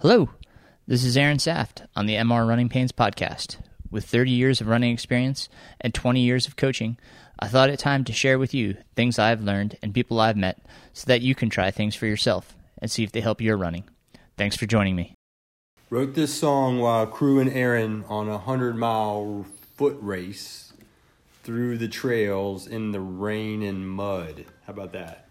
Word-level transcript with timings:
Hello, 0.00 0.30
this 0.86 1.02
is 1.02 1.16
Aaron 1.16 1.40
Saft 1.40 1.82
on 1.96 2.06
the 2.06 2.14
MR 2.14 2.46
Running 2.46 2.68
Pains 2.68 2.92
podcast. 2.92 3.56
With 3.90 4.04
30 4.04 4.30
years 4.30 4.60
of 4.60 4.68
running 4.68 4.92
experience 4.92 5.48
and 5.80 5.92
20 5.92 6.20
years 6.20 6.46
of 6.46 6.54
coaching, 6.54 6.96
I 7.40 7.48
thought 7.48 7.68
it 7.68 7.80
time 7.80 8.04
to 8.04 8.12
share 8.12 8.38
with 8.38 8.54
you 8.54 8.76
things 8.94 9.18
I've 9.18 9.42
learned 9.42 9.76
and 9.82 9.92
people 9.92 10.20
I've 10.20 10.36
met 10.36 10.64
so 10.92 11.06
that 11.08 11.22
you 11.22 11.34
can 11.34 11.50
try 11.50 11.72
things 11.72 11.96
for 11.96 12.06
yourself 12.06 12.54
and 12.80 12.88
see 12.88 13.02
if 13.02 13.10
they 13.10 13.20
help 13.20 13.40
your 13.40 13.56
running. 13.56 13.88
Thanks 14.36 14.54
for 14.54 14.66
joining 14.66 14.94
me. 14.94 15.14
Wrote 15.90 16.14
this 16.14 16.32
song 16.32 16.78
while 16.78 17.08
crewing 17.08 17.52
Aaron 17.52 18.04
on 18.08 18.28
a 18.28 18.38
100 18.38 18.76
mile 18.76 19.46
foot 19.74 19.98
race 20.00 20.74
through 21.42 21.76
the 21.76 21.88
trails 21.88 22.68
in 22.68 22.92
the 22.92 23.00
rain 23.00 23.64
and 23.64 23.90
mud. 23.90 24.44
How 24.64 24.74
about 24.74 24.92
that? 24.92 25.27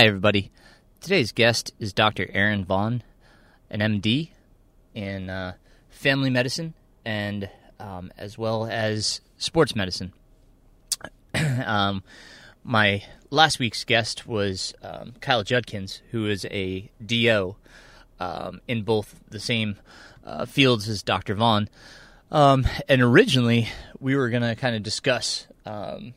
Hi, 0.00 0.06
everybody. 0.06 0.50
Today's 1.02 1.30
guest 1.30 1.74
is 1.78 1.92
Dr. 1.92 2.26
Aaron 2.32 2.64
Vaughn, 2.64 3.02
an 3.68 3.80
MD 3.80 4.30
in 4.94 5.28
uh, 5.28 5.52
family 5.90 6.30
medicine 6.30 6.72
and 7.04 7.50
um, 7.78 8.10
as 8.16 8.38
well 8.38 8.64
as 8.64 9.20
sports 9.36 9.76
medicine. 9.76 10.14
um, 11.66 12.02
my 12.64 13.02
last 13.28 13.58
week's 13.58 13.84
guest 13.84 14.26
was 14.26 14.72
um, 14.82 15.16
Kyle 15.20 15.42
Judkins, 15.42 16.00
who 16.12 16.24
is 16.24 16.46
a 16.46 16.90
DO 17.04 17.56
um, 18.20 18.62
in 18.66 18.84
both 18.84 19.20
the 19.28 19.38
same 19.38 19.76
uh, 20.24 20.46
fields 20.46 20.88
as 20.88 21.02
Dr. 21.02 21.34
Vaughn. 21.34 21.68
Um, 22.30 22.66
and 22.88 23.02
originally, 23.02 23.68
we 23.98 24.16
were 24.16 24.30
going 24.30 24.44
to 24.44 24.56
kind 24.56 24.74
of 24.74 24.82
discuss 24.82 25.46
um, 25.66 26.14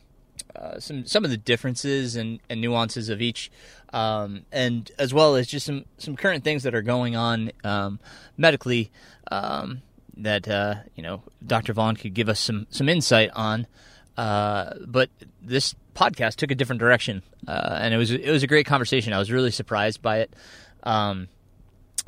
uh, 0.55 0.79
some 0.79 1.05
some 1.05 1.25
of 1.25 1.31
the 1.31 1.37
differences 1.37 2.15
and, 2.15 2.39
and 2.49 2.61
nuances 2.61 3.09
of 3.09 3.21
each, 3.21 3.51
um, 3.91 4.45
and 4.51 4.91
as 4.99 5.13
well 5.13 5.35
as 5.35 5.47
just 5.47 5.65
some, 5.65 5.85
some 5.97 6.15
current 6.15 6.43
things 6.43 6.63
that 6.63 6.75
are 6.75 6.81
going 6.81 7.15
on 7.15 7.51
um, 7.63 7.99
medically 8.37 8.91
um, 9.31 9.81
that 10.17 10.47
uh, 10.47 10.75
you 10.95 11.03
know 11.03 11.23
Dr. 11.45 11.73
Vaughn 11.73 11.95
could 11.95 12.13
give 12.13 12.29
us 12.29 12.39
some 12.39 12.67
some 12.69 12.89
insight 12.89 13.29
on. 13.33 13.67
Uh, 14.15 14.75
but 14.85 15.09
this 15.41 15.73
podcast 15.95 16.35
took 16.35 16.51
a 16.51 16.55
different 16.55 16.79
direction, 16.79 17.23
uh, 17.47 17.77
and 17.81 17.93
it 17.93 17.97
was 17.97 18.11
it 18.11 18.29
was 18.29 18.43
a 18.43 18.47
great 18.47 18.65
conversation. 18.65 19.13
I 19.13 19.19
was 19.19 19.31
really 19.31 19.51
surprised 19.51 20.01
by 20.01 20.19
it. 20.19 20.35
Um, 20.83 21.29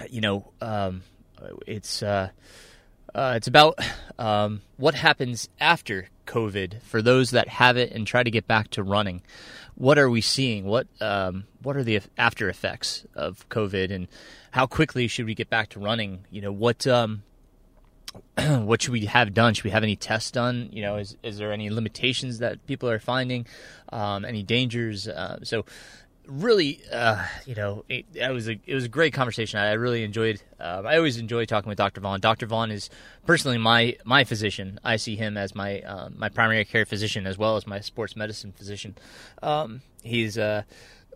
you 0.10 0.22
know, 0.22 0.52
um, 0.62 1.04
it's 1.66 2.04
uh, 2.04 2.30
uh, 3.14 3.34
it's 3.38 3.48
about 3.48 3.80
um, 4.20 4.62
what 4.78 4.94
happens 4.94 5.50
after 5.60 6.10
COVID 6.26 6.82
for 6.82 7.02
those 7.02 7.32
that 7.32 7.48
have 7.48 7.78
it 7.78 7.92
and 7.92 8.06
try 8.06 8.24
to 8.24 8.32
get 8.32 8.48
back 8.48 8.70
to 8.72 8.84
running. 8.84 9.22
What 9.76 9.98
are 9.98 10.10
we 10.10 10.22
seeing? 10.22 10.66
What 10.66 10.88
um, 11.02 11.46
what 11.62 11.76
are 11.76 11.84
the 11.84 12.00
after 12.18 12.50
effects 12.50 13.06
of 13.14 13.48
COVID, 13.50 13.92
and 13.92 14.08
how 14.52 14.68
quickly 14.68 15.08
should 15.08 15.26
we 15.26 15.36
get 15.36 15.50
back 15.50 15.70
to 15.70 15.80
running? 15.80 16.26
You 16.32 16.42
know, 16.42 16.52
what 16.52 16.88
um, 16.88 17.24
what 18.38 18.82
should 18.82 18.92
we 18.92 19.06
have 19.06 19.34
done? 19.34 19.54
Should 19.54 19.66
we 19.66 19.72
have 19.72 19.84
any 19.84 19.96
tests 19.96 20.32
done? 20.32 20.70
You 20.72 20.82
know, 20.82 20.98
is 20.98 21.18
is 21.24 21.38
there 21.38 21.52
any 21.52 21.70
limitations 21.70 22.40
that 22.40 22.66
people 22.68 22.90
are 22.90 23.00
finding? 23.00 23.46
Um, 23.92 24.26
any 24.26 24.44
dangers? 24.44 25.08
Uh, 25.08 25.40
so, 25.44 25.66
really, 26.28 26.82
uh, 26.92 27.24
you 27.46 27.56
know, 27.56 27.86
it, 27.90 28.06
it 28.14 28.32
was 28.32 28.48
a 28.48 28.60
it 28.66 28.74
was 28.74 28.86
a 28.86 28.90
great 28.90 29.14
conversation. 29.14 29.60
I 29.60 29.74
really 29.74 30.04
enjoyed. 30.04 30.42
Um, 30.60 30.86
I 30.86 30.98
always 30.98 31.18
enjoy 31.18 31.46
talking 31.46 31.70
with 31.70 31.78
Dr. 31.78 32.02
Vaughn. 32.02 32.20
Dr. 32.20 32.46
Vaughn 32.46 32.72
is 32.72 32.90
personally 33.26 33.58
my 33.58 33.98
my 34.04 34.24
physician. 34.24 34.80
I 34.84 34.98
see 34.98 35.16
him 35.16 35.38
as 35.38 35.56
my 35.56 35.82
um, 35.82 36.16
my 36.18 36.30
primary 36.30 36.66
care 36.66 36.86
physician 36.86 37.28
as 37.28 37.38
well 37.38 37.56
as 37.56 37.68
my 37.68 37.80
sports 37.80 38.16
medicine 38.16 38.52
physician. 38.52 38.96
Um, 39.42 39.82
he's 40.04 40.38
a, 40.38 40.66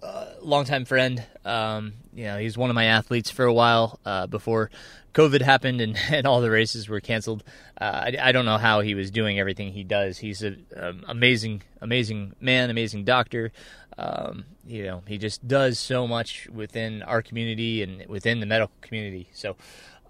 a 0.02 0.28
longtime 0.42 0.86
friend. 0.86 1.24
Um, 1.46 1.94
you 2.14 2.26
know, 2.26 2.38
he's 2.38 2.58
one 2.58 2.70
of 2.70 2.76
my 2.76 2.86
athletes 2.86 3.32
for 3.32 3.46
a 3.46 3.54
while 3.54 4.00
uh, 4.06 4.28
before 4.28 4.70
COVID 5.14 5.42
happened 5.42 5.82
and, 5.82 5.98
and 6.10 6.26
all 6.26 6.42
the 6.42 6.52
races 6.52 6.90
were 6.90 7.00
canceled. 7.00 7.44
Uh, 7.80 7.84
I, 7.84 8.18
I 8.22 8.32
don't 8.32 8.46
know 8.46 8.58
how 8.58 8.82
he 8.82 8.96
was 8.96 9.12
doing 9.12 9.40
everything 9.40 9.74
he 9.74 9.84
does. 9.84 10.18
He's 10.18 10.42
an 10.42 10.66
um, 10.76 11.04
amazing, 11.08 11.64
amazing 11.82 12.36
man, 12.40 12.70
amazing 12.70 13.04
doctor. 13.06 13.52
Um, 13.98 14.46
you 14.66 14.84
know, 14.84 15.04
he 15.08 15.18
just 15.18 15.46
does 15.48 15.78
so 15.78 16.08
much 16.08 16.48
within 16.50 17.04
our 17.04 17.22
community 17.22 17.84
and 17.84 18.06
within 18.08 18.40
the 18.40 18.46
medical 18.46 18.74
community. 18.82 19.30
So, 19.34 19.58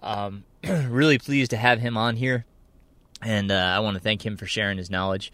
um, 0.02 0.44
really 0.64 1.18
pleased 1.18 1.50
to 1.50 1.56
have 1.56 1.80
him 1.80 1.96
on 1.96 2.16
here. 2.16 2.44
and 3.22 3.50
uh, 3.50 3.54
I 3.54 3.80
want 3.80 3.96
to 3.96 4.00
thank 4.00 4.24
him 4.24 4.36
for 4.36 4.46
sharing 4.46 4.78
his 4.78 4.90
knowledge. 4.90 5.32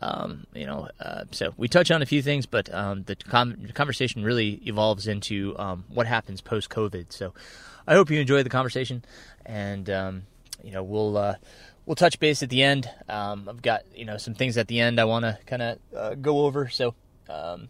Um, 0.00 0.46
you 0.54 0.66
know, 0.66 0.88
uh, 1.00 1.24
so 1.32 1.52
we 1.56 1.68
touch 1.68 1.90
on 1.90 2.00
a 2.00 2.06
few 2.06 2.22
things, 2.22 2.46
but 2.46 2.72
um, 2.72 3.04
the, 3.04 3.16
the, 3.16 3.72
conversation 3.72 4.22
really 4.24 4.60
evolves 4.64 5.06
into 5.06 5.58
um, 5.58 5.84
what 5.88 6.06
happens 6.06 6.40
post 6.40 6.70
COVID. 6.70 7.12
So 7.12 7.34
I 7.86 7.94
hope 7.94 8.10
you 8.10 8.20
enjoyed 8.20 8.44
the 8.44 8.50
conversation, 8.50 9.04
and 9.44 9.88
um, 9.90 10.22
you 10.62 10.72
know 10.72 10.82
we'll 10.82 11.16
uh, 11.16 11.34
we'll 11.86 11.96
touch 11.96 12.18
base 12.18 12.42
at 12.42 12.50
the 12.50 12.62
end. 12.62 12.90
Um, 13.08 13.48
I've 13.48 13.62
got 13.62 13.82
you 13.94 14.04
know 14.04 14.16
some 14.16 14.34
things 14.34 14.56
at 14.56 14.68
the 14.68 14.80
end 14.80 15.00
I 15.00 15.04
want 15.04 15.24
to 15.24 15.38
kind 15.46 15.62
of 15.62 15.78
uh, 15.96 16.14
go 16.14 16.46
over. 16.46 16.68
So, 16.68 16.94
um, 17.28 17.68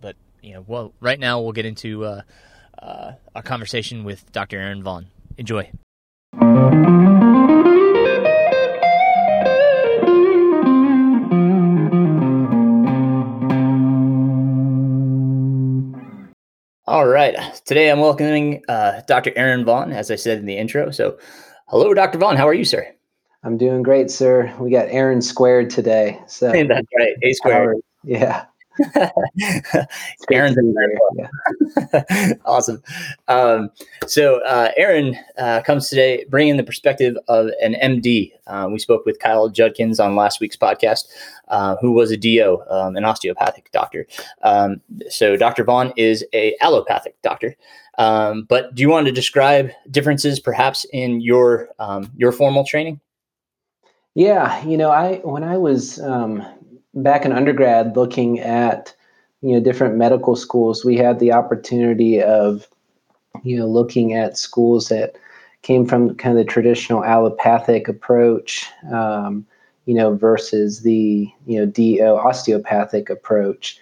but 0.00 0.16
you 0.42 0.54
know, 0.54 0.64
well, 0.66 0.92
right 1.00 1.18
now 1.18 1.40
we'll 1.40 1.52
get 1.52 1.66
into 1.66 2.04
uh, 2.04 2.22
uh, 2.78 3.12
our 3.34 3.42
conversation 3.42 4.04
with 4.04 4.30
Dr. 4.32 4.58
Aaron 4.58 4.82
Vaughn. 4.82 5.06
Enjoy. 5.38 5.70
All 16.94 17.08
right. 17.08 17.34
Today 17.64 17.90
I'm 17.90 17.98
welcoming 17.98 18.62
uh, 18.68 19.00
Dr. 19.08 19.32
Aaron 19.34 19.64
Vaughn, 19.64 19.90
as 19.90 20.12
I 20.12 20.14
said 20.14 20.38
in 20.38 20.46
the 20.46 20.56
intro. 20.56 20.92
So, 20.92 21.18
hello, 21.66 21.92
Dr. 21.92 22.18
Vaughn. 22.18 22.36
How 22.36 22.46
are 22.46 22.54
you, 22.54 22.64
sir? 22.64 22.86
I'm 23.42 23.58
doing 23.58 23.82
great, 23.82 24.12
sir. 24.12 24.54
We 24.60 24.70
got 24.70 24.86
Aaron 24.90 25.20
squared 25.20 25.70
today. 25.70 26.20
So 26.28 26.52
that's 26.68 26.86
right. 26.96 27.16
A 27.20 27.32
squared. 27.32 27.78
Yeah. 28.04 28.44
Aaron's 30.30 30.56
in 30.56 30.74
yeah. 31.16 32.32
awesome. 32.44 32.82
Um, 33.28 33.70
so 34.06 34.42
uh, 34.44 34.70
Aaron 34.76 35.16
uh, 35.38 35.62
comes 35.62 35.88
today 35.88 36.24
bringing 36.28 36.56
the 36.56 36.64
perspective 36.64 37.16
of 37.28 37.50
an 37.62 37.74
MD. 37.74 38.32
Uh, 38.46 38.68
we 38.70 38.78
spoke 38.78 39.04
with 39.06 39.18
Kyle 39.18 39.48
Judkins 39.48 40.00
on 40.00 40.16
last 40.16 40.40
week's 40.40 40.56
podcast, 40.56 41.04
uh, 41.48 41.76
who 41.80 41.92
was 41.92 42.10
a 42.10 42.16
DO, 42.16 42.62
um, 42.68 42.96
an 42.96 43.04
osteopathic 43.04 43.70
doctor. 43.72 44.06
Um, 44.42 44.80
so 45.08 45.36
Dr. 45.36 45.64
Vaughn 45.64 45.92
is 45.96 46.24
a 46.32 46.56
allopathic 46.60 47.20
doctor. 47.22 47.56
Um, 47.98 48.44
but 48.48 48.74
do 48.74 48.82
you 48.82 48.90
want 48.90 49.06
to 49.06 49.12
describe 49.12 49.70
differences, 49.90 50.40
perhaps, 50.40 50.84
in 50.92 51.20
your 51.20 51.68
um, 51.78 52.10
your 52.16 52.32
formal 52.32 52.64
training? 52.64 53.00
Yeah, 54.14 54.64
you 54.64 54.76
know, 54.76 54.90
I 54.90 55.16
when 55.18 55.44
I 55.44 55.58
was 55.58 56.00
um, 56.00 56.44
back 56.94 57.24
in 57.24 57.32
undergrad 57.32 57.96
looking 57.96 58.40
at 58.40 58.94
you 59.42 59.52
know 59.52 59.60
different 59.60 59.96
medical 59.96 60.36
schools 60.36 60.84
we 60.84 60.96
had 60.96 61.18
the 61.18 61.32
opportunity 61.32 62.22
of 62.22 62.66
you 63.42 63.58
know 63.58 63.66
looking 63.66 64.12
at 64.12 64.38
schools 64.38 64.88
that 64.88 65.16
came 65.62 65.86
from 65.86 66.14
kind 66.16 66.38
of 66.38 66.44
the 66.44 66.50
traditional 66.50 67.04
allopathic 67.04 67.88
approach 67.88 68.66
um, 68.92 69.46
you 69.86 69.94
know 69.94 70.14
versus 70.14 70.82
the 70.82 71.30
you 71.46 71.58
know 71.58 71.66
do 71.66 72.00
osteopathic 72.02 73.10
approach. 73.10 73.78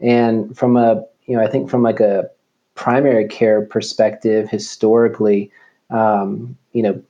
And 0.00 0.56
from 0.56 0.76
a 0.76 1.04
you 1.26 1.36
know 1.36 1.42
i 1.42 1.48
think 1.48 1.70
from 1.70 1.82
like 1.82 2.00
a 2.00 2.28
primary 2.74 3.26
care 3.26 3.62
perspective 3.62 4.48
historically 4.48 5.50
um, 5.90 6.56
you 6.72 6.82
know 6.82 7.02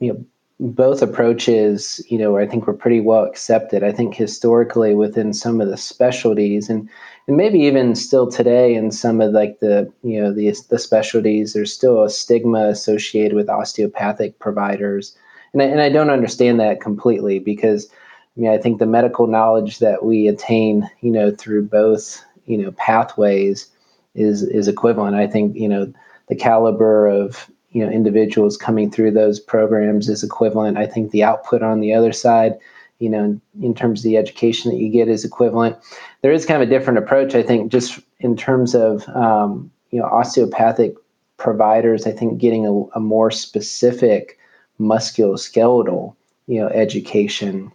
you 0.00 0.12
know 0.12 0.24
both 0.62 1.02
approaches, 1.02 2.00
you 2.08 2.16
know, 2.16 2.36
I 2.38 2.46
think 2.46 2.68
were 2.68 2.72
pretty 2.72 3.00
well 3.00 3.24
accepted. 3.24 3.82
I 3.82 3.90
think 3.90 4.14
historically 4.14 4.94
within 4.94 5.32
some 5.32 5.60
of 5.60 5.68
the 5.68 5.76
specialties 5.76 6.70
and 6.70 6.88
and 7.26 7.36
maybe 7.36 7.58
even 7.60 7.96
still 7.96 8.30
today 8.30 8.74
in 8.74 8.92
some 8.92 9.20
of 9.20 9.32
like 9.32 9.58
the 9.58 9.92
you 10.04 10.22
know 10.22 10.32
the 10.32 10.54
the 10.70 10.78
specialties, 10.78 11.52
there's 11.52 11.72
still 11.72 12.04
a 12.04 12.10
stigma 12.10 12.68
associated 12.68 13.34
with 13.34 13.48
osteopathic 13.48 14.38
providers, 14.38 15.16
and 15.52 15.62
I, 15.62 15.64
and 15.64 15.80
I 15.80 15.88
don't 15.88 16.10
understand 16.10 16.60
that 16.60 16.80
completely 16.80 17.40
because 17.40 17.88
I 18.36 18.40
mean 18.40 18.50
I 18.52 18.58
think 18.58 18.78
the 18.78 18.86
medical 18.86 19.26
knowledge 19.26 19.80
that 19.80 20.04
we 20.04 20.28
attain, 20.28 20.88
you 21.00 21.10
know, 21.10 21.32
through 21.32 21.64
both 21.64 22.24
you 22.46 22.56
know 22.56 22.70
pathways 22.72 23.68
is 24.14 24.44
is 24.44 24.68
equivalent. 24.68 25.16
I 25.16 25.26
think 25.26 25.56
you 25.56 25.68
know 25.68 25.92
the 26.28 26.36
caliber 26.36 27.08
of 27.08 27.50
you 27.72 27.84
know 27.84 27.90
individuals 27.90 28.56
coming 28.56 28.90
through 28.90 29.10
those 29.12 29.40
programs 29.40 30.08
is 30.08 30.22
equivalent. 30.22 30.78
I 30.78 30.86
think 30.86 31.10
the 31.10 31.24
output 31.24 31.62
on 31.62 31.80
the 31.80 31.94
other 31.94 32.12
side, 32.12 32.58
you 32.98 33.08
know, 33.08 33.40
in 33.60 33.74
terms 33.74 34.00
of 34.00 34.04
the 34.04 34.16
education 34.16 34.70
that 34.70 34.78
you 34.78 34.90
get 34.90 35.08
is 35.08 35.24
equivalent. 35.24 35.76
There 36.20 36.32
is 36.32 36.46
kind 36.46 36.62
of 36.62 36.68
a 36.68 36.70
different 36.70 36.98
approach, 36.98 37.34
I 37.34 37.42
think, 37.42 37.72
just 37.72 37.98
in 38.20 38.36
terms 38.36 38.74
of 38.74 39.08
um, 39.08 39.70
you 39.90 40.00
know 40.00 40.06
osteopathic 40.06 40.94
providers. 41.38 42.06
I 42.06 42.12
think 42.12 42.38
getting 42.38 42.66
a, 42.66 42.98
a 42.98 43.00
more 43.00 43.30
specific 43.30 44.38
musculoskeletal 44.78 46.14
you 46.46 46.60
know 46.60 46.68
education, 46.68 47.72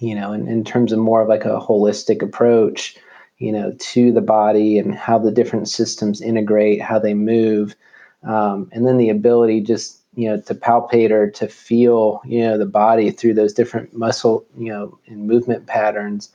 you 0.00 0.14
know, 0.14 0.32
in, 0.32 0.48
in 0.48 0.64
terms 0.64 0.92
of 0.92 0.98
more 0.98 1.22
of 1.22 1.28
like 1.28 1.44
a 1.44 1.60
holistic 1.60 2.20
approach, 2.20 2.96
you 3.38 3.52
know, 3.52 3.74
to 3.78 4.12
the 4.12 4.20
body 4.20 4.78
and 4.78 4.94
how 4.94 5.18
the 5.18 5.30
different 5.30 5.68
systems 5.68 6.20
integrate, 6.20 6.82
how 6.82 6.98
they 6.98 7.14
move 7.14 7.76
um, 8.24 8.68
and 8.72 8.86
then 8.86 8.98
the 8.98 9.10
ability 9.10 9.60
just 9.60 9.98
you 10.14 10.28
know 10.28 10.40
to 10.40 10.54
palpate 10.54 11.10
or 11.10 11.30
to 11.30 11.46
feel 11.48 12.20
you 12.24 12.42
know 12.42 12.58
the 12.58 12.66
body 12.66 13.10
through 13.10 13.34
those 13.34 13.52
different 13.52 13.96
muscle 13.96 14.44
you 14.58 14.70
know 14.70 14.98
and 15.06 15.26
movement 15.26 15.66
patterns 15.66 16.30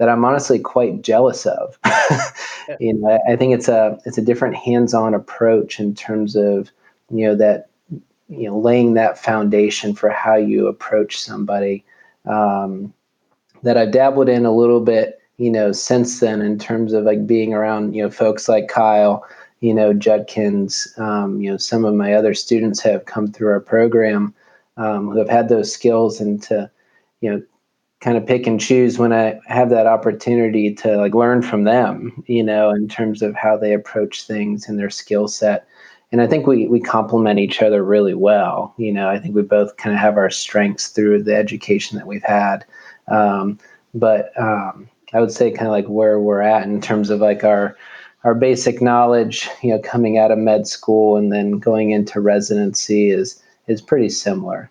that 0.00 0.08
I'm 0.08 0.24
honestly 0.24 0.58
quite 0.58 1.02
jealous 1.02 1.44
of. 1.44 1.78
you 2.80 2.94
know, 2.94 3.20
I 3.28 3.36
think 3.36 3.52
it's 3.52 3.68
a 3.68 4.00
it's 4.06 4.16
a 4.16 4.22
different 4.22 4.56
hands-on 4.56 5.12
approach 5.12 5.78
in 5.78 5.94
terms 5.94 6.36
of 6.36 6.70
you 7.10 7.26
know 7.26 7.34
that 7.36 7.68
you 7.90 8.48
know 8.48 8.58
laying 8.58 8.94
that 8.94 9.18
foundation 9.18 9.94
for 9.94 10.08
how 10.08 10.36
you 10.36 10.66
approach 10.66 11.20
somebody 11.20 11.84
um, 12.24 12.94
that 13.62 13.76
I've 13.76 13.92
dabbled 13.92 14.30
in 14.30 14.46
a 14.46 14.56
little 14.56 14.80
bit 14.80 15.20
you 15.36 15.50
know 15.50 15.70
since 15.70 16.18
then 16.20 16.40
in 16.40 16.58
terms 16.58 16.94
of 16.94 17.04
like 17.04 17.26
being 17.26 17.52
around 17.52 17.94
you 17.94 18.02
know 18.02 18.10
folks 18.10 18.48
like 18.48 18.68
Kyle 18.68 19.22
you 19.60 19.74
know, 19.74 19.92
Judkins, 19.92 20.92
um, 20.96 21.40
you 21.40 21.50
know, 21.50 21.56
some 21.56 21.84
of 21.84 21.94
my 21.94 22.14
other 22.14 22.34
students 22.34 22.80
have 22.82 23.04
come 23.04 23.30
through 23.30 23.50
our 23.50 23.60
program 23.60 24.34
um, 24.76 25.10
who 25.10 25.18
have 25.18 25.28
had 25.28 25.48
those 25.48 25.72
skills 25.72 26.20
and 26.20 26.42
to, 26.44 26.70
you 27.20 27.30
know, 27.30 27.42
kind 28.00 28.16
of 28.16 28.26
pick 28.26 28.46
and 28.46 28.58
choose 28.58 28.98
when 28.98 29.12
I 29.12 29.38
have 29.46 29.68
that 29.70 29.86
opportunity 29.86 30.74
to 30.76 30.96
like 30.96 31.14
learn 31.14 31.42
from 31.42 31.64
them, 31.64 32.24
you 32.26 32.42
know, 32.42 32.70
in 32.70 32.88
terms 32.88 33.20
of 33.20 33.34
how 33.34 33.56
they 33.58 33.74
approach 33.74 34.22
things 34.22 34.66
and 34.68 34.78
their 34.78 34.90
skill 34.90 35.28
set. 35.28 35.66
And 36.10 36.20
I 36.20 36.26
think 36.26 36.46
we 36.46 36.66
we 36.66 36.80
complement 36.80 37.38
each 37.38 37.62
other 37.62 37.84
really 37.84 38.14
well. 38.14 38.74
You 38.78 38.92
know, 38.92 39.08
I 39.08 39.18
think 39.18 39.34
we 39.34 39.42
both 39.42 39.76
kind 39.76 39.94
of 39.94 40.00
have 40.00 40.16
our 40.16 40.30
strengths 40.30 40.88
through 40.88 41.22
the 41.22 41.36
education 41.36 41.98
that 41.98 42.06
we've 42.06 42.22
had. 42.22 42.64
Um, 43.08 43.58
but 43.94 44.32
um, 44.40 44.88
I 45.12 45.20
would 45.20 45.30
say 45.30 45.50
kind 45.50 45.66
of 45.66 45.72
like 45.72 45.86
where 45.86 46.18
we're 46.18 46.42
at 46.42 46.64
in 46.64 46.80
terms 46.80 47.10
of 47.10 47.20
like 47.20 47.44
our 47.44 47.76
our 48.24 48.34
basic 48.34 48.82
knowledge, 48.82 49.48
you 49.62 49.70
know, 49.70 49.80
coming 49.80 50.18
out 50.18 50.30
of 50.30 50.38
med 50.38 50.66
school 50.66 51.16
and 51.16 51.32
then 51.32 51.58
going 51.58 51.90
into 51.90 52.20
residency 52.20 53.10
is 53.10 53.42
is 53.66 53.80
pretty 53.80 54.08
similar. 54.08 54.70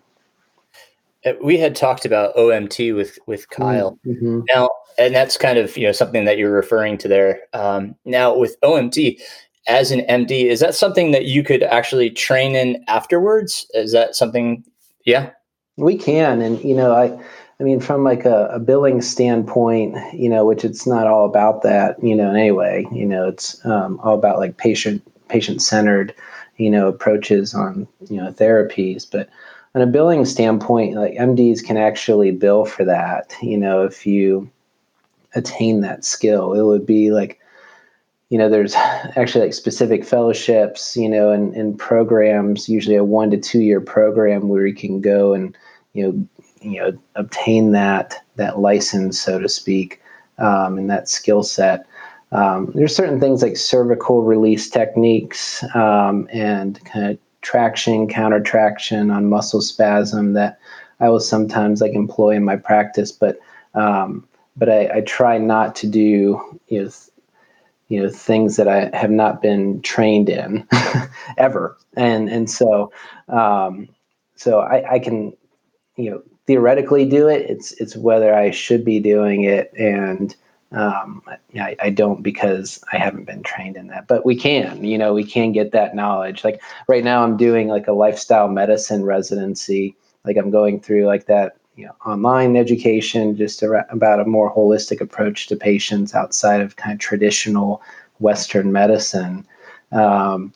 Uh, 1.24 1.32
we 1.42 1.58
had 1.58 1.74
talked 1.74 2.04
about 2.04 2.34
OMT 2.36 2.94
with 2.94 3.18
with 3.26 3.48
Kyle 3.50 3.98
mm-hmm. 4.06 4.40
now, 4.48 4.70
and 4.98 5.14
that's 5.14 5.36
kind 5.36 5.58
of 5.58 5.76
you 5.76 5.86
know 5.86 5.92
something 5.92 6.24
that 6.24 6.38
you're 6.38 6.52
referring 6.52 6.96
to 6.98 7.08
there. 7.08 7.40
Um, 7.52 7.94
now 8.04 8.36
with 8.36 8.56
OMT, 8.62 9.20
as 9.66 9.90
an 9.90 10.00
MD, 10.08 10.44
is 10.44 10.60
that 10.60 10.74
something 10.74 11.10
that 11.10 11.26
you 11.26 11.42
could 11.42 11.62
actually 11.62 12.10
train 12.10 12.54
in 12.54 12.82
afterwards? 12.88 13.66
Is 13.74 13.92
that 13.92 14.14
something? 14.14 14.64
Yeah, 15.04 15.30
we 15.76 15.98
can, 15.98 16.40
and 16.40 16.62
you 16.62 16.74
know, 16.74 16.94
I 16.94 17.18
I 17.60 17.62
mean, 17.62 17.78
from 17.78 18.04
like 18.04 18.24
a, 18.24 18.46
a, 18.46 18.58
billing 18.58 19.02
standpoint, 19.02 19.96
you 20.14 20.30
know, 20.30 20.46
which 20.46 20.64
it's 20.64 20.86
not 20.86 21.06
all 21.06 21.26
about 21.26 21.62
that, 21.62 22.02
you 22.02 22.16
know, 22.16 22.30
in 22.30 22.36
any 22.36 22.52
way, 22.52 22.86
you 22.90 23.04
know, 23.04 23.28
it's 23.28 23.64
um, 23.66 24.00
all 24.02 24.14
about 24.14 24.38
like 24.38 24.56
patient 24.56 25.02
patient 25.28 25.60
centered, 25.60 26.14
you 26.56 26.70
know, 26.70 26.88
approaches 26.88 27.52
on 27.54 27.86
you 28.08 28.16
know 28.16 28.32
therapies. 28.32 29.06
But 29.10 29.28
on 29.74 29.82
a 29.82 29.86
billing 29.86 30.24
standpoint, 30.24 30.96
like 30.96 31.12
MDs 31.14 31.62
can 31.62 31.76
actually 31.76 32.30
bill 32.30 32.64
for 32.64 32.84
that. 32.86 33.34
You 33.42 33.58
know, 33.58 33.84
if 33.84 34.06
you 34.06 34.50
attain 35.34 35.82
that 35.82 36.04
skill, 36.04 36.54
it 36.54 36.62
would 36.62 36.86
be 36.86 37.10
like 37.10 37.40
you 38.30 38.38
know, 38.38 38.48
there's 38.48 38.74
actually 38.74 39.44
like 39.44 39.54
specific 39.54 40.04
fellowships, 40.04 40.96
you 40.96 41.08
know, 41.08 41.30
and, 41.30 41.54
and 41.54 41.78
programs, 41.78 42.68
usually 42.68 42.96
a 42.96 43.04
one 43.04 43.30
to 43.32 43.36
two 43.36 43.60
year 43.60 43.80
program 43.80 44.48
where 44.48 44.66
you 44.66 44.74
can 44.74 45.00
go 45.00 45.34
and, 45.34 45.58
you 45.92 46.04
know, 46.04 46.28
you 46.60 46.78
know 46.80 46.92
obtain 47.14 47.72
that 47.72 48.24
that 48.36 48.58
license, 48.58 49.20
so 49.20 49.38
to 49.38 49.48
speak, 49.48 50.00
um, 50.38 50.78
and 50.78 50.90
that 50.90 51.08
skill 51.08 51.42
set. 51.42 51.86
Um, 52.32 52.70
there's 52.74 52.94
certain 52.94 53.18
things 53.18 53.42
like 53.42 53.56
cervical 53.56 54.22
release 54.22 54.70
techniques 54.70 55.64
um, 55.74 56.28
and 56.32 56.82
kind 56.84 57.10
of 57.10 57.18
traction, 57.42 58.06
counter 58.08 58.40
traction 58.40 59.10
on 59.10 59.28
muscle 59.28 59.60
spasm 59.60 60.34
that 60.34 60.58
I 61.00 61.08
will 61.08 61.20
sometimes 61.20 61.80
like 61.80 61.92
employ 61.92 62.36
in 62.36 62.44
my 62.44 62.56
practice, 62.56 63.10
but 63.10 63.38
um, 63.74 64.26
but 64.56 64.68
I, 64.68 64.96
I, 64.96 65.00
try 65.02 65.38
not 65.38 65.74
to 65.76 65.86
do 65.86 66.60
you 66.68 66.82
know 66.82 66.88
th- 66.88 67.10
you 67.88 68.02
know 68.02 68.08
things 68.10 68.56
that 68.56 68.68
I 68.68 68.90
have 68.96 69.10
not 69.10 69.42
been 69.42 69.80
trained 69.82 70.28
in 70.28 70.66
ever, 71.38 71.76
and 71.96 72.28
and 72.28 72.48
so 72.50 72.92
um, 73.28 73.88
so 74.36 74.60
I, 74.60 74.94
I 74.94 74.98
can 74.98 75.32
you 75.96 76.10
know 76.10 76.22
theoretically 76.50 77.04
do 77.04 77.28
it. 77.28 77.48
It's 77.48 77.70
it's 77.74 77.94
whether 77.96 78.34
I 78.34 78.50
should 78.50 78.84
be 78.84 78.98
doing 78.98 79.44
it, 79.44 79.72
and 79.78 80.34
um, 80.72 81.22
I, 81.54 81.76
I 81.80 81.90
don't 81.90 82.24
because 82.24 82.82
I 82.92 82.96
haven't 82.96 83.26
been 83.26 83.44
trained 83.44 83.76
in 83.76 83.86
that. 83.86 84.08
But 84.08 84.26
we 84.26 84.34
can, 84.34 84.82
you 84.82 84.98
know, 84.98 85.14
we 85.14 85.22
can 85.22 85.52
get 85.52 85.70
that 85.70 85.94
knowledge. 85.94 86.42
Like 86.42 86.60
right 86.88 87.04
now, 87.04 87.22
I'm 87.22 87.36
doing 87.36 87.68
like 87.68 87.86
a 87.86 87.92
lifestyle 87.92 88.48
medicine 88.48 89.04
residency. 89.04 89.94
Like 90.24 90.36
I'm 90.36 90.50
going 90.50 90.80
through 90.80 91.06
like 91.06 91.26
that 91.26 91.56
you 91.76 91.86
know, 91.86 91.94
online 92.04 92.56
education, 92.56 93.36
just 93.36 93.62
about 93.62 94.18
a 94.18 94.24
more 94.24 94.52
holistic 94.52 95.00
approach 95.00 95.46
to 95.46 95.56
patients 95.56 96.16
outside 96.16 96.60
of 96.60 96.74
kind 96.74 96.92
of 96.92 96.98
traditional 96.98 97.80
Western 98.18 98.72
medicine. 98.72 99.46
Um, 99.92 100.52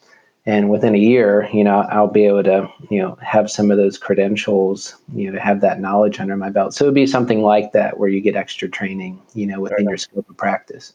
and 0.47 0.69
within 0.69 0.95
a 0.95 0.99
year, 0.99 1.49
you 1.53 1.65
know, 1.65 1.87
I'll 1.91 2.07
be 2.07 2.27
able 2.27 2.43
to, 2.45 2.69
you 2.91 3.01
know, 3.01 3.17
have 3.23 3.51
some 3.51 3.71
of 3.71 3.79
those 3.79 3.97
credentials, 3.97 4.97
you 5.15 5.27
know, 5.27 5.33
to 5.33 5.41
have 5.41 5.63
that 5.63 5.81
knowledge 5.81 6.21
under 6.21 6.37
my 6.37 6.51
belt. 6.51 6.75
So 6.75 6.85
it'd 6.85 6.95
be 6.95 7.07
something 7.07 7.41
like 7.43 7.73
that 7.73 7.99
where 7.99 8.11
you 8.11 8.21
get 8.21 8.37
extra 8.37 8.69
training, 8.69 9.23
you 9.33 9.47
know, 9.47 9.61
within 9.61 9.89
your 9.89 9.97
scope 9.97 10.29
of 10.29 10.37
practice. 10.37 10.93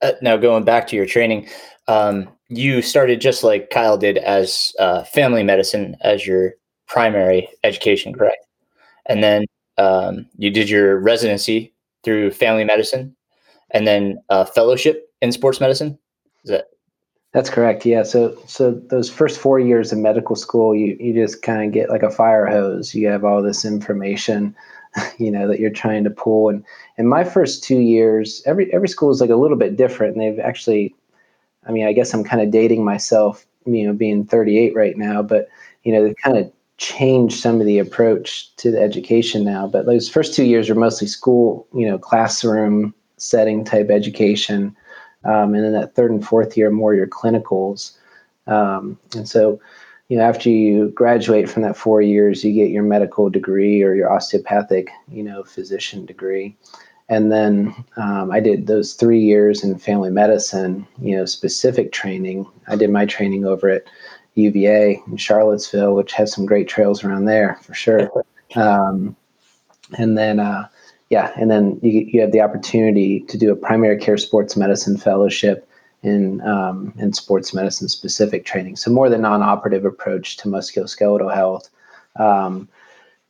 Uh, 0.00 0.12
now 0.22 0.36
going 0.36 0.64
back 0.64 0.86
to 0.88 0.96
your 0.96 1.06
training, 1.06 1.48
um, 1.88 2.28
you 2.48 2.82
started 2.82 3.20
just 3.20 3.42
like 3.42 3.70
Kyle 3.70 3.98
did 3.98 4.18
as 4.18 4.72
uh, 4.78 5.02
family 5.02 5.42
medicine 5.42 5.96
as 6.02 6.26
your 6.26 6.52
primary 6.86 7.48
education, 7.64 8.12
correct? 8.12 8.46
And 9.06 9.24
then 9.24 9.46
um, 9.76 10.26
you 10.38 10.50
did 10.50 10.70
your 10.70 10.98
residency 11.00 11.74
through 12.04 12.30
family 12.30 12.64
medicine, 12.64 13.16
and 13.70 13.86
then 13.86 14.18
a 14.28 14.46
fellowship 14.46 15.10
in 15.20 15.32
sports 15.32 15.60
medicine. 15.60 15.98
Is 16.44 16.50
that? 16.50 16.66
That's 17.34 17.50
correct. 17.50 17.84
Yeah. 17.84 18.04
So 18.04 18.38
so 18.46 18.70
those 18.90 19.10
first 19.10 19.40
four 19.40 19.58
years 19.58 19.92
of 19.92 19.98
medical 19.98 20.36
school, 20.36 20.74
you 20.74 20.96
you 21.00 21.12
just 21.12 21.42
kind 21.42 21.66
of 21.66 21.72
get 21.72 21.90
like 21.90 22.04
a 22.04 22.10
fire 22.10 22.46
hose. 22.46 22.94
You 22.94 23.08
have 23.08 23.24
all 23.24 23.42
this 23.42 23.64
information, 23.64 24.54
you 25.18 25.32
know, 25.32 25.48
that 25.48 25.58
you're 25.60 25.70
trying 25.70 26.04
to 26.04 26.10
pull. 26.10 26.48
And 26.48 26.64
in 26.96 27.08
my 27.08 27.24
first 27.24 27.64
two 27.64 27.80
years, 27.80 28.40
every 28.46 28.72
every 28.72 28.88
school 28.88 29.10
is 29.10 29.20
like 29.20 29.30
a 29.30 29.36
little 29.36 29.56
bit 29.58 29.76
different. 29.76 30.14
And 30.16 30.22
they've 30.22 30.38
actually, 30.44 30.94
I 31.66 31.72
mean, 31.72 31.86
I 31.86 31.92
guess 31.92 32.14
I'm 32.14 32.24
kind 32.24 32.42
of 32.42 32.52
dating 32.52 32.84
myself, 32.84 33.46
you 33.66 33.86
know, 33.86 33.94
being 33.94 34.26
38 34.26 34.74
right 34.76 34.98
now, 34.98 35.22
but 35.22 35.48
you 35.84 35.92
know, 35.92 36.04
they've 36.04 36.16
kind 36.24 36.38
of 36.38 36.52
changed 36.78 37.40
some 37.40 37.60
of 37.60 37.66
the 37.66 37.78
approach 37.80 38.54
to 38.56 38.70
the 38.70 38.80
education 38.80 39.44
now. 39.44 39.66
But 39.68 39.86
those 39.86 40.08
first 40.08 40.34
two 40.34 40.44
years 40.44 40.70
are 40.70 40.76
mostly 40.76 41.08
school, 41.08 41.66
you 41.74 41.86
know, 41.88 41.98
classroom 41.98 42.94
setting 43.18 43.64
type 43.64 43.90
education. 43.90 44.76
Um, 45.24 45.54
and 45.54 45.64
then 45.64 45.72
that 45.72 45.94
third 45.94 46.10
and 46.10 46.26
fourth 46.26 46.56
year, 46.56 46.70
more 46.70 46.94
your 46.94 47.06
clinicals. 47.06 47.96
Um, 48.46 48.98
and 49.14 49.28
so, 49.28 49.60
you 50.08 50.18
know, 50.18 50.24
after 50.24 50.50
you 50.50 50.90
graduate 50.90 51.48
from 51.48 51.62
that 51.62 51.76
four 51.76 52.02
years, 52.02 52.44
you 52.44 52.52
get 52.52 52.70
your 52.70 52.82
medical 52.82 53.30
degree 53.30 53.82
or 53.82 53.94
your 53.94 54.12
osteopathic, 54.12 54.90
you 55.10 55.22
know, 55.22 55.44
physician 55.44 56.04
degree. 56.04 56.56
And 57.08 57.30
then 57.30 57.74
um, 57.96 58.30
I 58.30 58.40
did 58.40 58.66
those 58.66 58.94
three 58.94 59.20
years 59.20 59.62
in 59.62 59.78
family 59.78 60.10
medicine, 60.10 60.86
you 61.00 61.16
know, 61.16 61.26
specific 61.26 61.92
training. 61.92 62.46
I 62.66 62.76
did 62.76 62.90
my 62.90 63.04
training 63.04 63.44
over 63.44 63.68
at 63.68 63.84
UVA 64.34 65.02
in 65.06 65.16
Charlottesville, 65.16 65.94
which 65.94 66.12
has 66.12 66.32
some 66.32 66.46
great 66.46 66.68
trails 66.68 67.04
around 67.04 67.26
there 67.26 67.58
for 67.62 67.74
sure. 67.74 68.10
Um, 68.56 69.16
and 69.98 70.16
then, 70.16 70.38
uh, 70.38 70.68
yeah, 71.14 71.30
and 71.36 71.48
then 71.48 71.78
you, 71.80 72.08
you 72.12 72.20
have 72.20 72.32
the 72.32 72.40
opportunity 72.40 73.20
to 73.28 73.38
do 73.38 73.52
a 73.52 73.54
primary 73.54 73.98
care 73.98 74.16
sports 74.16 74.56
medicine 74.56 74.96
fellowship 74.96 75.68
in 76.02 76.40
um, 76.40 76.92
in 76.98 77.12
sports 77.12 77.54
medicine 77.54 77.88
specific 77.88 78.44
training. 78.44 78.74
So 78.74 78.90
more 78.90 79.08
the 79.08 79.16
non-operative 79.16 79.84
approach 79.84 80.36
to 80.38 80.48
musculoskeletal 80.48 81.32
health. 81.32 81.70
Um, 82.16 82.68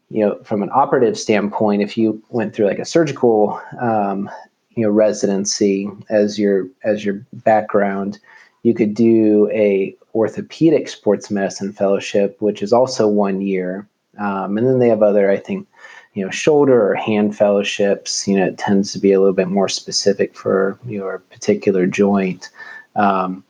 you 0.09 0.25
know, 0.25 0.43
from 0.45 0.63
an 0.63 0.71
operative 0.73 1.19
standpoint, 1.19 1.83
if 1.83 1.99
you 1.99 2.23
went 2.31 2.55
through 2.55 2.69
like 2.69 2.79
a 2.79 2.87
surgical, 2.87 3.61
um, 3.79 4.31
you 4.71 4.85
know, 4.85 4.91
residency 4.91 5.87
as 6.09 6.39
your 6.39 6.67
as 6.85 7.05
your 7.05 7.17
background, 7.35 8.19
you 8.63 8.73
could 8.73 8.95
do 8.95 9.51
a 9.53 9.95
orthopedic 10.15 10.89
sports 10.89 11.31
medicine 11.31 11.71
fellowship, 11.71 12.41
which 12.41 12.63
is 12.63 12.73
also 12.73 13.07
one 13.07 13.43
year. 13.43 13.87
Um, 14.19 14.57
and 14.57 14.67
then 14.67 14.79
they 14.79 14.89
have 14.89 15.03
other, 15.03 15.31
I 15.31 15.37
think, 15.37 15.69
you 16.15 16.25
know, 16.25 16.31
shoulder 16.31 16.91
or 16.91 16.95
hand 16.95 17.37
fellowships. 17.37 18.27
You 18.27 18.39
know, 18.39 18.47
it 18.47 18.59
tends 18.59 18.93
to 18.93 18.99
be 18.99 19.13
a 19.13 19.19
little 19.19 19.35
bit 19.35 19.49
more 19.49 19.69
specific 19.69 20.35
for 20.35 20.79
your 20.87 21.19
particular 21.31 21.87
joint. 21.87 22.51
Um, 22.97 23.45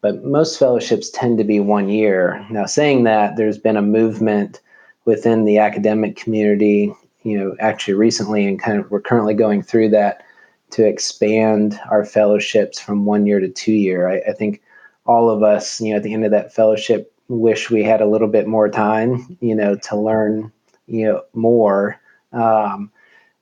but 0.00 0.24
most 0.24 0.58
fellowships 0.58 1.10
tend 1.10 1.38
to 1.38 1.44
be 1.44 1.60
one 1.60 1.88
year. 1.88 2.44
Now, 2.50 2.66
saying 2.66 3.04
that, 3.04 3.36
there's 3.36 3.58
been 3.58 3.76
a 3.76 3.82
movement 3.82 4.60
within 5.04 5.44
the 5.44 5.58
academic 5.58 6.16
community, 6.16 6.92
you 7.22 7.38
know, 7.38 7.56
actually 7.60 7.94
recently, 7.94 8.46
and 8.46 8.60
kind 8.60 8.78
of 8.78 8.90
we're 8.90 9.00
currently 9.00 9.34
going 9.34 9.62
through 9.62 9.88
that 9.90 10.22
to 10.70 10.86
expand 10.86 11.80
our 11.90 12.04
fellowships 12.04 12.78
from 12.78 13.06
one 13.06 13.26
year 13.26 13.40
to 13.40 13.48
two 13.48 13.72
year. 13.72 14.08
I, 14.08 14.30
I 14.30 14.32
think 14.32 14.62
all 15.06 15.30
of 15.30 15.42
us, 15.42 15.80
you 15.80 15.90
know, 15.90 15.96
at 15.96 16.02
the 16.02 16.12
end 16.12 16.24
of 16.24 16.30
that 16.30 16.54
fellowship, 16.54 17.12
wish 17.28 17.70
we 17.70 17.82
had 17.82 18.00
a 18.00 18.06
little 18.06 18.28
bit 18.28 18.46
more 18.46 18.68
time, 18.68 19.36
you 19.40 19.54
know, 19.54 19.74
to 19.76 19.96
learn, 19.96 20.52
you 20.86 21.06
know, 21.06 21.22
more. 21.34 21.98
Um, 22.32 22.90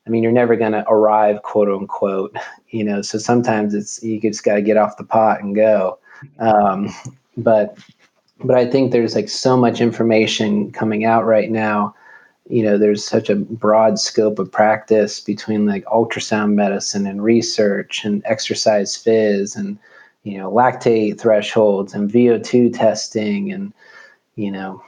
I 0.07 0.11
mean, 0.11 0.23
you're 0.23 0.33
never 0.33 0.57
going 0.57 0.73
to 0.73 0.89
arrive, 0.89 1.43
quote 1.43 1.69
unquote, 1.69 2.37
you 2.71 2.85
know. 2.85 3.03
So 3.03 3.19
sometimes 3.19 3.75
it's 3.75 4.03
you 4.03 4.21
just 4.21 4.45
got 4.45 4.55
to 4.55 4.63
get 4.63 4.77
off 4.77 4.97
the 4.97 5.05
pot 5.05 5.41
and 5.43 5.55
go. 5.55 5.99
Um, 6.39 6.89
but 7.37 7.77
but 8.45 8.57
I 8.57 8.71
think 8.71 8.93
there's 8.93 9.15
like 9.15 9.29
so 9.29 9.57
much 9.57 9.81
information 9.81 10.71
coming 10.73 11.05
out 11.05 11.25
right 11.25 11.51
now. 11.51 11.95
You 12.49 12.63
know, 12.63 12.79
there's 12.79 13.05
such 13.05 13.29
a 13.29 13.35
broad 13.37 13.99
scope 13.99 14.39
of 14.39 14.53
practice 14.53 15.19
between 15.21 15.67
like 15.67 15.85
ultrasound 15.87 16.55
medicine 16.55 17.07
and 17.07 17.23
research 17.25 18.05
and 18.05 18.23
exercise 18.25 18.97
phys 18.97 19.57
and 19.57 19.79
you 20.23 20.39
know 20.39 20.51
lactate 20.51 21.19
thresholds 21.19 21.95
and 21.95 22.11
VO2 22.11 22.77
testing 22.77 23.53
and 23.53 23.73
you 24.37 24.53
know 24.53 24.83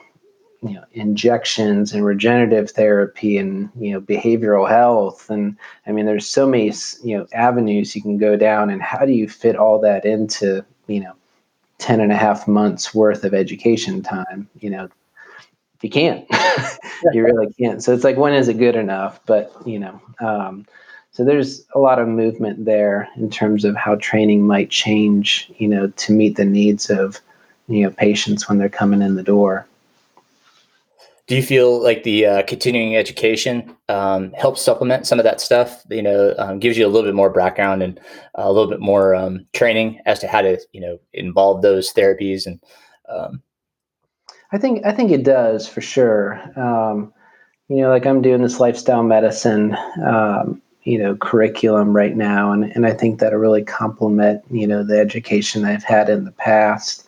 you 0.63 0.75
know 0.75 0.85
injections 0.93 1.93
and 1.93 2.05
regenerative 2.05 2.71
therapy 2.71 3.39
and 3.39 3.71
you 3.79 3.93
know 3.93 4.01
behavioral 4.01 4.69
health. 4.69 5.31
And 5.31 5.57
I 5.87 5.93
mean 5.93 6.07
there's 6.07 6.29
so 6.29 6.47
many 6.47 6.73
you 7.03 7.17
know 7.17 7.27
avenues 7.33 7.95
you 7.95 8.03
can 8.03 8.19
go 8.19 8.37
down. 8.37 8.71
And 8.71 8.83
how 8.83 9.05
do 9.05 9.13
you 9.13 9.29
fit 9.29 9.57
all 9.57 9.81
that 9.81 10.05
into 10.05 10.65
you 10.87 11.01
know 11.01 11.15
10 11.79 12.01
and 12.01 12.13
a 12.13 12.17
half 12.17 12.49
months 12.49 12.95
worth 12.95 13.25
of 13.25 13.35
education 13.35 14.03
time? 14.03 14.49
You 14.61 14.71
know 14.71 14.89
you 15.83 15.91
can't. 15.91 16.27
You 17.13 17.25
really 17.25 17.53
can't. 17.53 17.81
So 17.81 17.95
it's 17.95 18.03
like 18.03 18.17
when 18.17 18.35
is 18.35 18.49
it 18.49 18.59
good 18.59 18.75
enough? 18.75 19.21
But 19.25 19.53
you 19.65 19.79
know 19.79 20.01
um, 20.21 20.67
so 21.13 21.25
there's 21.25 21.65
a 21.75 21.81
lot 21.81 21.99
of 21.99 22.07
movement 22.07 22.65
there 22.65 23.09
in 23.17 23.29
terms 23.29 23.65
of 23.65 23.75
how 23.75 23.97
training 23.97 24.47
might 24.47 24.71
change, 24.71 25.51
you 25.59 25.67
know, 25.67 25.89
to 25.89 26.13
meet 26.13 26.37
the 26.37 26.45
needs 26.45 26.91
of, 26.91 27.21
you 27.67 27.83
know, 27.83 27.91
patients 27.91 28.49
when 28.49 28.59
they're 28.59 28.69
coming 28.69 29.03
in 29.03 29.17
the 29.17 29.23
door. 29.23 29.67
Do 31.29 31.37
you 31.37 31.43
feel 31.43 31.83
like 31.83 32.05
the 32.05 32.25
uh, 32.25 32.43
continuing 32.45 32.97
education 32.97 33.77
um, 33.91 34.33
helps 34.33 34.63
supplement 34.63 35.07
some 35.07 35.19
of 35.21 35.25
that 35.25 35.43
stuff? 35.43 35.85
You 35.91 36.03
know, 36.03 36.35
um, 36.39 36.59
gives 36.59 36.79
you 36.79 36.87
a 36.87 36.89
little 36.89 37.07
bit 37.07 37.15
more 37.15 37.29
background 37.29 37.83
and 37.83 38.01
a 38.35 38.51
little 38.51 38.69
bit 38.69 38.81
more 38.81 39.15
um, 39.15 39.47
training 39.53 40.01
as 40.07 40.19
to 40.21 40.27
how 40.27 40.41
to, 40.41 40.59
you 40.73 40.81
know, 40.81 40.99
involve 41.13 41.63
those 41.63 41.93
therapies 41.93 42.47
and. 42.47 42.61
Um, 43.09 43.43
I 44.51 44.57
think 44.57 44.85
I 44.87 44.93
think 44.93 45.11
it 45.11 45.25
does 45.25 45.69
for 45.69 45.83
sure. 45.83 46.41
Um, 46.59 47.13
you 47.69 47.77
know, 47.77 47.91
like 47.91 48.07
I'm 48.07 48.23
doing 48.23 48.43
this 48.43 48.61
lifestyle 48.61 49.03
medicine 49.03 49.77
um, 50.03 50.63
you 50.85 50.99
know 50.99 51.15
curriculum 51.17 51.95
right 51.95 52.17
now 52.17 52.51
and, 52.51 52.65
and 52.75 52.87
i 52.87 52.93
think 52.93 53.19
that'll 53.21 53.39
really 53.39 53.63
complement 53.63 54.43
you 54.51 54.67
know 54.67 54.83
the 54.83 54.99
education 54.99 55.67
i've 55.67 55.85
had 55.85 56.09
in 56.09 56.25
the 56.25 56.33
past 56.33 57.05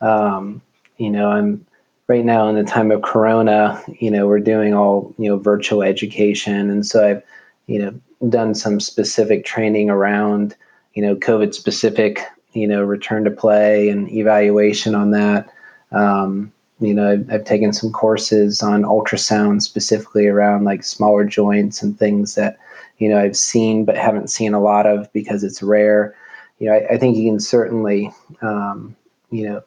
you 0.00 1.10
know 1.10 1.28
i'm 1.30 1.66
right 2.10 2.24
now 2.24 2.48
in 2.48 2.56
the 2.56 2.64
time 2.64 2.90
of 2.90 3.02
corona 3.02 3.80
you 4.00 4.10
know 4.10 4.26
we're 4.26 4.40
doing 4.40 4.74
all 4.74 5.14
you 5.16 5.28
know 5.28 5.38
virtual 5.38 5.80
education 5.80 6.68
and 6.68 6.84
so 6.84 7.06
i've 7.06 7.22
you 7.68 7.78
know 7.78 8.28
done 8.28 8.52
some 8.52 8.80
specific 8.80 9.44
training 9.44 9.88
around 9.88 10.56
you 10.94 11.02
know 11.02 11.14
covid 11.14 11.54
specific 11.54 12.18
you 12.52 12.66
know 12.66 12.82
return 12.82 13.22
to 13.22 13.30
play 13.30 13.88
and 13.88 14.10
evaluation 14.10 14.96
on 14.96 15.12
that 15.12 15.48
um, 15.92 16.52
you 16.80 16.92
know 16.92 17.12
I've, 17.12 17.30
I've, 17.32 17.44
taken 17.44 17.72
some 17.72 17.92
courses 17.92 18.60
on 18.60 18.82
ultrasound 18.82 19.62
specifically 19.62 20.26
around 20.26 20.64
like 20.64 20.82
smaller 20.82 21.24
joints 21.24 21.80
and 21.80 21.96
things 21.96 22.34
that 22.34 22.58
you 22.98 23.08
know 23.08 23.20
I've 23.20 23.36
seen 23.36 23.84
but 23.84 23.96
haven't 23.96 24.30
seen 24.30 24.52
a 24.52 24.60
lot 24.60 24.84
of 24.84 25.12
because 25.12 25.44
it's 25.44 25.62
rare. 25.62 26.16
You 26.58 26.68
know, 26.68 26.74
I, 26.74 26.94
I 26.94 26.98
think 26.98 27.16
you 27.16 27.30
can 27.30 27.40
certainly 27.40 28.12
um, 28.42 28.96
you 29.30 29.48
know 29.48 29.62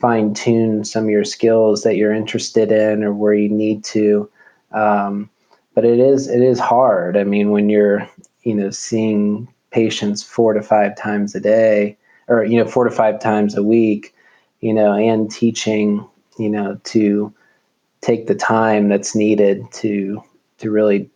fine 0.00 0.34
tune 0.34 0.84
some 0.84 1.04
of 1.04 1.10
your 1.10 1.24
skills 1.24 1.82
that 1.82 1.96
you're 1.96 2.12
interested 2.12 2.72
in 2.72 3.04
or 3.04 3.12
where 3.12 3.34
you 3.34 3.48
need 3.48 3.84
to. 3.84 4.28
Um, 4.72 5.28
but 5.74 5.84
it 5.84 6.00
is 6.00 6.28
it 6.28 6.42
is 6.42 6.58
hard. 6.58 7.16
I 7.16 7.24
mean, 7.24 7.50
when 7.50 7.68
you're 7.68 8.08
you 8.42 8.54
know 8.54 8.70
seeing 8.70 9.48
patients 9.70 10.22
four 10.22 10.52
to 10.54 10.62
five 10.62 10.96
times 10.96 11.34
a 11.34 11.40
day 11.40 11.96
or 12.28 12.44
you 12.44 12.58
know 12.58 12.68
four 12.68 12.84
to 12.84 12.90
five 12.90 13.20
times 13.20 13.56
a 13.56 13.62
week, 13.62 14.14
you 14.60 14.72
know, 14.72 14.92
and 14.92 15.30
teaching 15.30 16.06
you 16.38 16.48
know 16.48 16.80
to 16.84 17.32
take 18.00 18.26
the 18.26 18.34
time 18.34 18.88
that's 18.88 19.14
needed 19.14 19.70
to 19.72 20.22
to 20.58 20.70
really 20.70 21.10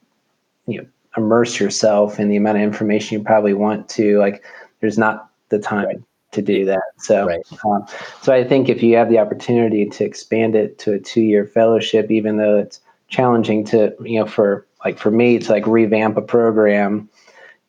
you 0.66 0.80
know 0.80 0.86
immerse 1.16 1.60
yourself 1.60 2.18
in 2.18 2.28
the 2.28 2.36
amount 2.36 2.58
of 2.58 2.62
information 2.62 3.18
you 3.18 3.24
probably 3.24 3.54
want 3.54 3.88
to 3.88 4.18
like 4.18 4.44
there's 4.80 4.98
not 4.98 5.30
the 5.48 5.58
time 5.58 5.86
right. 5.86 6.02
To 6.34 6.42
do 6.42 6.64
that. 6.66 6.82
So 6.98 7.26
right. 7.26 7.44
um, 7.64 7.86
so 8.22 8.32
i 8.32 8.44
think 8.44 8.68
if 8.68 8.82
you 8.82 8.96
have 8.96 9.08
the 9.08 9.18
opportunity 9.18 9.86
to 9.86 10.04
expand 10.04 10.54
it 10.54 10.78
to 10.78 10.92
a 10.92 10.98
two-year 10.98 11.46
fellowship 11.46 12.10
even 12.10 12.36
though 12.36 12.58
it's 12.58 12.80
challenging 13.08 13.64
to 13.64 13.94
you 14.02 14.18
know 14.20 14.26
for 14.26 14.66
like 14.84 14.98
for 14.98 15.10
me 15.10 15.38
to 15.38 15.52
like 15.52 15.66
revamp 15.66 16.16
a 16.16 16.22
program 16.22 17.08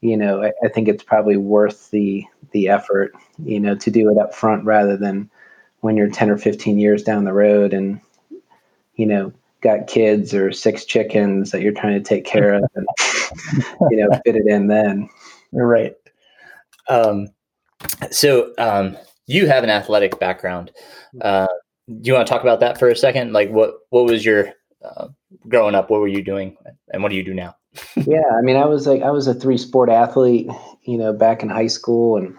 you 0.02 0.18
know 0.18 0.44
I, 0.44 0.52
I 0.64 0.68
think 0.70 0.88
it's 0.88 1.04
probably 1.04 1.38
worth 1.38 1.92
the 1.92 2.26
the 2.52 2.70
effort 2.70 3.14
you 3.44 3.60
know 3.60 3.76
to 3.76 3.92
do 3.92 4.10
it 4.10 4.18
up 4.18 4.34
front 4.34 4.66
rather 4.66 4.98
than 4.98 5.30
when 5.82 5.98
you're 5.98 6.10
10 6.10 6.30
or 6.30 6.38
15 6.38 6.80
years 6.80 7.04
down 7.04 7.26
the 7.26 7.34
road 7.34 7.74
and 7.74 8.00
you 8.96 9.06
know 9.06 9.34
got 9.66 9.88
kids 9.88 10.32
or 10.34 10.52
six 10.52 10.86
chickens 10.86 11.50
that 11.50 11.62
you're 11.62 11.74
trying 11.74 11.96
to 11.96 12.08
take 12.08 12.24
care 12.24 12.54
of 12.54 12.64
and 12.76 12.88
you 13.90 13.98
know 13.98 14.10
fit 14.24 14.36
it 14.36 14.46
in 14.48 14.68
then. 14.68 15.10
Right. 15.52 15.96
Um, 16.88 17.30
so 18.12 18.54
um, 18.58 18.98
you 19.28 19.48
have 19.48 19.64
an 19.64 19.70
athletic 19.70 20.20
background. 20.20 20.72
Uh, 21.22 21.48
do 21.88 22.08
you 22.08 22.14
want 22.14 22.28
to 22.28 22.32
talk 22.32 22.42
about 22.42 22.60
that 22.62 22.78
for 22.78 22.90
a 22.90 22.96
second? 22.96 23.34
Like 23.34 23.50
what 23.50 23.76
what 23.90 24.06
was 24.06 24.26
your 24.26 24.52
uh, 24.84 25.08
growing 25.48 25.76
up 25.76 25.90
what 25.90 26.00
were 26.00 26.08
you 26.08 26.24
doing 26.24 26.58
and 26.92 27.04
what 27.04 27.10
do 27.10 27.16
you 27.16 27.24
do 27.24 27.34
now? 27.34 27.56
Yeah 27.98 28.24
i 28.38 28.42
mean 28.42 28.56
i 28.56 28.66
was 28.66 28.88
like 28.88 29.02
i 29.02 29.12
was 29.12 29.28
a 29.28 29.34
three 29.34 29.58
sport 29.58 29.90
athlete 29.90 30.48
you 30.84 30.98
know 30.98 31.12
back 31.12 31.44
in 31.44 31.50
high 31.50 31.68
school 31.68 32.16
and 32.16 32.34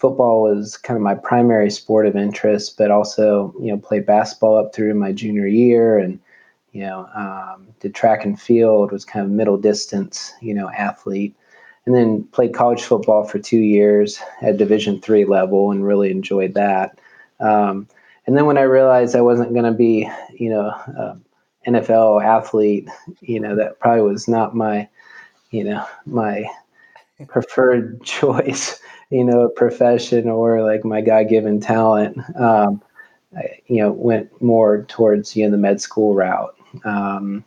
football 0.00 0.42
was 0.42 0.76
kind 0.76 0.96
of 0.96 1.02
my 1.02 1.14
primary 1.14 1.70
sport 1.70 2.06
of 2.06 2.16
interest 2.16 2.76
but 2.76 2.90
also 2.90 3.54
you 3.60 3.68
know 3.68 3.78
played 3.78 4.04
basketball 4.04 4.58
up 4.58 4.74
through 4.74 4.94
my 4.94 5.12
junior 5.12 5.46
year 5.46 5.96
and 5.96 6.18
you 6.72 6.82
know, 6.82 7.08
um, 7.14 7.68
did 7.80 7.94
track 7.94 8.24
and 8.24 8.40
field, 8.40 8.92
was 8.92 9.04
kind 9.04 9.24
of 9.24 9.32
middle 9.32 9.56
distance, 9.56 10.32
you 10.40 10.54
know, 10.54 10.70
athlete, 10.70 11.34
and 11.90 11.98
then 11.98 12.22
played 12.30 12.54
college 12.54 12.82
football 12.82 13.24
for 13.24 13.40
two 13.40 13.58
years 13.58 14.20
at 14.42 14.58
Division 14.58 15.00
three 15.00 15.24
level, 15.24 15.72
and 15.72 15.84
really 15.84 16.12
enjoyed 16.12 16.54
that. 16.54 17.00
Um, 17.40 17.88
and 18.28 18.36
then 18.36 18.46
when 18.46 18.58
I 18.58 18.62
realized 18.62 19.16
I 19.16 19.22
wasn't 19.22 19.54
going 19.54 19.64
to 19.64 19.72
be, 19.72 20.08
you 20.32 20.50
know, 20.50 20.68
uh, 20.68 21.16
NFL 21.66 22.24
athlete, 22.24 22.88
you 23.22 23.40
know, 23.40 23.56
that 23.56 23.80
probably 23.80 24.02
was 24.02 24.28
not 24.28 24.54
my, 24.54 24.88
you 25.50 25.64
know, 25.64 25.84
my 26.06 26.46
preferred 27.26 28.00
choice, 28.04 28.80
you 29.10 29.24
know, 29.24 29.48
profession 29.48 30.28
or 30.28 30.62
like 30.62 30.84
my 30.84 31.00
God 31.00 31.28
given 31.28 31.58
talent. 31.60 32.18
Um, 32.38 32.80
I, 33.36 33.58
you 33.66 33.82
know, 33.82 33.90
went 33.90 34.40
more 34.40 34.84
towards 34.84 35.34
you 35.34 35.44
know 35.44 35.50
the 35.50 35.56
med 35.56 35.80
school 35.80 36.14
route, 36.14 36.54
um, 36.84 37.44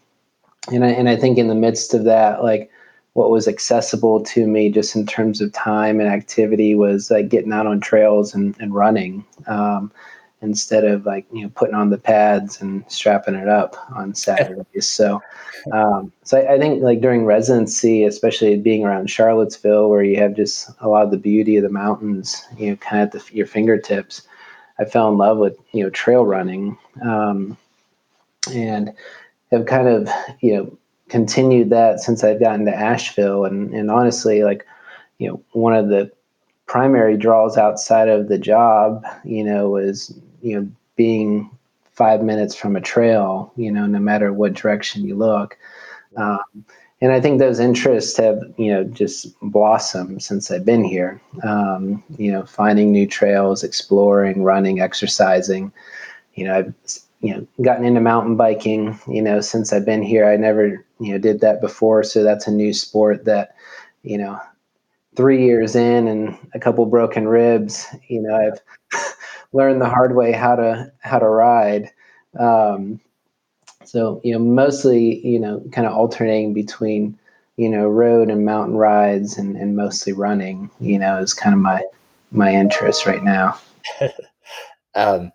and 0.70 0.84
I, 0.84 0.90
and 0.90 1.08
I 1.08 1.16
think 1.16 1.38
in 1.38 1.48
the 1.48 1.56
midst 1.56 1.94
of 1.94 2.04
that, 2.04 2.44
like 2.44 2.70
what 3.14 3.30
was 3.30 3.48
accessible 3.48 4.24
to 4.24 4.48
me 4.48 4.70
just 4.70 4.96
in 4.96 5.06
terms 5.06 5.40
of 5.40 5.52
time 5.54 6.00
and 6.00 6.10
activity 6.10 6.74
was 6.74 7.12
like 7.12 7.30
getting 7.30 7.54
out 7.54 7.68
on 7.68 7.80
trails 7.80 8.34
and, 8.34 8.56
and 8.60 8.74
running 8.74 9.24
um, 9.48 9.92
instead 10.42 10.84
of 10.84 11.06
like 11.06 11.26
you 11.32 11.44
know 11.44 11.50
putting 11.56 11.76
on 11.76 11.90
the 11.90 11.98
pads 11.98 12.60
and 12.62 12.84
strapping 12.88 13.36
it 13.36 13.48
up 13.48 13.76
on 13.96 14.16
Saturdays. 14.16 14.88
So, 14.88 15.22
um, 15.72 16.12
so 16.24 16.40
I, 16.40 16.54
I, 16.54 16.60
think 16.60 16.82
like 16.82 17.02
during 17.02 17.26
residency, 17.26 18.04
especially 18.04 18.58
being 18.58 18.84
around 18.84 19.10
Charlottesville, 19.10 19.90
where 19.90 20.04
you 20.04 20.18
have 20.18 20.36
just 20.36 20.70
a 20.80 20.90
lot 20.90 21.04
of 21.04 21.12
the 21.12 21.18
beauty 21.18 21.56
of 21.58 21.64
the 21.64 21.70
mountains, 21.70 22.44
you 22.58 22.72
know, 22.72 22.76
kind 22.78 23.04
of 23.04 23.16
at 23.16 23.28
the, 23.28 23.36
your 23.36 23.48
fingertips. 23.48 24.24
I 24.80 24.86
fell 24.86 25.08
in 25.10 25.18
love 25.18 25.38
with 25.38 25.58
you 25.72 25.84
know 25.84 25.90
trail 25.92 26.26
running. 26.26 26.78
Um, 27.04 27.58
and 28.52 28.94
have 29.52 29.66
kind 29.66 29.88
of 29.88 30.10
you 30.42 30.56
know 30.56 30.78
continued 31.14 31.70
that 31.70 32.00
since 32.00 32.24
I've 32.24 32.40
gotten 32.40 32.66
to 32.66 32.76
Asheville. 32.76 33.46
And 33.46 33.72
and 33.72 33.92
honestly 33.92 34.44
like 34.44 34.66
you 35.20 35.28
know 35.28 35.44
one 35.52 35.76
of 35.76 35.90
the 35.90 36.12
primary 36.66 37.18
draws 37.18 37.56
outside 37.56 38.10
of 38.10 38.30
the 38.30 38.40
job 38.40 39.06
you 39.24 39.44
know 39.44 39.70
was 39.70 40.12
you 40.42 40.60
know 40.60 40.68
being 40.96 41.52
five 41.92 42.24
minutes 42.24 42.56
from 42.56 42.76
a 42.76 42.82
trail 42.82 43.54
you 43.56 43.72
know 43.72 43.86
no 43.86 44.00
matter 44.00 44.34
what 44.34 44.56
direction 44.56 45.06
you 45.06 45.16
look. 45.16 45.56
Um, 46.18 46.66
and 47.00 47.12
I 47.12 47.22
think 47.22 47.38
those 47.38 47.60
interests 47.60 48.18
have 48.18 48.40
you 48.58 48.74
know 48.74 48.84
just 48.84 49.40
blossomed 49.40 50.24
since 50.24 50.50
I've 50.50 50.66
been 50.66 50.84
here. 50.84 51.22
Um, 51.44 52.04
you 52.18 52.32
know 52.32 52.44
finding 52.44 52.92
new 52.92 53.06
trails 53.06 53.64
exploring 53.64 54.42
running 54.42 54.82
exercising. 54.82 55.72
You 56.34 56.46
know 56.46 56.56
I've 56.58 56.74
you 57.22 57.36
know 57.36 57.48
gotten 57.62 57.86
into 57.86 58.02
mountain 58.02 58.36
biking 58.36 59.00
you 59.08 59.22
know 59.22 59.42
since 59.42 59.72
i've 59.72 59.86
been 59.86 60.02
here. 60.02 60.26
I 60.28 60.38
never 60.38 60.83
you 61.04 61.12
know 61.12 61.18
did 61.18 61.42
that 61.42 61.62
before. 61.62 62.04
So 62.04 62.24
that's 62.24 62.48
a 62.48 62.52
new 62.52 62.74
sport 62.74 63.26
that 63.26 63.56
you 64.04 64.18
know 64.18 64.40
three 65.16 65.46
years 65.46 65.76
in 65.76 66.08
and 66.08 66.38
a 66.56 66.60
couple 66.60 66.84
broken 66.88 67.28
ribs 67.28 67.86
you 68.08 68.20
know 68.20 68.36
i've 68.36 68.60
learned 69.54 69.80
the 69.80 69.90
hard 69.90 70.16
way 70.16 70.32
how 70.32 70.56
to 70.56 70.92
how 71.00 71.20
to 71.20 71.28
ride. 71.28 71.90
Um, 72.38 73.00
so 73.86 74.20
you 74.24 74.34
know 74.34 74.40
mostly 74.40 75.26
you 75.26 75.40
know 75.40 75.64
kind 75.72 75.88
of 75.88 75.94
alternating 75.94 76.54
between 76.54 77.18
you 77.58 77.70
know 77.70 77.88
road 77.88 78.30
and 78.30 78.46
mountain 78.46 78.76
rides 78.76 79.38
and, 79.38 79.56
and 79.56 79.76
mostly 79.76 80.14
running 80.14 80.70
you 80.80 80.98
know 80.98 81.18
is 81.18 81.34
kind 81.34 81.54
of 81.54 81.62
my 81.62 81.82
my 82.32 82.52
interest 82.52 83.06
right 83.06 83.24
now. 83.24 83.58
Um, 84.96 85.32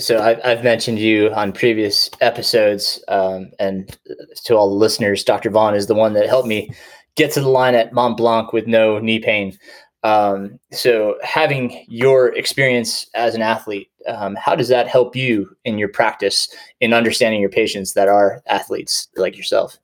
so 0.00 0.20
I've, 0.20 0.40
I've 0.44 0.64
mentioned 0.64 0.98
you 0.98 1.30
on 1.32 1.52
previous 1.52 2.10
episodes, 2.20 3.02
um, 3.08 3.50
and 3.58 3.96
to 4.44 4.56
all 4.56 4.68
the 4.68 4.76
listeners, 4.76 5.22
Dr. 5.22 5.50
Vaughn 5.50 5.74
is 5.74 5.86
the 5.86 5.94
one 5.94 6.14
that 6.14 6.26
helped 6.26 6.48
me 6.48 6.70
get 7.16 7.32
to 7.32 7.40
the 7.40 7.48
line 7.48 7.74
at 7.74 7.92
Mont 7.92 8.16
Blanc 8.16 8.52
with 8.52 8.66
no 8.66 8.98
knee 8.98 9.18
pain. 9.18 9.56
Um, 10.02 10.58
so, 10.72 11.18
having 11.22 11.84
your 11.88 12.34
experience 12.34 13.08
as 13.14 13.34
an 13.34 13.42
athlete, 13.42 13.90
um, 14.08 14.34
how 14.36 14.56
does 14.56 14.68
that 14.68 14.88
help 14.88 15.14
you 15.14 15.54
in 15.64 15.76
your 15.76 15.88
practice 15.88 16.48
in 16.80 16.94
understanding 16.94 17.40
your 17.40 17.50
patients 17.50 17.92
that 17.92 18.08
are 18.08 18.42
athletes 18.46 19.08
like 19.16 19.36
yourself? 19.36 19.78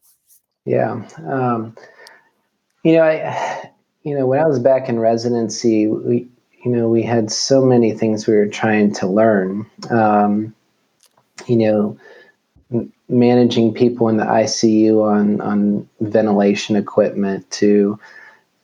Yeah, 0.65 1.07
um, 1.31 1.77
you 2.83 2.95
know, 2.95 3.03
I, 3.03 3.71
you 4.05 4.17
know, 4.17 4.27
when 4.27 4.41
I 4.41 4.47
was 4.47 4.59
back 4.59 4.89
in 4.89 4.99
residency, 4.99 5.87
we 5.87 6.29
you 6.67 6.73
know, 6.73 6.89
we 6.89 7.05
had 7.05 7.31
so 7.31 7.65
many 7.65 7.93
things 7.93 8.27
we 8.27 8.35
were 8.35 8.49
trying 8.49 8.93
to 8.95 9.07
learn. 9.07 9.71
Um, 9.89 10.53
you 11.47 11.57
know, 11.59 11.97
managing 13.09 13.73
people 13.73 14.09
in 14.09 14.17
the 14.17 14.25
ICU 14.25 15.01
on 15.01 15.41
on 15.41 15.89
ventilation 16.01 16.75
equipment 16.75 17.49
to, 17.53 18.01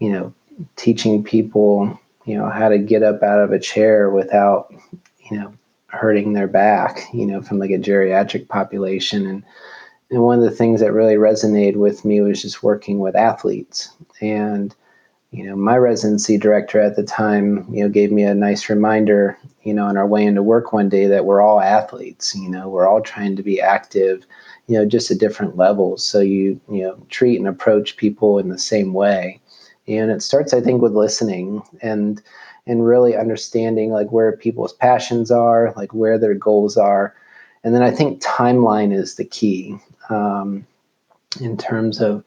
you 0.01 0.11
know, 0.11 0.35
teaching 0.75 1.23
people, 1.23 1.97
you 2.25 2.37
know, 2.37 2.51
how 2.51 2.69
to 2.69 2.79
get 2.79 3.05
up 3.05 3.23
out 3.23 3.39
of 3.39 3.53
a 3.53 3.61
chair 3.61 4.11
without, 4.11 4.75
you 5.31 5.39
know, 5.39 5.55
hurting 5.87 6.33
their 6.33 6.49
back. 6.49 7.07
You 7.13 7.27
know, 7.27 7.41
from 7.41 7.61
like 7.61 7.71
a 7.71 7.79
geriatric 7.79 8.49
population 8.49 9.27
and. 9.27 9.45
And 10.11 10.23
one 10.23 10.41
of 10.41 10.45
the 10.45 10.55
things 10.55 10.81
that 10.81 10.93
really 10.93 11.15
resonated 11.15 11.77
with 11.77 12.05
me 12.05 12.21
was 12.21 12.43
just 12.43 12.63
working 12.63 12.99
with 12.99 13.17
athletes 13.17 13.89
and 14.21 14.75
you 15.33 15.45
know, 15.45 15.57
my 15.57 15.79
residency 15.79 16.37
director 16.37 16.79
at 16.79 16.95
the 16.95 17.03
time, 17.03 17.67
you 17.73 17.83
know, 17.83 17.89
gave 17.89 18.13
me 18.13 18.23
a 18.23 18.35
nice 18.35 18.69
reminder, 18.69 19.39
you 19.63 19.73
know, 19.73 19.87
on 19.87 19.97
our 19.97 20.07
way 20.07 20.25
into 20.25 20.43
work 20.43 20.75
one 20.75 20.91
day 20.91 21.07
that 21.07 21.25
we're 21.25 21.41
all 21.41 21.61
athletes, 21.61 22.35
you 22.35 22.51
know, 22.51 22.69
we're 22.69 22.87
all 22.87 23.01
trying 23.01 23.35
to 23.37 23.43
be 23.43 23.59
active, 23.59 24.27
you 24.67 24.79
know, 24.79 24.85
just 24.85 25.11
at 25.11 25.19
different 25.19 25.57
levels. 25.57 26.05
So 26.05 26.21
you, 26.21 26.61
you 26.71 26.83
know, 26.83 26.99
treat 27.09 27.39
and 27.39 27.49
approach 27.49 27.97
people 27.97 28.39
in 28.39 28.51
the 28.51 28.59
same 28.59 28.93
way. 28.93 29.41
And 29.89 30.11
it 30.11 30.23
starts, 30.23 30.53
I 30.53 30.61
think, 30.61 30.83
with 30.83 30.93
listening 30.93 31.63
and 31.81 32.23
and 32.67 32.87
really 32.87 33.17
understanding 33.17 33.91
like 33.91 34.13
where 34.13 34.37
people's 34.37 34.75
passions 34.75 35.31
are, 35.33 35.73
like 35.77 35.93
where 35.93 36.19
their 36.19 36.35
goals 36.35 36.77
are. 36.77 37.15
And 37.65 37.75
then 37.75 37.83
I 37.83 37.91
think 37.91 38.23
timeline 38.23 38.95
is 38.95 39.17
the 39.17 39.25
key 39.25 39.79
um, 40.11 40.65
in 41.41 41.57
terms 41.57 42.01
of 42.01 42.23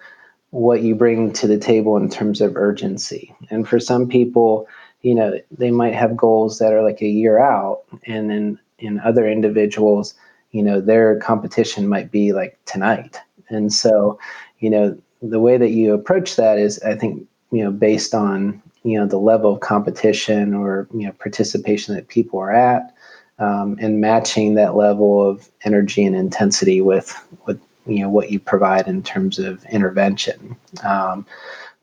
what 0.51 0.81
you 0.81 0.95
bring 0.95 1.33
to 1.33 1.47
the 1.47 1.57
table 1.57 1.97
in 1.97 2.09
terms 2.09 2.41
of 2.41 2.55
urgency. 2.55 3.33
And 3.49 3.67
for 3.67 3.79
some 3.79 4.07
people, 4.07 4.67
you 5.01 5.13
know, 5.13 5.39
they 5.51 5.71
might 5.71 5.93
have 5.93 6.17
goals 6.17 6.59
that 6.59 6.73
are 6.73 6.83
like 6.83 7.01
a 7.01 7.07
year 7.07 7.39
out, 7.39 7.81
and 8.05 8.29
then 8.29 8.59
in 8.79 8.99
other 8.99 9.27
individuals, 9.27 10.15
you 10.51 10.63
know, 10.63 10.81
their 10.81 11.19
competition 11.19 11.87
might 11.87 12.11
be 12.11 12.33
like 12.33 12.57
tonight. 12.65 13.19
And 13.49 13.71
so, 13.71 14.19
you 14.59 14.69
know, 14.69 14.97
the 15.21 15.39
way 15.39 15.57
that 15.57 15.71
you 15.71 15.93
approach 15.93 16.35
that 16.37 16.57
is, 16.57 16.81
I 16.81 16.95
think, 16.95 17.27
you 17.51 17.63
know, 17.63 17.71
based 17.71 18.15
on 18.15 18.61
you 18.85 18.99
know 18.99 19.07
the 19.07 19.17
level 19.17 19.53
of 19.53 19.59
competition 19.61 20.53
or 20.53 20.87
you 20.93 21.07
know 21.07 21.11
participation 21.13 21.95
that 21.95 22.07
people 22.07 22.39
are 22.39 22.51
at, 22.51 22.93
um, 23.39 23.77
and 23.81 23.99
matching 23.99 24.53
that 24.53 24.75
level 24.75 25.27
of 25.27 25.49
energy 25.63 26.05
and 26.05 26.15
intensity 26.15 26.81
with 26.81 27.19
with 27.47 27.59
you 27.85 27.99
know 27.99 28.09
what 28.09 28.31
you 28.31 28.39
provide 28.39 28.87
in 28.87 29.03
terms 29.03 29.39
of 29.39 29.63
intervention. 29.65 30.55
Um, 30.83 31.25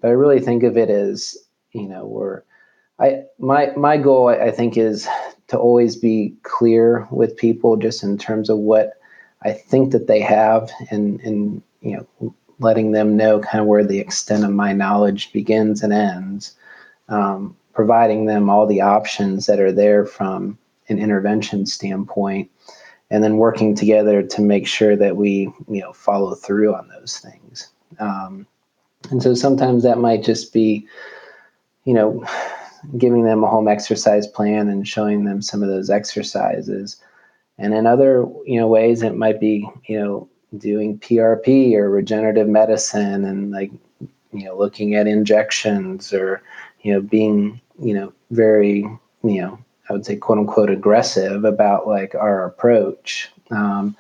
but 0.01 0.09
I 0.09 0.12
really 0.12 0.41
think 0.41 0.62
of 0.62 0.77
it 0.77 0.91
as 0.91 1.37
you 1.73 1.88
know 1.88 2.07
we're 2.07 2.43
I 2.99 3.25
my 3.38 3.73
my 3.77 3.97
goal 3.97 4.29
I 4.29 4.51
think 4.51 4.77
is 4.77 5.09
to 5.49 5.59
always 5.59 5.97
be 5.97 6.35
clear 6.43 7.07
with 7.11 7.37
people 7.37 7.77
just 7.77 8.03
in 8.03 8.19
terms 8.19 8.49
of 8.49 8.59
what 8.59 8.95
I 9.43 9.53
think 9.53 9.93
that 9.93 10.07
they 10.07 10.21
have 10.21 10.71
and 10.91 11.21
and 11.21 11.62
you 11.81 12.07
know 12.21 12.35
letting 12.59 12.93
them 12.93 13.17
know 13.17 13.41
kind 13.41 13.61
of 13.61 13.67
where 13.67 13.85
the 13.85 13.99
extent 13.99 14.45
of 14.45 14.51
my 14.51 14.73
knowledge 14.73 15.33
begins 15.33 15.83
and 15.83 15.93
ends, 15.93 16.55
um, 17.09 17.57
providing 17.75 18.27
them 18.27 18.49
all 18.49 18.67
the 18.67 18.81
options 18.81 19.47
that 19.47 19.59
are 19.59 19.73
there 19.73 20.07
from 20.07 20.57
an 20.88 20.99
intervention 20.99 21.67
standpoint, 21.67 22.51
and 23.12 23.22
then 23.22 23.37
working 23.37 23.75
together 23.75 24.22
to 24.22 24.40
make 24.40 24.66
sure 24.66 24.96
that 24.96 25.16
we 25.16 25.53
you 25.68 25.81
know 25.83 25.92
follow 25.92 26.35
through 26.35 26.75
on 26.75 26.88
those 26.88 27.18
things. 27.18 27.68
Um, 28.01 28.46
and 29.11 29.22
so 29.22 29.35
sometimes 29.35 29.83
that 29.83 29.98
might 29.98 30.25
just 30.25 30.53
be, 30.53 30.88
you 31.85 31.92
know, 31.92 32.25
giving 32.96 33.25
them 33.25 33.44
a 33.44 33.48
home 33.48 33.68
exercise 33.68 34.27
plan 34.27 34.68
and 34.68 34.88
showing 34.88 35.25
them 35.25 35.42
some 35.42 35.62
of 35.62 35.68
those 35.68 35.90
exercises. 35.90 36.96
And 37.59 37.75
in 37.75 37.87
other, 37.87 38.27
you 38.46 38.59
know, 38.59 38.66
ways 38.66 39.03
it 39.03 39.14
might 39.14 39.38
be, 39.38 39.68
you 39.87 40.01
know, 40.01 40.29
doing 40.57 40.98
PRP 40.98 41.75
or 41.75 41.90
regenerative 41.90 42.48
medicine 42.48 43.27
and 43.27 43.51
like, 43.51 43.72
you 44.33 44.44
know, 44.46 44.57
looking 44.57 44.94
at 44.94 45.07
injections 45.07 46.14
or, 46.14 46.42
you 46.81 46.94
know, 46.94 47.01
being, 47.03 47.61
you 47.79 47.92
know, 47.92 48.12
very, 48.31 48.79
you 49.22 49.42
know, 49.42 49.59
I 49.92 49.94
would 49.94 50.07
say 50.07 50.16
quote 50.16 50.38
unquote 50.38 50.70
aggressive 50.70 51.44
about 51.44 51.87
like 51.87 52.14
our 52.14 52.46
approach 52.46 53.31
um, 53.50 53.94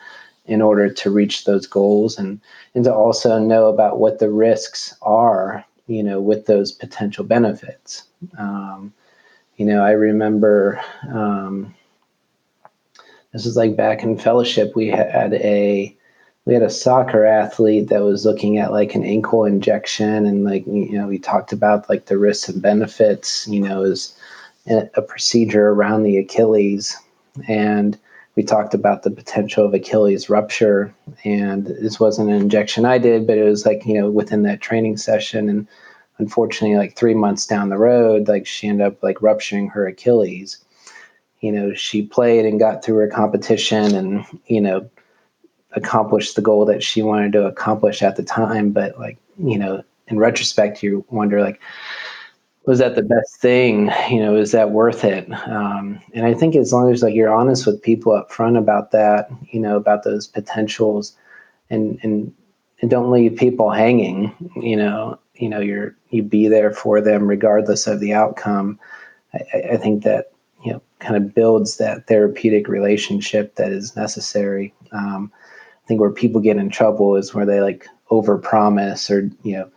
in 0.46 0.62
order 0.62 0.90
to 0.90 1.10
reach 1.10 1.44
those 1.44 1.66
goals 1.66 2.18
and 2.18 2.40
and 2.74 2.84
to 2.84 2.94
also 2.94 3.38
know 3.38 3.66
about 3.66 3.98
what 3.98 4.18
the 4.18 4.30
risks 4.30 4.96
are, 5.02 5.62
you 5.88 6.02
know, 6.02 6.18
with 6.18 6.46
those 6.46 6.72
potential 6.72 7.24
benefits. 7.24 8.04
Um, 8.38 8.94
you 9.58 9.66
know, 9.66 9.84
I 9.84 9.90
remember 9.90 10.80
um, 11.12 11.74
this 13.34 13.44
is 13.44 13.58
like 13.58 13.76
back 13.76 14.02
in 14.02 14.16
fellowship. 14.16 14.74
We 14.74 14.88
had 14.88 15.34
a 15.34 15.94
we 16.46 16.54
had 16.54 16.62
a 16.62 16.70
soccer 16.70 17.26
athlete 17.26 17.90
that 17.90 18.02
was 18.02 18.24
looking 18.24 18.56
at 18.56 18.72
like 18.72 18.94
an 18.94 19.04
ankle 19.04 19.44
injection, 19.44 20.24
and 20.24 20.42
like 20.42 20.66
you 20.66 20.92
know, 20.92 21.08
we 21.08 21.18
talked 21.18 21.52
about 21.52 21.90
like 21.90 22.06
the 22.06 22.16
risks 22.16 22.48
and 22.48 22.62
benefits. 22.62 23.46
You 23.46 23.60
know, 23.60 23.82
is 23.82 24.16
a 24.66 25.02
procedure 25.02 25.70
around 25.70 26.02
the 26.02 26.18
Achilles, 26.18 26.96
and 27.48 27.98
we 28.36 28.42
talked 28.42 28.74
about 28.74 29.02
the 29.02 29.10
potential 29.10 29.66
of 29.66 29.74
Achilles 29.74 30.30
rupture. 30.30 30.94
And 31.24 31.66
this 31.66 31.98
wasn't 31.98 32.30
an 32.30 32.36
injection 32.36 32.84
I 32.84 32.98
did, 32.98 33.26
but 33.26 33.38
it 33.38 33.44
was 33.44 33.66
like 33.66 33.84
you 33.84 33.94
know 33.94 34.10
within 34.10 34.42
that 34.42 34.60
training 34.60 34.96
session 34.96 35.48
and 35.48 35.66
unfortunately 36.18 36.76
like 36.76 36.96
three 36.96 37.14
months 37.14 37.46
down 37.46 37.68
the 37.68 37.78
road 37.78 38.28
like 38.28 38.46
she 38.46 38.68
ended 38.68 38.86
up 38.86 39.02
like 39.02 39.20
rupturing 39.22 39.68
her 39.68 39.86
achilles 39.86 40.58
you 41.40 41.50
know 41.50 41.74
she 41.74 42.02
played 42.02 42.44
and 42.44 42.60
got 42.60 42.84
through 42.84 42.96
her 42.96 43.08
competition 43.08 43.94
and 43.94 44.24
you 44.46 44.60
know 44.60 44.88
accomplished 45.72 46.36
the 46.36 46.42
goal 46.42 46.64
that 46.66 46.82
she 46.82 47.02
wanted 47.02 47.32
to 47.32 47.46
accomplish 47.46 48.02
at 48.02 48.16
the 48.16 48.22
time 48.22 48.70
but 48.70 48.98
like 48.98 49.18
you 49.38 49.58
know 49.58 49.82
in 50.08 50.18
retrospect 50.18 50.82
you 50.82 51.04
wonder 51.08 51.40
like 51.40 51.60
was 52.64 52.78
that 52.78 52.94
the 52.94 53.02
best 53.02 53.40
thing? 53.40 53.90
You 54.10 54.20
know 54.20 54.36
is 54.36 54.52
that 54.52 54.70
worth 54.70 55.04
it? 55.04 55.30
Um, 55.48 56.00
and 56.14 56.26
i 56.26 56.34
think 56.34 56.56
as 56.56 56.72
long 56.72 56.92
as 56.92 57.02
like 57.02 57.14
you're 57.14 57.32
honest 57.32 57.66
with 57.66 57.82
people 57.82 58.12
up 58.12 58.30
front 58.30 58.56
about 58.56 58.90
that 58.92 59.30
you 59.50 59.60
know 59.60 59.76
about 59.76 60.04
those 60.04 60.26
potentials 60.26 61.16
and 61.70 61.98
and 62.02 62.32
and 62.80 62.90
don't 62.90 63.10
leave 63.10 63.36
people 63.36 63.70
hanging 63.70 64.34
you 64.56 64.76
know 64.76 65.18
you 65.34 65.48
know 65.48 65.60
you're 65.60 65.96
you 66.10 66.22
be 66.22 66.48
there 66.48 66.72
for 66.72 67.00
them 67.00 67.26
regardless 67.26 67.86
of 67.86 68.00
the 68.00 68.12
outcome 68.12 68.78
I, 69.34 69.72
I, 69.72 69.76
think 69.76 70.04
that 70.04 70.32
you 70.64 70.72
know 70.72 70.82
kind 70.98 71.16
of 71.16 71.34
builds 71.34 71.78
that 71.78 72.06
therapeutic 72.06 72.68
relationship 72.68 73.56
that 73.56 73.72
is 73.72 73.96
necessary. 73.96 74.74
Um, 74.92 75.32
i 75.84 75.86
think 75.88 76.00
where 76.00 76.10
people 76.10 76.40
get 76.40 76.58
in 76.58 76.70
trouble 76.70 77.16
is 77.16 77.34
where 77.34 77.46
they 77.46 77.60
like 77.60 77.86
overpromise 78.10 79.10
or 79.10 79.30
you 79.42 79.56
know 79.56 79.70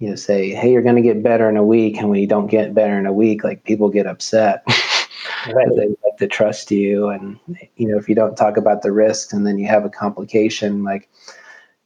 you 0.00 0.08
know 0.08 0.16
say 0.16 0.50
hey 0.50 0.72
you're 0.72 0.82
going 0.82 0.96
to 0.96 1.02
get 1.02 1.22
better 1.22 1.48
in 1.48 1.56
a 1.56 1.64
week 1.64 1.98
and 1.98 2.10
when 2.10 2.18
you 2.18 2.26
don't 2.26 2.48
get 2.48 2.74
better 2.74 2.98
in 2.98 3.06
a 3.06 3.12
week 3.12 3.44
like 3.44 3.64
people 3.64 3.88
get 3.88 4.06
upset. 4.06 4.64
Right. 5.54 5.68
they 5.74 5.86
like 5.86 6.18
to 6.18 6.26
trust 6.26 6.70
you 6.70 7.08
and 7.08 7.38
you 7.76 7.88
know 7.88 7.96
if 7.96 8.08
you 8.08 8.14
don't 8.14 8.36
talk 8.36 8.56
about 8.56 8.82
the 8.82 8.92
risks 8.92 9.32
and 9.32 9.46
then 9.46 9.58
you 9.58 9.66
have 9.68 9.84
a 9.84 9.90
complication 9.90 10.82
like 10.82 11.08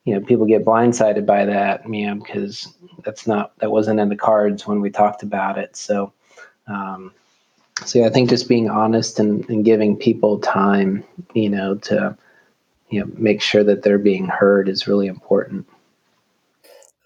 you 0.05 0.15
know 0.15 0.21
people 0.21 0.47
get 0.47 0.65
blindsided 0.65 1.25
by 1.25 1.45
that 1.45 1.89
you 1.89 2.07
know 2.07 2.15
because 2.17 2.67
that's 3.05 3.27
not 3.27 3.57
that 3.59 3.71
wasn't 3.71 4.01
in 4.01 4.09
the 4.09 4.17
cards 4.17 4.67
when 4.67 4.81
we 4.81 4.91
talked 4.91 5.23
about 5.23 5.59
it. 5.59 5.77
So 5.77 6.13
um, 6.67 7.13
so 7.85 7.99
yeah, 7.99 8.07
i 8.07 8.11
think 8.11 8.31
just 8.31 8.49
being 8.49 8.71
honest 8.71 9.19
and, 9.19 9.49
and 9.49 9.65
giving 9.65 9.97
people 9.97 10.39
time 10.39 11.05
you 11.35 11.51
know 11.51 11.75
to 11.77 12.17
you 12.91 13.01
know 13.01 13.11
make 13.17 13.43
sure 13.43 13.65
that 13.65 13.83
they're 13.83 13.99
being 13.99 14.27
heard 14.27 14.69
is 14.69 14.87
really 14.87 15.07
important 15.07 15.67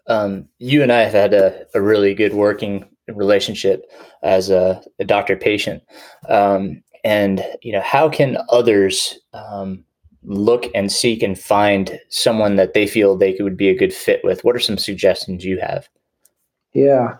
um, 0.09 0.49
you 0.59 0.83
and 0.83 0.93
i 0.93 1.01
have 1.01 1.13
had 1.13 1.35
a, 1.35 1.67
a 1.75 1.81
really 1.81 2.15
good 2.15 2.35
working 2.35 2.85
relationship 3.09 3.85
as 4.23 4.51
a, 4.51 4.83
a 4.99 5.05
doctor 5.05 5.37
patient 5.37 5.83
um, 6.29 6.83
and 7.05 7.45
you 7.63 7.73
know 7.73 7.81
how 7.81 8.09
can 8.09 8.37
others 8.51 9.19
um, 9.33 9.85
look 10.25 10.67
and 10.75 10.93
seek 10.93 11.23
and 11.23 11.39
find 11.39 11.99
someone 12.11 12.57
that 12.57 12.75
they 12.75 12.87
feel 12.87 13.17
they 13.17 13.37
would 13.41 13.57
be 13.57 13.69
a 13.69 13.77
good 13.77 13.93
fit 13.93 14.21
with? 14.23 14.45
What 14.45 14.55
are 14.55 14.61
some 14.61 14.79
suggestions 14.79 15.45
you 15.45 15.59
have? 15.59 15.89
Yeah. 16.73 17.17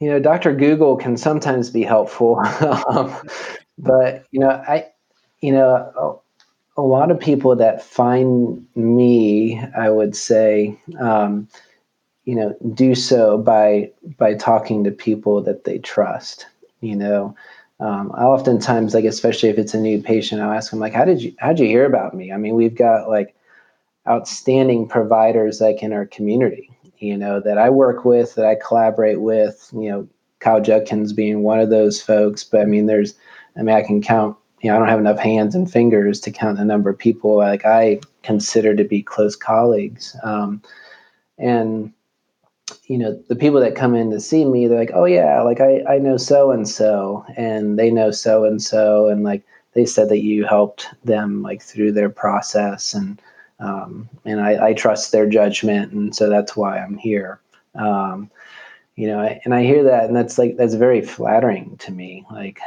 You 0.00 0.10
know, 0.10 0.20
Dr. 0.20 0.54
Google 0.54 0.96
can 0.96 1.16
sometimes 1.16 1.70
be 1.70 1.82
helpful. 1.82 2.36
but, 3.78 4.24
you 4.30 4.40
know, 4.40 4.62
I, 4.68 4.86
you 5.40 5.52
know, 5.52 6.22
a, 6.76 6.80
a, 6.80 6.82
lot 6.82 7.10
of 7.10 7.18
people 7.18 7.56
that 7.56 7.82
find 7.82 8.64
me, 8.76 9.60
I 9.76 9.90
would 9.90 10.14
say, 10.14 10.78
um, 11.00 11.48
you 12.28 12.34
know, 12.34 12.54
do 12.74 12.94
so 12.94 13.38
by 13.38 13.90
by 14.18 14.34
talking 14.34 14.84
to 14.84 14.90
people 14.90 15.40
that 15.44 15.64
they 15.64 15.78
trust. 15.78 16.44
You 16.82 16.94
know, 16.94 17.34
um, 17.80 18.10
oftentimes 18.10 18.92
like, 18.92 19.06
especially 19.06 19.48
if 19.48 19.56
it's 19.56 19.72
a 19.72 19.80
new 19.80 20.02
patient, 20.02 20.42
I'll 20.42 20.52
ask 20.52 20.70
them 20.70 20.78
like, 20.78 20.92
"How 20.92 21.06
did 21.06 21.22
you 21.22 21.34
how 21.38 21.48
did 21.54 21.60
you 21.60 21.68
hear 21.68 21.86
about 21.86 22.12
me?" 22.12 22.30
I 22.30 22.36
mean, 22.36 22.54
we've 22.54 22.76
got 22.76 23.08
like 23.08 23.34
outstanding 24.06 24.86
providers 24.86 25.62
like 25.62 25.82
in 25.82 25.94
our 25.94 26.04
community, 26.04 26.70
you 26.98 27.16
know, 27.16 27.40
that 27.40 27.56
I 27.56 27.70
work 27.70 28.04
with, 28.04 28.34
that 28.34 28.44
I 28.44 28.56
collaborate 28.56 29.22
with. 29.22 29.70
You 29.72 29.88
know, 29.88 30.08
Kyle 30.40 30.60
Judkins 30.60 31.14
being 31.14 31.42
one 31.44 31.60
of 31.60 31.70
those 31.70 32.02
folks. 32.02 32.44
But 32.44 32.60
I 32.60 32.66
mean, 32.66 32.84
there's, 32.84 33.14
I 33.56 33.62
mean, 33.62 33.74
I 33.74 33.80
can 33.80 34.02
count. 34.02 34.36
You 34.60 34.68
know, 34.68 34.76
I 34.76 34.78
don't 34.80 34.88
have 34.88 35.00
enough 35.00 35.18
hands 35.18 35.54
and 35.54 35.72
fingers 35.72 36.20
to 36.20 36.30
count 36.30 36.58
the 36.58 36.64
number 36.66 36.90
of 36.90 36.98
people 36.98 37.38
like 37.38 37.64
I 37.64 38.00
consider 38.22 38.76
to 38.76 38.84
be 38.84 39.02
close 39.02 39.34
colleagues. 39.34 40.14
Um, 40.22 40.60
and 41.38 41.94
you 42.86 42.98
know 42.98 43.12
the 43.28 43.36
people 43.36 43.60
that 43.60 43.74
come 43.74 43.94
in 43.94 44.10
to 44.10 44.20
see 44.20 44.44
me 44.44 44.66
they're 44.66 44.78
like 44.78 44.90
oh 44.94 45.04
yeah 45.04 45.42
like 45.42 45.60
i 45.60 45.82
i 45.88 45.98
know 45.98 46.16
so 46.16 46.50
and 46.50 46.68
so 46.68 47.24
and 47.36 47.78
they 47.78 47.90
know 47.90 48.10
so 48.10 48.44
and 48.44 48.62
so 48.62 49.08
and 49.08 49.24
like 49.24 49.44
they 49.74 49.86
said 49.86 50.08
that 50.08 50.22
you 50.22 50.44
helped 50.44 50.88
them 51.04 51.42
like 51.42 51.62
through 51.62 51.92
their 51.92 52.10
process 52.10 52.94
and 52.94 53.20
um, 53.60 54.08
and 54.24 54.40
I, 54.40 54.68
I 54.68 54.72
trust 54.72 55.10
their 55.10 55.28
judgment 55.28 55.92
and 55.92 56.14
so 56.14 56.28
that's 56.28 56.56
why 56.56 56.78
i'm 56.78 56.96
here. 56.96 57.40
Um, 57.74 58.30
you 58.96 59.06
know 59.06 59.20
and 59.44 59.54
i 59.54 59.62
hear 59.62 59.84
that 59.84 60.04
and 60.04 60.16
that's 60.16 60.38
like 60.38 60.56
that's 60.56 60.74
very 60.74 61.00
flattering 61.00 61.76
to 61.78 61.92
me. 61.92 62.24
Like 62.30 62.60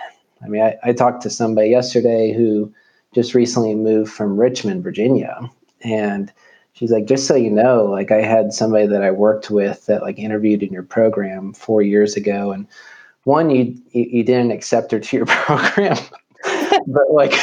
i 0.44 0.48
mean 0.48 0.62
I, 0.62 0.78
I 0.84 0.94
talked 0.94 1.24
to 1.24 1.30
somebody 1.30 1.70
yesterday 1.70 2.34
who 2.34 2.74
just 3.14 3.34
recently 3.34 3.76
moved 3.76 4.12
from 4.12 4.38
richmond 4.38 4.84
virginia 4.84 5.50
and 5.82 6.32
she's 6.74 6.92
like, 6.92 7.06
just 7.06 7.28
so 7.28 7.36
you 7.36 7.50
know, 7.50 7.86
like 7.86 8.12
I 8.12 8.22
had 8.22 8.54
somebody 8.54 8.88
that 8.88 9.04
I 9.04 9.12
worked 9.12 9.52
with 9.52 9.86
that 9.86 10.02
like 10.02 10.20
interviewed 10.20 10.64
in 10.64 10.74
your 10.74 10.84
program 10.84 11.54
four 11.54 11.82
years 11.82 12.16
ago, 12.16 12.52
and 12.52 12.68
one 13.24 13.50
you 13.50 13.78
you, 13.92 14.08
you 14.12 14.24
didn't 14.24 14.52
accept 14.52 14.92
her 14.92 15.00
to 15.00 15.18
your 15.18 15.26
program, 15.28 15.98
but 16.88 17.12
like, 17.12 17.34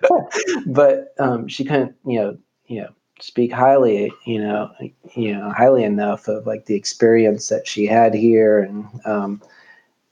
but 0.66 1.14
um, 1.18 1.48
she 1.48 1.64
couldn't, 1.64 1.94
you 2.04 2.20
know, 2.20 2.38
you 2.66 2.82
know, 2.82 2.90
speak 3.20 3.52
highly, 3.52 4.12
you 4.24 4.40
know, 4.40 4.70
you 5.14 5.34
know, 5.34 5.50
highly 5.50 5.84
enough 5.84 6.28
of 6.28 6.46
like 6.46 6.66
the 6.66 6.74
experience 6.74 7.48
that 7.48 7.66
she 7.66 7.86
had 7.86 8.14
here, 8.14 8.60
and 8.60 8.86
um, 9.04 9.42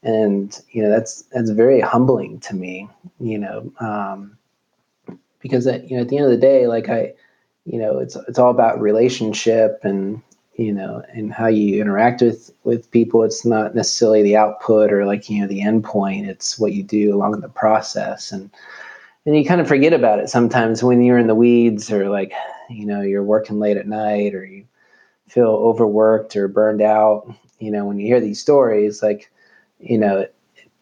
and 0.02 0.60
you 0.70 0.82
know 0.82 0.90
that's 0.90 1.22
that's 1.32 1.50
very 1.50 1.80
humbling 1.80 2.40
to 2.40 2.54
me, 2.54 2.88
you 3.20 3.38
know, 3.38 3.72
um, 3.80 4.36
because 5.40 5.66
at, 5.66 5.90
you 5.90 5.96
know 5.96 6.02
at 6.02 6.08
the 6.08 6.16
end 6.16 6.26
of 6.26 6.30
the 6.30 6.38
day, 6.38 6.66
like 6.66 6.88
I 6.88 7.14
you 7.64 7.78
know 7.78 7.98
it's 7.98 8.16
it's 8.28 8.38
all 8.38 8.50
about 8.50 8.80
relationship 8.80 9.80
and 9.82 10.22
you 10.56 10.72
know 10.72 11.02
and 11.12 11.32
how 11.32 11.46
you 11.46 11.80
interact 11.80 12.20
with 12.22 12.50
with 12.64 12.90
people. 12.90 13.22
It's 13.22 13.44
not 13.44 13.74
necessarily 13.74 14.22
the 14.22 14.36
output 14.36 14.92
or 14.92 15.06
like 15.06 15.28
you 15.28 15.40
know 15.40 15.48
the 15.48 15.62
end 15.62 15.84
point 15.84 16.28
it's 16.28 16.58
what 16.58 16.72
you 16.72 16.82
do 16.82 17.14
along 17.14 17.40
the 17.40 17.48
process. 17.48 18.32
And 18.32 18.50
and 19.26 19.36
you 19.36 19.44
kind 19.44 19.60
of 19.60 19.68
forget 19.68 19.92
about 19.92 20.18
it 20.18 20.28
sometimes 20.28 20.82
when 20.82 21.02
you're 21.02 21.18
in 21.18 21.26
the 21.26 21.34
weeds 21.34 21.90
or 21.90 22.08
like 22.08 22.32
you 22.68 22.86
know 22.86 23.00
you're 23.00 23.24
working 23.24 23.58
late 23.58 23.76
at 23.76 23.88
night 23.88 24.34
or 24.34 24.44
you 24.44 24.66
feel 25.28 25.48
overworked 25.48 26.36
or 26.36 26.48
burned 26.48 26.82
out. 26.82 27.32
You 27.58 27.70
know 27.70 27.86
when 27.86 27.98
you 27.98 28.06
hear 28.06 28.20
these 28.20 28.40
stories 28.40 29.02
like 29.02 29.30
you 29.80 29.98
know 29.98 30.18
it, 30.18 30.34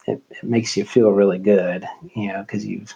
it, 0.06 0.22
it 0.30 0.42
makes 0.42 0.76
you 0.76 0.84
feel 0.84 1.10
really 1.10 1.38
good 1.38 1.86
you 2.14 2.28
know 2.28 2.40
because 2.42 2.66
you've 2.66 2.94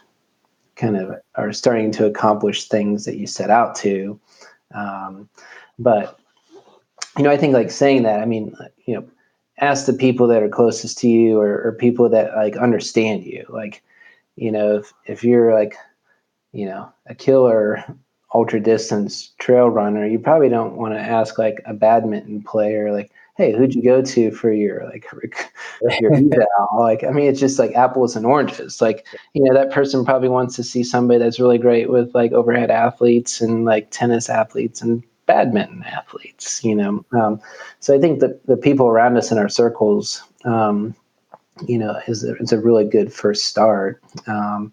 kind 0.77 0.97
of 0.97 1.17
are 1.35 1.53
starting 1.53 1.91
to 1.93 2.07
accomplish 2.07 2.69
things 2.69 3.05
that 3.05 3.17
you 3.17 3.27
set 3.27 3.51
out 3.51 3.75
to. 3.77 4.19
Um, 4.75 5.29
but 5.79 6.19
you 7.17 7.25
know, 7.25 7.31
I 7.31 7.37
think 7.37 7.55
like 7.55 7.71
saying 7.71 8.03
that, 8.03 8.21
I 8.21 8.27
mean, 8.27 8.55
you 8.85 8.95
know, 8.95 9.09
ask 9.59 9.87
the 9.87 9.95
people 9.95 10.27
that 10.29 10.43
are 10.43 10.49
closest 10.49 10.99
to 10.99 11.09
you 11.09 11.41
or, 11.41 11.63
or 11.63 11.73
people 11.73 12.09
that 12.11 12.35
like 12.37 12.57
understand 12.57 13.25
you. 13.25 13.47
Like, 13.49 13.83
you 14.37 14.53
know, 14.53 14.77
if, 14.77 14.93
if 15.07 15.25
you're 15.25 15.55
like, 15.55 15.77
you 16.53 16.67
know, 16.67 16.93
a 17.07 17.15
killer 17.15 17.85
ultra 18.35 18.61
distance 18.61 19.33
trail 19.39 19.69
runner, 19.69 20.07
you 20.07 20.19
probably 20.19 20.51
don't 20.51 20.77
want 20.77 20.93
to 20.93 21.01
ask 21.01 21.39
like 21.39 21.63
a 21.65 21.73
badminton 21.73 22.43
player, 22.43 22.93
like, 22.93 23.11
hey, 23.37 23.53
who'd 23.53 23.75
you 23.75 23.83
go 23.83 24.01
to 24.01 24.31
for 24.31 24.51
your 24.51 24.85
like 24.87 25.07
your 26.01 26.15
eval? 26.15 26.69
Like, 26.79 27.05
I 27.05 27.11
mean, 27.11 27.27
it's 27.27 27.41
just 27.41 27.59
like 27.59 27.75
apples 27.75 28.17
and 28.17 28.25
oranges. 28.25 28.81
Like, 28.81 29.07
you 29.35 29.43
know, 29.43 29.55
that 29.55 29.71
person 29.71 30.05
probably 30.05 30.29
wants 30.29 30.57
to 30.57 30.63
see 30.63 30.83
somebody 30.83 31.19
that's 31.19 31.39
really 31.41 31.59
great 31.59 31.91
with 31.91 32.15
like 32.15 32.33
overhead 32.33 32.71
athletes 32.71 33.41
and 33.41 33.65
like 33.65 33.91
tennis 33.91 34.29
athletes 34.29 34.81
and 34.81 35.03
badminton 35.27 35.83
athletes, 35.85 36.65
you 36.65 36.75
know. 36.75 37.05
Um, 37.13 37.41
so 37.81 37.95
I 37.95 38.01
think 38.01 38.21
that 38.21 38.45
the 38.47 38.57
people 38.57 38.87
around 38.87 39.17
us 39.17 39.31
in 39.31 39.39
our 39.39 39.49
circles, 39.49 40.23
um, 40.45 40.95
you 41.67 41.79
know, 41.79 42.01
is 42.07 42.25
a, 42.25 42.37
is 42.37 42.53
a 42.53 42.61
really 42.61 42.85
good 42.85 43.13
first 43.13 43.47
start. 43.47 44.03
Um, 44.27 44.73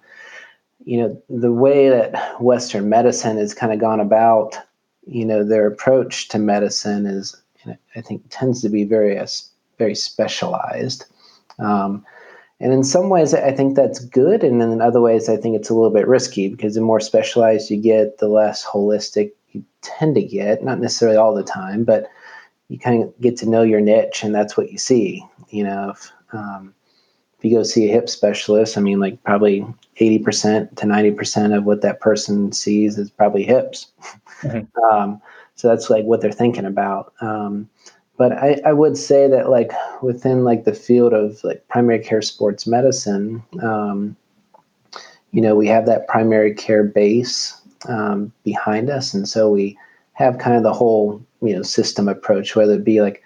you 0.86 1.02
know, 1.02 1.22
the 1.30 1.52
way 1.52 1.90
that 1.90 2.42
Western 2.42 2.90
medicine 2.90 3.38
has 3.38 3.54
kind 3.54 3.74
of 3.74 3.80
gone 3.80 4.00
about, 4.00 4.58
you 5.06 5.26
know, 5.26 5.44
their 5.44 5.66
approach 5.66 6.28
to 6.30 6.40
medicine 6.40 7.06
is, 7.06 7.36
I 7.96 8.02
think, 8.02 8.24
tends 8.30 8.62
to 8.62 8.70
be 8.70 8.84
very, 8.84 9.20
very 9.78 9.96
specialized. 9.96 11.06
Um, 11.60 12.06
and 12.60 12.72
in 12.72 12.84
some 12.84 13.10
ways, 13.10 13.34
I 13.34 13.52
think 13.52 13.76
that's 13.76 14.00
good. 14.00 14.44
And 14.44 14.62
in 14.62 14.82
other 14.82 15.02
ways, 15.02 15.28
I 15.28 15.38
think 15.38 15.56
it's 15.56 15.70
a 15.70 15.74
little 15.74 15.90
bit 15.90 16.08
risky 16.08 16.48
because 16.50 16.76
the 16.76 16.82
more 16.82 17.00
specialized 17.00 17.70
you 17.70 17.78
get, 17.78 18.20
the 18.20 18.30
less 18.30 18.64
holistic 18.64 19.32
you 19.52 19.64
tend 19.82 20.16
to 20.16 20.24
get, 20.24 20.64
not 20.64 20.80
necessarily 20.80 21.18
all 21.18 21.36
the 21.36 21.44
time, 21.44 21.84
but 21.84 22.10
you 22.70 22.80
kind 22.80 23.04
of 23.04 23.14
get 23.20 23.38
to 23.38 23.50
know 23.50 23.64
your 23.64 23.82
niche 23.82 24.24
and 24.24 24.34
that's 24.34 24.56
what 24.56 24.72
you 24.72 24.78
see. 24.78 25.26
You 25.50 25.66
know, 25.66 25.90
if, 25.90 26.12
um, 26.32 26.74
if 27.38 27.44
you 27.44 27.58
go 27.58 27.64
see 27.64 27.90
a 27.90 27.92
hip 27.92 28.10
specialist, 28.10 28.78
I 28.78 28.82
mean, 28.82 29.00
like 29.00 29.22
probably 29.24 29.66
80% 30.00 30.76
to 30.78 30.86
90% 30.86 31.58
of 31.58 31.66
what 31.66 31.82
that 31.82 32.00
person 32.00 32.52
sees 32.54 32.98
is 32.98 33.10
probably 33.10 33.44
hips. 33.44 33.92
Mm-hmm. 34.42 34.84
um, 34.96 35.22
so 35.56 35.68
that's 35.68 35.90
like 35.90 36.06
what 36.06 36.22
they're 36.22 36.32
thinking 36.32 36.66
about. 36.66 37.14
Um, 37.22 37.70
but 38.18 38.32
I, 38.34 38.60
I, 38.66 38.74
would 38.74 38.98
say 38.98 39.28
that 39.28 39.50
like 39.50 39.72
within 40.02 40.44
like 40.44 40.66
the 40.66 40.74
field 40.74 41.14
of 41.14 41.44
like 41.44 41.68
primary 41.68 42.00
care 42.00 42.22
sports 42.22 42.68
medicine, 42.68 43.44
um, 43.62 44.16
you 45.32 45.42
know, 45.42 45.56
we 45.56 45.68
have 45.68 45.88
that 45.88 46.08
primary 46.08 46.54
care 46.54 46.84
base 46.84 47.60
um, 47.90 48.32
behind 48.44 48.90
us, 48.90 49.14
and 49.14 49.28
so 49.28 49.50
we 49.50 49.78
have 50.14 50.38
kind 50.38 50.56
of 50.56 50.64
the 50.64 50.74
whole 50.74 51.24
you 51.42 51.56
know 51.56 51.64
system 51.64 52.08
approach, 52.08 52.56
whether 52.56 52.76
it 52.76 52.84
be 52.84 53.02
like 53.02 53.24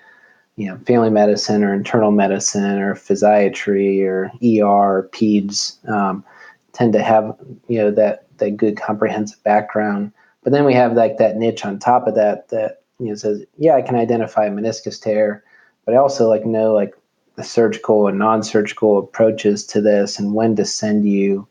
you 0.55 0.67
know 0.67 0.77
family 0.87 1.09
medicine 1.09 1.63
or 1.63 1.73
internal 1.73 2.11
medicine 2.11 2.79
or 2.79 2.95
physiatry 2.95 4.01
or 4.03 4.31
ER 4.41 4.65
or 4.65 5.09
peds 5.13 5.85
um, 5.89 6.23
tend 6.71 6.93
to 6.93 7.03
have 7.03 7.35
you 7.67 7.77
know 7.77 7.91
that 7.91 8.25
that 8.37 8.57
good 8.57 8.77
comprehensive 8.77 9.43
background. 9.43 10.11
But 10.47 10.53
then 10.53 10.63
we 10.63 10.75
have 10.75 10.93
like 10.93 11.17
that 11.17 11.35
niche 11.35 11.65
on 11.65 11.77
top 11.77 12.07
of 12.07 12.15
that 12.15 12.47
that 12.51 12.81
you 12.99 13.07
know 13.07 13.15
says 13.15 13.43
yeah 13.57 13.75
I 13.75 13.81
can 13.81 13.97
identify 13.97 14.47
meniscus 14.47 14.97
tear, 14.97 15.43
but 15.83 15.93
I 15.93 15.97
also 15.97 16.29
like 16.29 16.45
know 16.45 16.73
like 16.73 16.93
the 17.35 17.43
surgical 17.43 18.07
and 18.07 18.17
non-surgical 18.17 18.97
approaches 18.97 19.65
to 19.65 19.81
this 19.81 20.17
and 20.17 20.33
when 20.33 20.55
to 20.55 20.63
send 20.63 21.05
you 21.05 21.45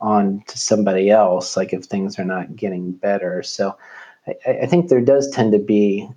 on 0.00 0.42
to 0.46 0.56
somebody 0.56 1.10
else, 1.10 1.58
like 1.58 1.74
if 1.74 1.84
things 1.84 2.18
are 2.18 2.24
not 2.24 2.56
getting 2.56 2.92
better. 2.92 3.42
So 3.42 3.76
I, 4.26 4.60
I 4.62 4.66
think 4.66 4.88
there 4.88 5.02
does 5.02 5.28
tend 5.28 5.52
to 5.52 5.58
be 5.58 6.08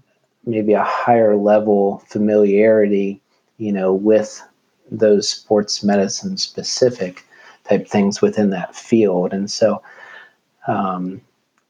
maybe 0.45 0.71
a 0.71 0.85
higher 0.85 1.35
level 1.35 2.01
familiarity, 2.07 3.21
you 3.57 3.73
know, 3.73 3.93
with 3.93 4.41
those 4.89 5.27
sports 5.27 5.83
medicine 5.83 6.37
specific 6.37 7.25
type 7.65 7.89
things 7.89 8.21
within 8.21 8.51
that 8.51 8.73
field. 8.73 9.33
And 9.33 9.51
so, 9.51 9.83
um, 10.65 11.19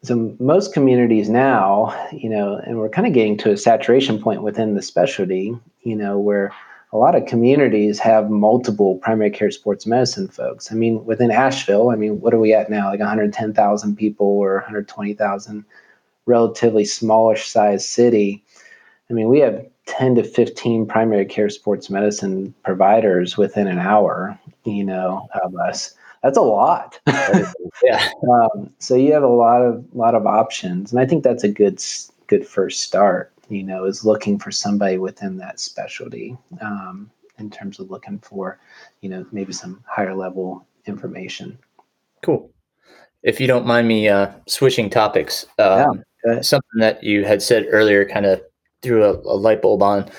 so 0.03 0.35
most 0.39 0.73
communities 0.73 1.29
now, 1.29 2.09
you 2.11 2.29
know, 2.29 2.55
and 2.55 2.77
we're 2.77 2.89
kind 2.89 3.07
of 3.07 3.13
getting 3.13 3.37
to 3.37 3.51
a 3.51 3.57
saturation 3.57 4.19
point 4.19 4.41
within 4.41 4.73
the 4.73 4.81
specialty, 4.81 5.55
you 5.83 5.95
know, 5.95 6.17
where 6.17 6.51
a 6.91 6.97
lot 6.97 7.15
of 7.15 7.27
communities 7.27 7.99
have 7.99 8.29
multiple 8.29 8.97
primary 8.97 9.29
care 9.29 9.51
sports 9.51 9.85
medicine 9.85 10.27
folks. 10.27 10.71
I 10.71 10.75
mean, 10.75 11.05
within 11.05 11.29
Asheville, 11.29 11.91
I 11.91 11.95
mean, 11.95 12.19
what 12.19 12.33
are 12.33 12.39
we 12.39 12.53
at 12.53 12.69
now? 12.69 12.89
Like 12.89 12.99
110,000 12.99 13.95
people 13.95 14.27
or 14.27 14.55
120,000, 14.55 15.63
relatively 16.25 16.83
smallish 16.83 17.47
sized 17.47 17.87
city. 17.87 18.43
I 19.09 19.13
mean, 19.13 19.29
we 19.29 19.39
have 19.39 19.65
10 19.85 20.15
to 20.15 20.23
15 20.23 20.87
primary 20.87 21.25
care 21.25 21.49
sports 21.49 21.89
medicine 21.89 22.53
providers 22.63 23.37
within 23.37 23.67
an 23.67 23.79
hour, 23.79 24.37
you 24.63 24.83
know, 24.83 25.29
of 25.43 25.55
us. 25.55 25.93
That's 26.23 26.38
a 26.38 26.41
lot. 26.41 26.99
yeah. 27.84 28.10
Um, 28.29 28.71
so 28.79 28.95
you 28.95 29.13
have 29.13 29.23
a 29.23 29.27
lot 29.27 29.62
of 29.62 29.86
lot 29.93 30.15
of 30.15 30.25
options, 30.25 30.91
and 30.91 30.99
I 30.99 31.05
think 31.05 31.23
that's 31.23 31.43
a 31.43 31.49
good 31.49 31.84
good 32.27 32.47
first 32.47 32.81
start 32.81 33.31
you 33.51 33.63
know, 33.63 33.84
is 33.84 34.05
looking 34.05 34.39
for 34.39 34.51
somebody 34.51 34.97
within 34.97 35.38
that 35.38 35.60
specialty 35.60 36.38
um, 36.62 37.12
in 37.38 37.49
terms 37.49 37.79
of 37.79 37.91
looking 37.91 38.17
for, 38.19 38.60
you 39.01 39.10
know, 39.10 39.25
maybe 39.31 39.51
some 39.51 39.84
higher 39.86 40.15
level 40.15 40.65
information. 40.86 41.57
Cool. 42.23 42.49
If 43.23 43.39
you 43.39 43.47
don't 43.47 43.65
mind 43.65 43.88
me 43.88 44.07
uh, 44.07 44.31
switching 44.47 44.89
topics, 44.89 45.45
um, 45.60 46.03
yeah, 46.25 46.41
something 46.41 46.79
that 46.79 47.03
you 47.03 47.25
had 47.25 47.41
said 47.41 47.67
earlier 47.69 48.05
kind 48.05 48.25
of 48.25 48.41
threw 48.81 49.03
a, 49.03 49.12
a, 49.12 49.36
light 49.36 49.62
bulb 49.62 49.84
on. 49.84 50.10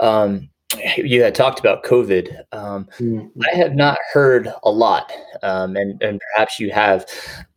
Um, 0.00 0.50
you 0.96 1.22
had 1.22 1.34
talked 1.34 1.60
about 1.60 1.84
COVID. 1.84 2.44
Um, 2.52 2.88
mm-hmm. 2.98 3.26
I 3.42 3.56
have 3.56 3.74
not 3.74 3.98
heard 4.12 4.52
a 4.62 4.70
lot, 4.70 5.12
um, 5.42 5.76
and, 5.76 6.00
and 6.02 6.20
perhaps 6.32 6.60
you 6.60 6.70
have, 6.70 7.06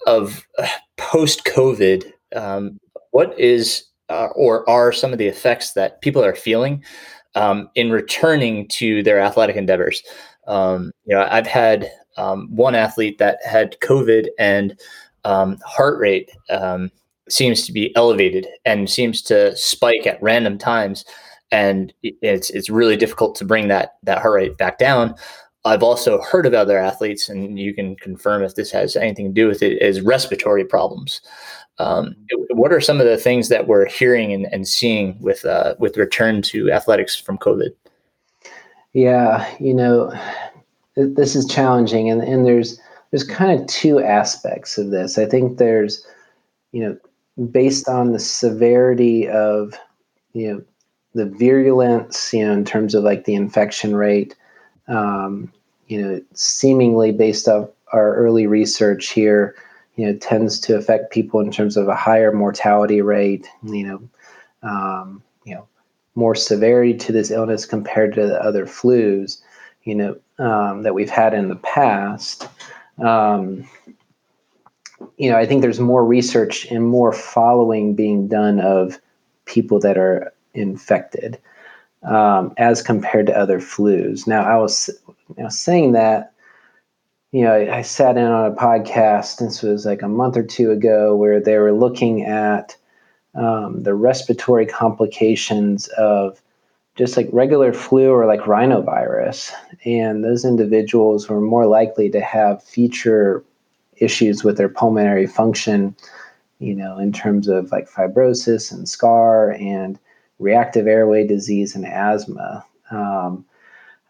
of 0.08 0.46
uh, 0.58 0.68
post 0.98 1.46
COVID. 1.46 2.12
Um, 2.36 2.80
what 3.12 3.40
is 3.40 3.84
uh, 4.10 4.28
or 4.36 4.68
are 4.70 4.92
some 4.92 5.12
of 5.12 5.20
the 5.20 5.28
effects 5.28 5.74
that 5.74 6.02
people 6.02 6.24
are 6.24 6.36
feeling 6.36 6.84
um, 7.36 7.70
in 7.76 7.92
returning 7.92 8.68
to 8.68 9.04
their 9.04 9.20
athletic 9.20 9.56
endeavors. 9.56 10.04
Um, 10.48 10.92
you 11.06 11.16
know, 11.16 11.28
I've 11.30 11.48
had 11.48 11.90
um, 12.18 12.48
one 12.56 12.76
athlete 12.76 13.18
that 13.18 13.40
had 13.44 13.78
COVID 13.82 14.28
and 14.38 14.80
um, 15.24 15.58
heart 15.66 16.00
rate 16.00 16.32
um, 16.50 16.92
seems 17.30 17.66
to 17.66 17.72
be 17.72 17.96
elevated 17.96 18.48
and 18.66 18.90
seems 18.90 19.22
to 19.24 19.56
spike 19.56 20.06
at 20.06 20.22
random 20.22 20.58
times, 20.58 21.06
and 21.54 21.94
it's 22.02 22.50
it's 22.50 22.70
really 22.70 22.98
difficult 22.98 23.36
to 23.36 23.46
bring 23.46 23.68
that 23.68 23.94
that 24.02 24.18
heart 24.18 24.34
rate 24.34 24.58
back 24.58 24.80
down. 24.80 25.16
I've 25.66 25.84
also 25.84 26.22
heard 26.22 26.46
of 26.46 26.54
other 26.54 26.78
athletes, 26.78 27.30
and 27.30 27.58
you 27.58 27.74
can 27.74 27.96
confirm 27.96 28.44
if 28.44 28.56
this 28.56 28.72
has 28.72 28.98
anything 28.98 29.28
to 29.28 29.42
do 29.42 29.48
with 29.48 29.62
it, 29.62 29.82
is 29.82 30.02
respiratory 30.02 30.66
problems. 30.66 31.22
Um, 31.78 32.16
what 32.50 32.74
are 32.74 32.82
some 32.82 33.00
of 33.00 33.08
the 33.08 33.18
things 33.18 33.48
that 33.50 33.68
we're 33.68 33.88
hearing 33.88 34.34
and, 34.34 34.48
and 34.52 34.68
seeing 34.68 35.18
with 35.22 35.46
uh, 35.46 35.76
with 35.78 35.96
return 35.96 36.42
to 36.42 36.72
athletics 36.72 37.16
from 37.16 37.38
COVID? 37.38 37.70
Yeah, 38.94 39.48
you 39.60 39.74
know, 39.74 40.12
this 40.96 41.36
is 41.36 41.46
challenging, 41.46 42.10
and, 42.10 42.22
and 42.24 42.46
there's 42.46 42.80
there's 43.12 43.24
kind 43.24 43.60
of 43.60 43.68
two 43.68 44.00
aspects 44.00 44.80
of 44.80 44.90
this. 44.90 45.20
I 45.20 45.28
think 45.28 45.60
there's, 45.60 46.06
you 46.72 46.82
know, 46.82 47.46
based 47.46 47.88
on 47.88 48.12
the 48.12 48.20
severity 48.20 49.28
of, 49.30 49.74
you 50.34 50.52
know, 50.52 50.64
the 51.14 51.26
virulence, 51.26 52.34
you 52.34 52.46
know, 52.46 52.54
in 52.54 52.66
terms 52.66 52.96
of 52.96 53.04
like 53.04 53.26
the 53.26 53.36
infection 53.36 53.96
rate, 53.96 54.36
um, 54.88 55.52
you 55.88 56.02
know, 56.02 56.22
seemingly 56.34 57.12
based 57.12 57.48
off 57.48 57.70
our 57.92 58.16
early 58.16 58.48
research 58.48 59.10
here, 59.10 59.56
you 59.96 60.06
know 60.06 60.18
tends 60.18 60.60
to 60.60 60.76
affect 60.76 61.12
people 61.12 61.40
in 61.40 61.52
terms 61.52 61.78
of 61.78 61.88
a 61.88 61.96
higher 61.96 62.32
mortality 62.32 63.02
rate 63.02 63.48
you 63.64 63.86
know 63.86 64.70
um, 64.70 65.22
you 65.46 65.54
know 65.54 65.68
more 66.16 66.36
severity 66.36 66.94
to 66.94 67.12
this 67.12 67.32
illness 67.32 67.66
compared 67.66 68.14
to 68.14 68.28
the 68.28 68.42
other 68.42 68.66
flus 68.66 69.42
you 69.84 69.96
know 69.96 70.18
um, 70.40 70.84
that 70.84 70.94
we've 70.94 71.10
had 71.10 71.34
in 71.34 71.50
the 71.50 71.56
past. 71.58 72.48
Um, 73.04 73.68
you 75.18 75.30
know 75.30 75.38
i 75.38 75.46
think 75.46 75.62
there's 75.62 75.82
more 75.82 76.06
research 76.06 76.66
and 76.72 76.88
more 76.88 77.12
following 77.12 77.94
being 77.94 78.28
done 78.28 78.60
of 78.60 79.00
people 79.46 79.80
that 79.80 79.98
are 79.98 80.33
infected 80.54 81.40
um, 82.04 82.54
as 82.58 82.82
compared 82.82 83.28
to 83.28 83.38
other 83.38 83.60
flus 83.60 84.28
now 84.28 84.44
i 84.44 84.58
was 84.58 84.90
know, 85.38 85.50
saying 85.50 85.94
that 85.94 86.34
you 87.34 87.44
know, 87.44 87.52
I, 87.52 87.78
I, 87.78 87.82
sat 87.82 88.16
in 88.16 88.26
on 88.26 88.52
a 88.52 88.56
podcast. 88.56 89.40
This 89.40 89.64
was 89.64 89.88
like 89.88 90.04
a 90.04 90.08
month 90.08 90.38
or 90.38 90.44
two 90.44 90.70
ago, 90.70 91.16
where 91.16 91.42
they 91.42 91.58
were 91.58 91.74
looking 91.74 92.24
at 92.24 92.78
um, 93.34 93.82
the 93.82 93.96
respiratory 93.96 94.68
complications 94.68 95.88
of 95.98 96.40
just 96.96 97.18
like 97.18 97.28
regular 97.34 97.74
flu 97.74 98.12
or 98.12 98.28
like 98.28 98.42
rhinovirus, 98.42 99.52
and 99.84 100.24
those 100.24 100.46
individuals 100.46 101.28
were 101.28 101.42
more 101.42 101.66
likely 101.66 102.08
to 102.12 102.22
have 102.22 102.64
future 102.64 103.44
issues 103.98 104.44
with 104.44 104.58
their 104.58 104.70
pulmonary 104.70 105.26
function. 105.26 105.96
You 106.60 106.76
know, 106.76 107.00
in 107.00 107.12
terms 107.12 107.48
of 107.48 107.72
like 107.72 107.90
fibrosis 107.90 108.72
and 108.72 108.88
scar 108.88 109.54
and 109.54 109.98
reactive 110.44 110.88
airway 110.88 111.26
disease, 111.26 111.76
and 111.76 111.86
asthma. 111.86 112.66
Um, 112.92 113.46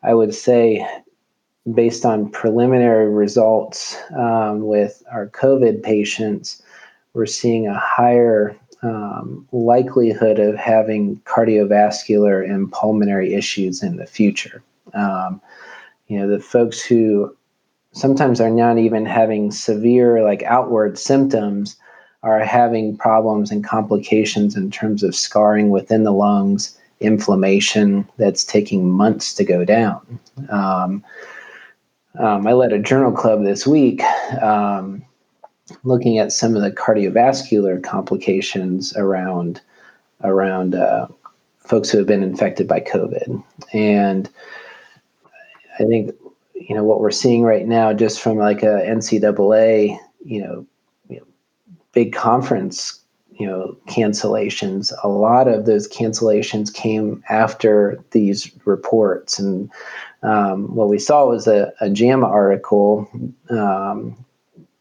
I 0.01 0.13
would 0.13 0.35
say, 0.35 0.85
based 1.73 2.05
on 2.05 2.29
preliminary 2.29 3.09
results 3.09 3.97
um, 4.17 4.67
with 4.67 5.01
our 5.11 5.27
COVID 5.27 5.83
patients, 5.83 6.61
we're 7.13 7.25
seeing 7.25 7.67
a 7.67 7.79
higher 7.79 8.57
um, 8.81 9.47
likelihood 9.53 10.39
of 10.39 10.55
having 10.55 11.21
cardiovascular 11.21 12.43
and 12.43 12.71
pulmonary 12.71 13.33
issues 13.33 13.81
in 13.81 13.95
the 13.95 14.05
future. 14.05 14.61
Um, 14.93 15.41
you 16.07 16.19
know, 16.19 16.27
the 16.27 16.39
folks 16.39 16.81
who 16.81 17.35
sometimes 17.93 18.41
are 18.41 18.49
not 18.49 18.77
even 18.77 19.05
having 19.05 19.51
severe, 19.51 20.23
like 20.23 20.43
outward 20.43 20.97
symptoms, 20.97 21.77
are 22.23 22.39
having 22.39 22.97
problems 22.97 23.51
and 23.51 23.63
complications 23.63 24.55
in 24.55 24.71
terms 24.71 25.03
of 25.03 25.15
scarring 25.15 25.69
within 25.69 26.03
the 26.03 26.13
lungs, 26.13 26.77
inflammation 27.01 28.07
that's 28.17 28.45
taking 28.45 28.89
months 28.89 29.33
to 29.33 29.43
go 29.43 29.65
down. 29.65 30.19
Um, 30.49 31.03
um, 32.17 32.47
I 32.47 32.53
led 32.53 32.71
a 32.71 32.79
journal 32.79 33.11
club 33.11 33.43
this 33.43 33.67
week 33.67 34.01
um, 34.41 35.03
looking 35.83 36.17
at 36.17 36.31
some 36.31 36.55
of 36.55 36.61
the 36.61 36.71
cardiovascular 36.71 37.83
complications 37.83 38.95
around 38.95 39.61
around 40.21 40.75
uh, 40.75 41.07
folks 41.59 41.89
who 41.89 41.97
have 41.97 42.07
been 42.07 42.23
infected 42.23 42.67
by 42.67 42.79
COVID, 42.79 43.43
and 43.73 44.29
I 45.79 45.83
think 45.83 46.15
you 46.53 46.75
know 46.75 46.83
what 46.83 47.01
we're 47.01 47.11
seeing 47.11 47.41
right 47.41 47.65
now, 47.65 47.93
just 47.93 48.21
from 48.21 48.37
like 48.37 48.63
a 48.63 48.83
NCAA, 48.85 49.97
you 50.23 50.41
know, 50.41 50.43
you 50.43 50.43
know 50.43 50.67
big 51.93 52.13
conference, 52.13 52.99
you 53.39 53.47
know, 53.47 53.77
cancellations. 53.87 54.91
A 55.03 55.07
lot 55.07 55.47
of 55.47 55.65
those 55.65 55.87
cancellations 55.87 56.73
came 56.73 57.23
after 57.29 58.03
these 58.11 58.51
reports, 58.65 59.39
and 59.39 59.71
um, 60.23 60.73
what 60.75 60.89
we 60.89 60.99
saw 60.99 61.27
was 61.27 61.47
a, 61.47 61.71
a 61.81 61.89
JAMA 61.89 62.27
article 62.27 63.09
um, 63.49 64.17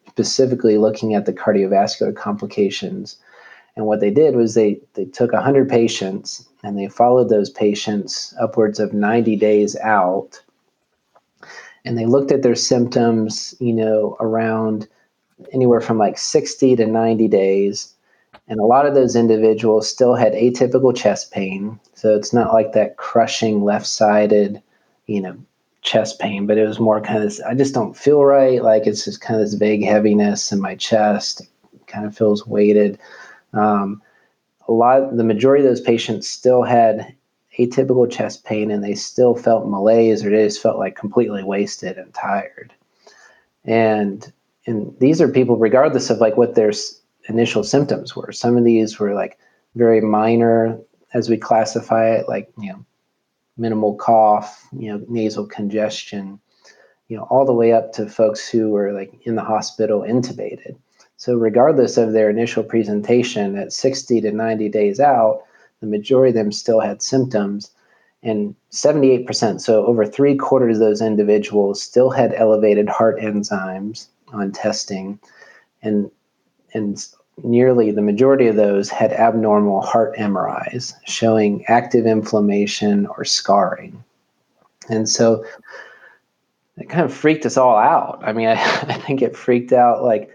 specifically 0.08 0.78
looking 0.78 1.14
at 1.14 1.26
the 1.26 1.32
cardiovascular 1.32 2.14
complications. 2.14 3.16
And 3.76 3.86
what 3.86 4.00
they 4.00 4.10
did 4.10 4.36
was 4.36 4.54
they, 4.54 4.78
they 4.94 5.06
took 5.06 5.32
100 5.32 5.68
patients 5.68 6.46
and 6.62 6.78
they 6.78 6.88
followed 6.88 7.30
those 7.30 7.48
patients 7.48 8.34
upwards 8.38 8.78
of 8.78 8.92
90 8.92 9.36
days 9.36 9.74
out. 9.76 10.40
And 11.84 11.98
they 11.98 12.04
looked 12.06 12.30
at 12.30 12.42
their 12.42 12.54
symptoms, 12.54 13.54
you 13.58 13.72
know, 13.72 14.16
around 14.20 14.86
anywhere 15.52 15.80
from 15.80 15.98
like 15.98 16.18
60 16.18 16.76
to 16.76 16.86
90 16.86 17.28
days. 17.28 17.94
And 18.48 18.60
a 18.60 18.64
lot 18.64 18.86
of 18.86 18.94
those 18.94 19.16
individuals 19.16 19.88
still 19.88 20.14
had 20.14 20.32
atypical 20.32 20.94
chest 20.94 21.30
pain. 21.30 21.78
So 21.94 22.14
it's 22.14 22.32
not 22.32 22.52
like 22.52 22.72
that 22.72 22.96
crushing 22.96 23.64
left 23.64 23.86
sided, 23.86 24.62
you 25.06 25.20
know, 25.20 25.36
chest 25.82 26.18
pain, 26.18 26.46
but 26.46 26.58
it 26.58 26.66
was 26.66 26.80
more 26.80 27.00
kind 27.00 27.18
of 27.18 27.24
this, 27.24 27.40
I 27.40 27.54
just 27.54 27.74
don't 27.74 27.96
feel 27.96 28.24
right. 28.24 28.62
Like 28.62 28.86
it's 28.86 29.04
just 29.04 29.20
kind 29.20 29.40
of 29.40 29.46
this 29.46 29.54
vague 29.54 29.84
heaviness 29.84 30.52
in 30.52 30.60
my 30.60 30.76
chest. 30.76 31.40
It 31.72 31.86
kind 31.86 32.06
of 32.06 32.16
feels 32.16 32.46
weighted. 32.46 32.98
Um, 33.52 34.02
a 34.68 34.72
lot, 34.72 35.16
the 35.16 35.24
majority 35.24 35.64
of 35.64 35.70
those 35.70 35.80
patients 35.80 36.28
still 36.28 36.62
had 36.62 37.14
atypical 37.58 38.10
chest 38.10 38.44
pain 38.44 38.70
and 38.70 38.82
they 38.82 38.94
still 38.94 39.34
felt 39.34 39.68
malaise 39.68 40.24
or 40.24 40.30
they 40.30 40.44
just 40.44 40.62
felt 40.62 40.78
like 40.78 40.96
completely 40.96 41.42
wasted 41.42 41.98
and 41.98 42.14
tired. 42.14 42.72
And 43.64 44.32
and 44.66 44.94
these 45.00 45.20
are 45.20 45.28
people 45.28 45.56
regardless 45.56 46.10
of 46.10 46.18
like 46.18 46.36
what 46.36 46.54
their 46.54 46.72
initial 47.28 47.64
symptoms 47.64 48.14
were. 48.14 48.32
Some 48.32 48.56
of 48.56 48.64
these 48.64 48.98
were 48.98 49.14
like 49.14 49.38
very 49.74 50.00
minor 50.00 50.78
as 51.14 51.28
we 51.28 51.36
classify 51.36 52.10
it, 52.10 52.28
like 52.28 52.50
you 52.58 52.72
know, 52.72 52.84
minimal 53.56 53.94
cough, 53.96 54.66
you 54.76 54.90
know, 54.90 55.04
nasal 55.08 55.46
congestion, 55.46 56.40
you 57.08 57.16
know, 57.16 57.24
all 57.24 57.44
the 57.44 57.52
way 57.52 57.72
up 57.72 57.92
to 57.92 58.08
folks 58.08 58.48
who 58.48 58.70
were 58.70 58.92
like 58.92 59.12
in 59.26 59.34
the 59.34 59.44
hospital 59.44 60.00
intubated. 60.00 60.76
So 61.16 61.34
regardless 61.34 61.96
of 61.96 62.12
their 62.12 62.30
initial 62.30 62.64
presentation 62.64 63.56
at 63.56 63.72
60 63.72 64.20
to 64.22 64.32
90 64.32 64.68
days 64.70 64.98
out, 64.98 65.42
the 65.80 65.86
majority 65.86 66.30
of 66.30 66.34
them 66.34 66.52
still 66.52 66.80
had 66.80 67.02
symptoms 67.02 67.70
and 68.22 68.54
78%, 68.70 69.60
so 69.60 69.84
over 69.84 70.06
three 70.06 70.36
quarters 70.36 70.76
of 70.76 70.80
those 70.80 71.02
individuals 71.02 71.82
still 71.82 72.10
had 72.10 72.32
elevated 72.34 72.88
heart 72.88 73.18
enzymes 73.18 74.06
on 74.32 74.52
testing 74.52 75.18
and 75.82 76.10
and 76.74 77.06
nearly 77.42 77.90
the 77.90 78.02
majority 78.02 78.46
of 78.46 78.56
those 78.56 78.88
had 78.88 79.12
abnormal 79.12 79.80
heart 79.80 80.14
MRIs 80.16 80.94
showing 81.06 81.64
active 81.66 82.06
inflammation 82.06 83.06
or 83.06 83.24
scarring. 83.24 84.02
And 84.88 85.08
so 85.08 85.44
it 86.76 86.88
kind 86.88 87.04
of 87.04 87.12
freaked 87.12 87.46
us 87.46 87.56
all 87.56 87.76
out. 87.76 88.20
I 88.22 88.32
mean, 88.32 88.48
I, 88.48 88.54
I 88.54 88.94
think 88.94 89.22
it 89.22 89.36
freaked 89.36 89.72
out 89.72 90.04
like, 90.04 90.30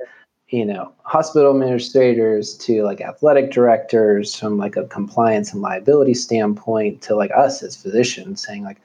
you 0.49 0.65
know, 0.65 0.93
hospital 1.03 1.51
administrators 1.51 2.55
to 2.59 2.83
like 2.83 3.01
athletic 3.01 3.51
directors 3.51 4.35
from 4.35 4.57
like 4.57 4.77
a 4.77 4.85
compliance 4.85 5.53
and 5.53 5.61
liability 5.61 6.13
standpoint 6.13 7.01
to 7.03 7.15
like 7.15 7.31
us 7.35 7.63
as 7.63 7.75
physicians 7.75 8.45
saying 8.45 8.63
like, 8.63 8.79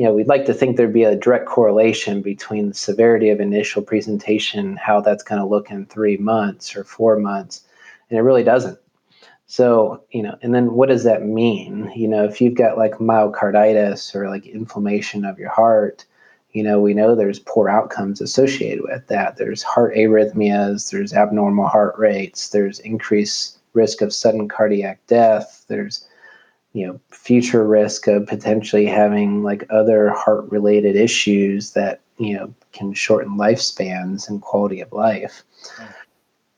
you 0.00 0.06
know, 0.06 0.14
we'd 0.14 0.28
like 0.28 0.46
to 0.46 0.54
think 0.54 0.78
there'd 0.78 0.94
be 0.94 1.04
a 1.04 1.14
direct 1.14 1.44
correlation 1.44 2.22
between 2.22 2.68
the 2.68 2.74
severity 2.74 3.28
of 3.28 3.38
initial 3.38 3.82
presentation, 3.82 4.76
how 4.76 5.02
that's 5.02 5.22
going 5.22 5.38
to 5.38 5.46
look 5.46 5.70
in 5.70 5.84
three 5.84 6.16
months 6.16 6.74
or 6.74 6.84
four 6.84 7.18
months, 7.18 7.64
and 8.08 8.18
it 8.18 8.22
really 8.22 8.42
doesn't. 8.42 8.78
So, 9.46 10.02
you 10.10 10.22
know, 10.22 10.38
and 10.40 10.54
then 10.54 10.72
what 10.72 10.88
does 10.88 11.04
that 11.04 11.26
mean? 11.26 11.92
You 11.94 12.08
know, 12.08 12.24
if 12.24 12.40
you've 12.40 12.54
got 12.54 12.78
like 12.78 12.94
myocarditis 12.94 14.14
or 14.14 14.30
like 14.30 14.46
inflammation 14.46 15.26
of 15.26 15.38
your 15.38 15.50
heart, 15.50 16.06
you 16.52 16.62
know, 16.62 16.80
we 16.80 16.94
know 16.94 17.14
there's 17.14 17.40
poor 17.40 17.68
outcomes 17.68 18.22
associated 18.22 18.82
with 18.82 19.06
that. 19.08 19.36
There's 19.36 19.62
heart 19.62 19.94
arrhythmias, 19.96 20.90
there's 20.90 21.12
abnormal 21.12 21.68
heart 21.68 21.94
rates, 21.98 22.48
there's 22.48 22.78
increased 22.78 23.58
risk 23.74 24.00
of 24.00 24.14
sudden 24.14 24.48
cardiac 24.48 25.06
death, 25.08 25.66
there's 25.68 26.08
you 26.72 26.86
know 26.86 27.00
future 27.10 27.66
risk 27.66 28.06
of 28.06 28.26
potentially 28.26 28.86
having 28.86 29.42
like 29.42 29.66
other 29.70 30.10
heart 30.10 30.50
related 30.50 30.96
issues 30.96 31.72
that 31.72 32.00
you 32.18 32.36
know 32.36 32.52
can 32.72 32.94
shorten 32.94 33.36
lifespans 33.36 34.28
and 34.28 34.42
quality 34.42 34.80
of 34.80 34.92
life. 34.92 35.42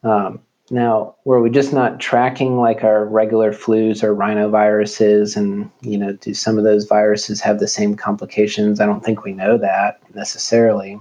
Um, 0.04 0.40
now 0.70 1.14
were 1.24 1.40
we 1.40 1.50
just 1.50 1.72
not 1.72 2.00
tracking 2.00 2.56
like 2.56 2.84
our 2.84 3.04
regular 3.04 3.52
flus 3.52 4.02
or 4.02 4.14
rhinoviruses 4.14 5.36
and 5.36 5.70
you 5.80 5.96
know 5.96 6.12
do 6.14 6.34
some 6.34 6.58
of 6.58 6.64
those 6.64 6.84
viruses 6.84 7.40
have 7.40 7.58
the 7.58 7.68
same 7.68 7.94
complications? 7.94 8.80
I 8.80 8.86
don't 8.86 9.04
think 9.04 9.24
we 9.24 9.32
know 9.32 9.56
that 9.58 10.00
necessarily. 10.14 11.00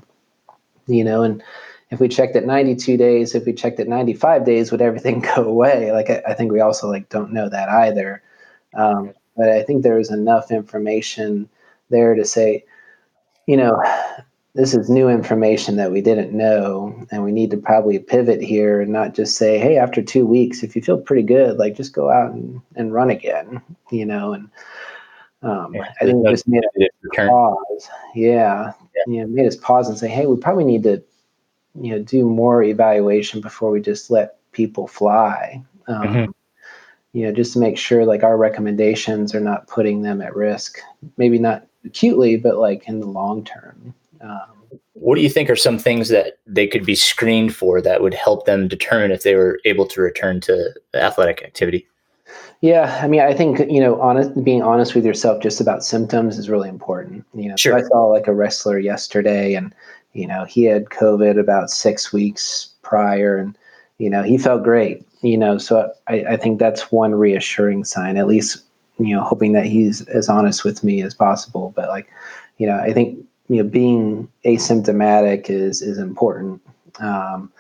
You 0.88 1.04
know 1.04 1.24
and 1.24 1.44
if 1.90 2.00
we 2.00 2.08
checked 2.08 2.38
at 2.38 2.46
92 2.46 2.96
days 2.96 3.36
if 3.36 3.46
we 3.46 3.52
checked 3.52 3.80
at 3.80 3.88
95 3.88 4.46
days 4.46 4.72
would 4.72 4.82
everything 4.82 5.20
go 5.36 5.44
away? 5.44 5.92
Like 5.92 6.10
i, 6.10 6.22
I 6.28 6.34
think 6.34 6.54
we 6.54 6.62
also 6.62 6.90
like 6.90 7.10
don't 7.10 7.34
know 7.34 7.50
that 7.50 7.68
either 7.68 8.22
um, 8.74 9.14
but 9.36 9.50
I 9.50 9.64
think 9.64 9.84
there 9.84 9.98
was 9.98 10.12
enough 10.12 10.52
information 10.52 11.50
there 11.90 12.16
to 12.16 12.26
say, 12.26 12.66
you 13.48 13.58
know, 13.58 13.82
this 14.54 14.74
is 14.74 14.90
new 14.90 15.08
information 15.08 15.78
that 15.78 15.92
we 15.92 16.02
didn't 16.02 16.34
know, 16.34 17.06
and 17.12 17.24
we 17.24 17.32
need 17.32 17.52
to 17.52 17.58
probably 17.58 18.00
pivot 18.00 18.42
here 18.42 18.82
and 18.82 18.92
not 18.92 19.14
just 19.14 19.38
say, 19.38 19.58
hey, 19.58 19.78
after 19.78 20.02
two 20.02 20.26
weeks, 20.26 20.64
if 20.64 20.76
you 20.76 20.82
feel 20.82 21.00
pretty 21.00 21.24
good, 21.24 21.58
like 21.58 21.76
just 21.76 21.94
go 21.94 22.10
out 22.10 22.34
and, 22.34 22.62
and 22.76 22.94
run 22.94 23.10
again, 23.10 23.62
you 23.92 24.06
know, 24.06 24.34
and 24.34 24.50
um, 25.42 25.74
yeah, 25.74 25.94
I 26.00 26.06
think 26.06 26.26
it 26.26 26.30
just 26.30 26.48
made 26.48 26.64
us 26.64 26.90
pause. 27.16 27.90
Yeah. 28.14 28.74
yeah. 28.96 29.04
You 29.08 29.22
know, 29.22 29.28
made 29.28 29.48
us 29.48 29.56
pause 29.56 29.90
and 29.90 29.98
say, 29.98 30.10
hey, 30.10 30.28
we 30.28 30.36
probably 30.38 30.66
need 30.66 30.84
to, 30.84 31.02
you 31.74 31.92
know, 31.92 32.04
do 32.04 32.26
more 32.26 32.62
evaluation 32.62 33.42
before 33.42 33.72
we 33.72 33.82
just 33.82 34.12
let 34.12 34.38
people 34.52 34.86
fly. 34.86 35.64
Um, 35.88 36.04
mm-hmm 36.04 36.32
you 37.14 37.26
know, 37.26 37.32
just 37.32 37.54
to 37.54 37.60
make 37.60 37.78
sure 37.78 38.06
like 38.06 38.24
our 38.24 38.38
recommendations 38.38 39.36
are 39.36 39.42
not 39.42 39.68
putting 39.68 40.02
them 40.02 40.22
at 40.22 40.36
risk. 40.36 40.80
Maybe 41.18 41.40
not 41.40 41.68
acutely, 41.86 42.38
but 42.38 42.58
like 42.58 42.88
in 42.88 43.00
the 43.00 43.08
long 43.08 43.44
term. 43.44 43.94
Um, 44.22 44.80
what 44.94 45.16
do 45.16 45.22
you 45.22 45.30
think 45.30 45.50
are 45.50 45.56
some 45.56 45.80
things 45.80 46.10
that 46.10 46.38
they 46.46 46.68
could 46.68 46.86
be 46.86 46.96
screened 46.96 47.56
for 47.56 47.82
that 47.82 48.02
would 48.02 48.14
help 48.14 48.46
them 48.46 48.68
determine 48.68 49.12
if 49.12 49.24
they 49.24 49.36
were 49.36 49.60
able 49.66 49.86
to 49.88 50.02
return 50.02 50.40
to 50.42 50.74
athletic 50.94 51.42
activity? 51.44 51.88
Yeah, 52.62 53.00
I 53.02 53.08
mean, 53.08 53.22
I 53.22 53.34
think 53.34 53.60
you 53.72 53.82
know, 53.82 54.00
honest, 54.00 54.44
being 54.44 54.62
honest 54.62 54.94
with 54.94 55.04
yourself 55.04 55.42
just 55.42 55.60
about 55.60 55.84
symptoms 55.84 56.38
is 56.38 56.50
really 56.50 56.70
important. 56.70 57.26
You 57.34 57.50
know, 57.50 57.56
sure. 57.58 57.80
so 57.80 57.86
I 57.86 57.88
saw 57.90 58.06
like 58.06 58.28
a 58.28 58.34
wrestler 58.34 58.78
yesterday, 58.78 59.56
and 59.56 59.74
you 60.14 60.28
know, 60.28 60.46
he 60.46 60.64
had 60.66 60.86
COVID 60.86 61.40
about 61.40 61.72
six 61.72 62.14
weeks 62.14 62.70
prior, 62.84 63.38
and 63.38 63.58
you 63.98 64.10
know, 64.10 64.22
he 64.22 64.38
felt 64.38 64.64
great 64.64 65.04
you 65.22 65.38
know, 65.38 65.58
so 65.58 65.92
I, 66.08 66.26
I 66.30 66.38
think 66.38 66.60
that's 66.60 66.92
one 66.92 67.16
reassuring 67.16 67.84
sign, 67.84 68.18
at 68.18 68.28
least, 68.28 68.64
you 69.00 69.16
know, 69.16 69.24
hoping 69.24 69.54
that 69.54 69.66
he's 69.66 70.02
as 70.08 70.30
honest 70.30 70.64
with 70.64 70.84
me 70.84 71.02
as 71.02 71.14
possible. 71.14 71.74
But 71.76 71.90
like, 71.90 72.10
you 72.58 72.68
know, 72.68 72.78
I 72.78 72.94
think, 72.94 73.24
you 73.48 73.64
know, 73.64 73.70
being 73.70 74.28
asymptomatic 74.46 75.50
is, 75.50 75.82
is 75.82 75.98
important. 75.98 76.62
Um, 77.00 77.52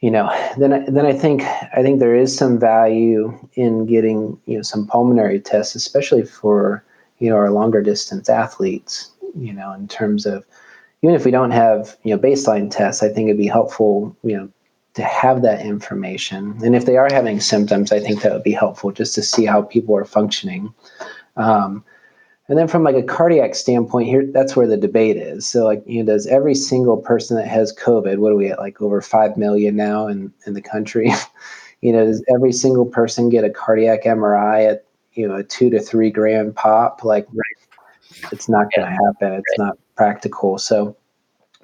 you 0.00 0.10
know, 0.10 0.30
then 0.58 0.84
then 0.92 1.06
I 1.06 1.12
think 1.12 1.42
I 1.42 1.82
think 1.82 2.00
there 2.00 2.14
is 2.14 2.36
some 2.36 2.58
value 2.58 3.36
in 3.54 3.86
getting 3.86 4.38
you 4.46 4.56
know 4.56 4.62
some 4.62 4.86
pulmonary 4.86 5.40
tests, 5.40 5.74
especially 5.74 6.22
for 6.22 6.84
you 7.18 7.30
know 7.30 7.36
our 7.36 7.50
longer 7.50 7.82
distance 7.82 8.28
athletes. 8.28 9.10
You 9.34 9.54
know, 9.54 9.72
in 9.72 9.88
terms 9.88 10.26
of 10.26 10.44
even 11.02 11.14
if 11.14 11.24
we 11.24 11.30
don't 11.30 11.50
have 11.50 11.96
you 12.04 12.14
know 12.14 12.20
baseline 12.20 12.70
tests, 12.70 13.02
I 13.02 13.08
think 13.08 13.28
it'd 13.28 13.38
be 13.38 13.48
helpful 13.48 14.14
you 14.22 14.36
know 14.36 14.48
to 14.96 15.04
have 15.04 15.42
that 15.42 15.60
information. 15.60 16.58
And 16.64 16.74
if 16.74 16.86
they 16.86 16.96
are 16.96 17.08
having 17.12 17.38
symptoms, 17.38 17.92
I 17.92 18.00
think 18.00 18.22
that 18.22 18.32
would 18.32 18.42
be 18.42 18.52
helpful 18.52 18.92
just 18.92 19.14
to 19.16 19.22
see 19.22 19.44
how 19.44 19.60
people 19.60 19.94
are 19.94 20.06
functioning. 20.06 20.72
Um, 21.36 21.84
and 22.48 22.58
then 22.58 22.66
from 22.66 22.82
like 22.82 22.96
a 22.96 23.02
cardiac 23.02 23.54
standpoint, 23.54 24.08
here 24.08 24.24
that's 24.32 24.56
where 24.56 24.66
the 24.66 24.78
debate 24.78 25.18
is. 25.18 25.46
So 25.46 25.66
like, 25.66 25.82
you 25.84 26.02
know, 26.02 26.14
does 26.14 26.26
every 26.28 26.54
single 26.54 26.96
person 26.96 27.36
that 27.36 27.46
has 27.46 27.74
COVID, 27.74 28.18
what 28.18 28.32
are 28.32 28.36
we 28.36 28.48
at 28.48 28.58
like 28.58 28.80
over 28.80 29.02
five 29.02 29.36
million 29.36 29.76
now 29.76 30.06
in, 30.06 30.32
in 30.46 30.54
the 30.54 30.62
country? 30.62 31.12
you 31.82 31.92
know, 31.92 32.06
does 32.06 32.24
every 32.34 32.52
single 32.52 32.86
person 32.86 33.28
get 33.28 33.44
a 33.44 33.50
cardiac 33.50 34.04
MRI 34.04 34.70
at, 34.70 34.86
you 35.12 35.28
know, 35.28 35.36
a 35.36 35.44
two 35.44 35.68
to 35.70 35.78
three 35.78 36.10
grand 36.10 36.56
pop? 36.56 37.04
Like 37.04 37.28
it's 38.32 38.48
not 38.48 38.68
gonna 38.74 38.90
happen. 38.90 39.34
It's 39.34 39.58
not 39.58 39.76
practical. 39.94 40.56
So 40.56 40.96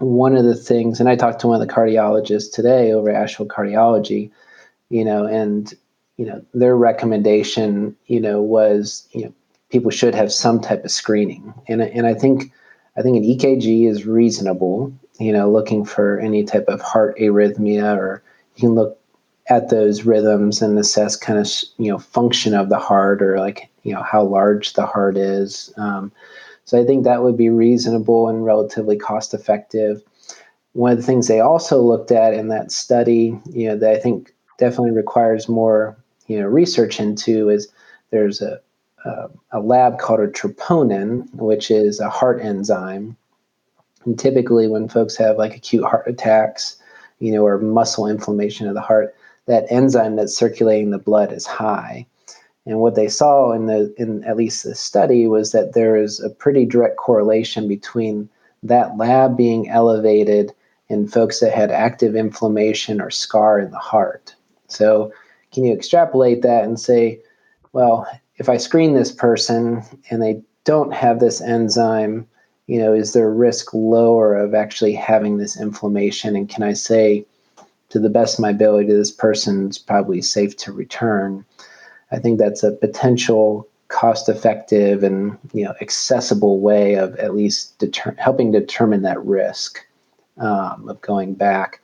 one 0.03 0.37
of 0.37 0.45
the 0.45 0.55
things, 0.55 1.01
and 1.01 1.09
I 1.09 1.17
talked 1.17 1.41
to 1.41 1.47
one 1.47 1.61
of 1.61 1.67
the 1.67 1.73
cardiologists 1.73 2.53
today 2.53 2.93
over 2.93 3.11
Asheville 3.11 3.47
Cardiology, 3.47 4.31
you 4.89 5.05
know, 5.05 5.27
and 5.27 5.73
you 6.17 6.27
know, 6.27 6.45
their 6.55 6.77
recommendation, 6.77 7.97
you 8.07 8.21
know, 8.21 8.41
was, 8.43 9.09
you 9.13 9.25
know, 9.25 9.35
people 9.71 9.91
should 9.91 10.15
have 10.15 10.33
some 10.33 10.61
type 10.61 10.85
of 10.85 10.91
screening. 10.91 11.55
And, 11.67 11.81
and 11.81 12.07
I 12.07 12.15
think 12.15 12.53
I 12.97 13.03
think 13.03 13.17
an 13.17 13.25
EKG 13.25 13.89
is 13.89 14.07
reasonable. 14.07 14.93
You 15.19 15.33
know, 15.33 15.51
looking 15.51 15.85
for 15.85 16.19
any 16.19 16.45
type 16.45 16.67
of 16.69 16.81
heart 16.81 17.17
arrhythmia, 17.19 17.97
or 17.97 18.23
you 18.57 18.61
can 18.61 18.75
look 18.75 18.99
at 19.49 19.69
those 19.71 20.05
rhythms 20.05 20.63
and 20.63 20.79
assess 20.79 21.17
kind 21.17 21.39
of 21.39 21.49
you 21.79 21.91
know 21.91 21.99
function 21.99 22.55
of 22.55 22.69
the 22.69 22.79
heart, 22.79 23.23
or 23.23 23.39
like 23.39 23.69
you 23.83 23.95
know 23.95 24.03
how 24.03 24.23
large 24.23 24.75
the 24.75 24.87
heart 24.87 25.17
is. 25.17 25.73
Um, 25.77 26.13
so 26.65 26.81
I 26.81 26.85
think 26.85 27.05
that 27.05 27.23
would 27.23 27.37
be 27.37 27.51
reasonable 27.51 28.29
and 28.29 28.45
relatively 28.45 28.97
cost 28.97 29.35
effective. 29.35 30.03
One 30.73 30.93
of 30.93 30.99
the 30.99 31.05
things 31.05 31.29
they 31.29 31.41
also 31.41 31.83
looked 31.83 32.11
at 32.11 32.35
in 32.35 32.49
that 32.49 32.73
study, 32.73 33.39
you 33.51 33.69
know, 33.69 33.77
that 33.77 33.95
I 33.95 33.99
think 33.99 34.33
definitely 34.59 34.93
requires 34.93 35.49
more 35.49 35.97
you 36.29 36.39
know 36.39 36.47
research 36.47 37.01
into 37.01 37.49
is 37.49 37.69
there's 38.11 38.41
a 38.41 38.61
uh, 39.05 39.29
a 39.51 39.61
lab 39.61 39.99
called 39.99 40.21
a 40.21 40.29
troponin, 40.29 41.33
which 41.35 41.71
is 41.71 41.99
a 41.99 42.09
heart 42.09 42.41
enzyme. 42.41 43.17
And 44.05 44.19
typically, 44.19 44.69
when 44.69 44.89
folks 44.89 45.17
have 45.17 45.39
like 45.39 45.57
acute 45.57 45.85
heart 45.85 46.07
attacks, 46.07 46.77
you 47.19 47.33
know, 47.33 47.45
or 47.45 47.59
muscle 47.59 48.07
inflammation 48.07 48.69
of 48.69 48.75
the 48.75 48.81
heart, 48.81 49.15
that 49.47 49.67
enzyme 49.71 50.17
that's 50.17 50.37
circulating 50.37 50.91
the 50.91 50.99
blood 50.99 51.33
is 51.33 51.47
high. 51.47 52.07
And 52.65 52.79
what 52.79 52.95
they 52.95 53.09
saw 53.09 53.53
in 53.53 53.67
the 53.67 53.93
in 53.99 54.23
at 54.25 54.37
least 54.37 54.65
the 54.65 54.75
study 54.75 55.27
was 55.27 55.53
that 55.53 55.75
there 55.75 55.97
is 55.97 56.21
a 56.21 56.31
pretty 56.31 56.65
direct 56.65 56.97
correlation 56.97 57.67
between 57.67 58.29
that 58.63 58.97
lab 58.97 59.37
being 59.37 59.69
elevated 59.69 60.53
in 60.89 61.09
folks 61.09 61.41
that 61.41 61.53
had 61.53 61.71
active 61.71 62.15
inflammation 62.15 63.01
or 63.01 63.11
scar 63.11 63.59
in 63.59 63.71
the 63.71 63.79
heart. 63.79 64.35
So, 64.69 65.13
can 65.53 65.65
you 65.65 65.73
extrapolate 65.73 66.43
that 66.43 66.65
and 66.65 66.79
say, 66.79 67.21
well, 67.73 68.07
if 68.37 68.49
I 68.49 68.57
screen 68.57 68.95
this 68.95 69.13
person 69.13 69.83
and 70.11 70.23
they 70.23 70.43
don't 70.65 70.95
have 70.95 71.21
this 71.21 71.41
enzyme, 71.41 72.27
you 72.67 72.79
know, 72.79 72.93
is 72.93 73.13
their 73.13 73.31
risk 73.31 73.75
lower 73.75 74.35
of 74.35 74.55
actually 74.55 74.95
having 74.95 75.39
this 75.39 75.61
inflammation? 75.61 76.37
And 76.37 76.49
can 76.49 76.63
I 76.63 76.73
say, 76.73 77.27
to 77.91 77.99
the 77.99 78.09
best 78.09 78.39
of 78.39 78.43
my 78.43 78.51
ability, 78.51 78.89
this 78.89 79.11
person's 79.11 79.79
probably 79.79 80.23
safe 80.23 80.57
to 80.59 80.73
return? 80.73 81.45
I 82.13 82.19
think 82.19 82.39
that's 82.39 82.63
a 82.63 82.73
potential 82.73 83.69
cost-effective 83.89 85.03
and 85.03 85.37
you 85.53 85.65
know 85.65 85.75
accessible 85.81 86.61
way 86.61 86.95
of 86.95 87.15
at 87.17 87.35
least 87.35 87.79
deter- 87.79 88.17
helping 88.19 88.53
determine 88.53 89.03
that 89.03 89.23
risk 89.25 89.85
um, 90.39 90.89
of 90.89 91.01
going 91.01 91.35
back. 91.35 91.81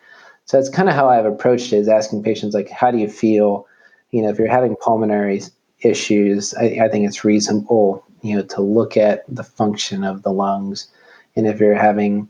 So 0.46 0.56
that's 0.56 0.70
kind 0.70 0.88
of 0.88 0.94
how 0.94 1.08
I've 1.08 1.26
approached 1.26 1.72
it: 1.72 1.76
is 1.76 1.88
asking 1.88 2.22
patients 2.22 2.54
like, 2.54 2.70
"How 2.70 2.90
do 2.90 2.98
you 2.98 3.08
feel?" 3.08 3.66
You 4.10 4.22
know, 4.22 4.30
if 4.30 4.38
you're 4.38 4.48
having 4.48 4.76
pulmonary 4.76 5.42
issues, 5.80 6.54
I, 6.54 6.78
I 6.82 6.88
think 6.88 7.06
it's 7.06 7.24
reasonable, 7.24 8.04
you 8.22 8.36
know, 8.36 8.42
to 8.42 8.62
look 8.62 8.96
at 8.96 9.24
the 9.28 9.44
function 9.44 10.04
of 10.04 10.22
the 10.22 10.32
lungs. 10.32 10.88
And 11.36 11.46
if 11.46 11.60
you're 11.60 11.74
having 11.74 12.28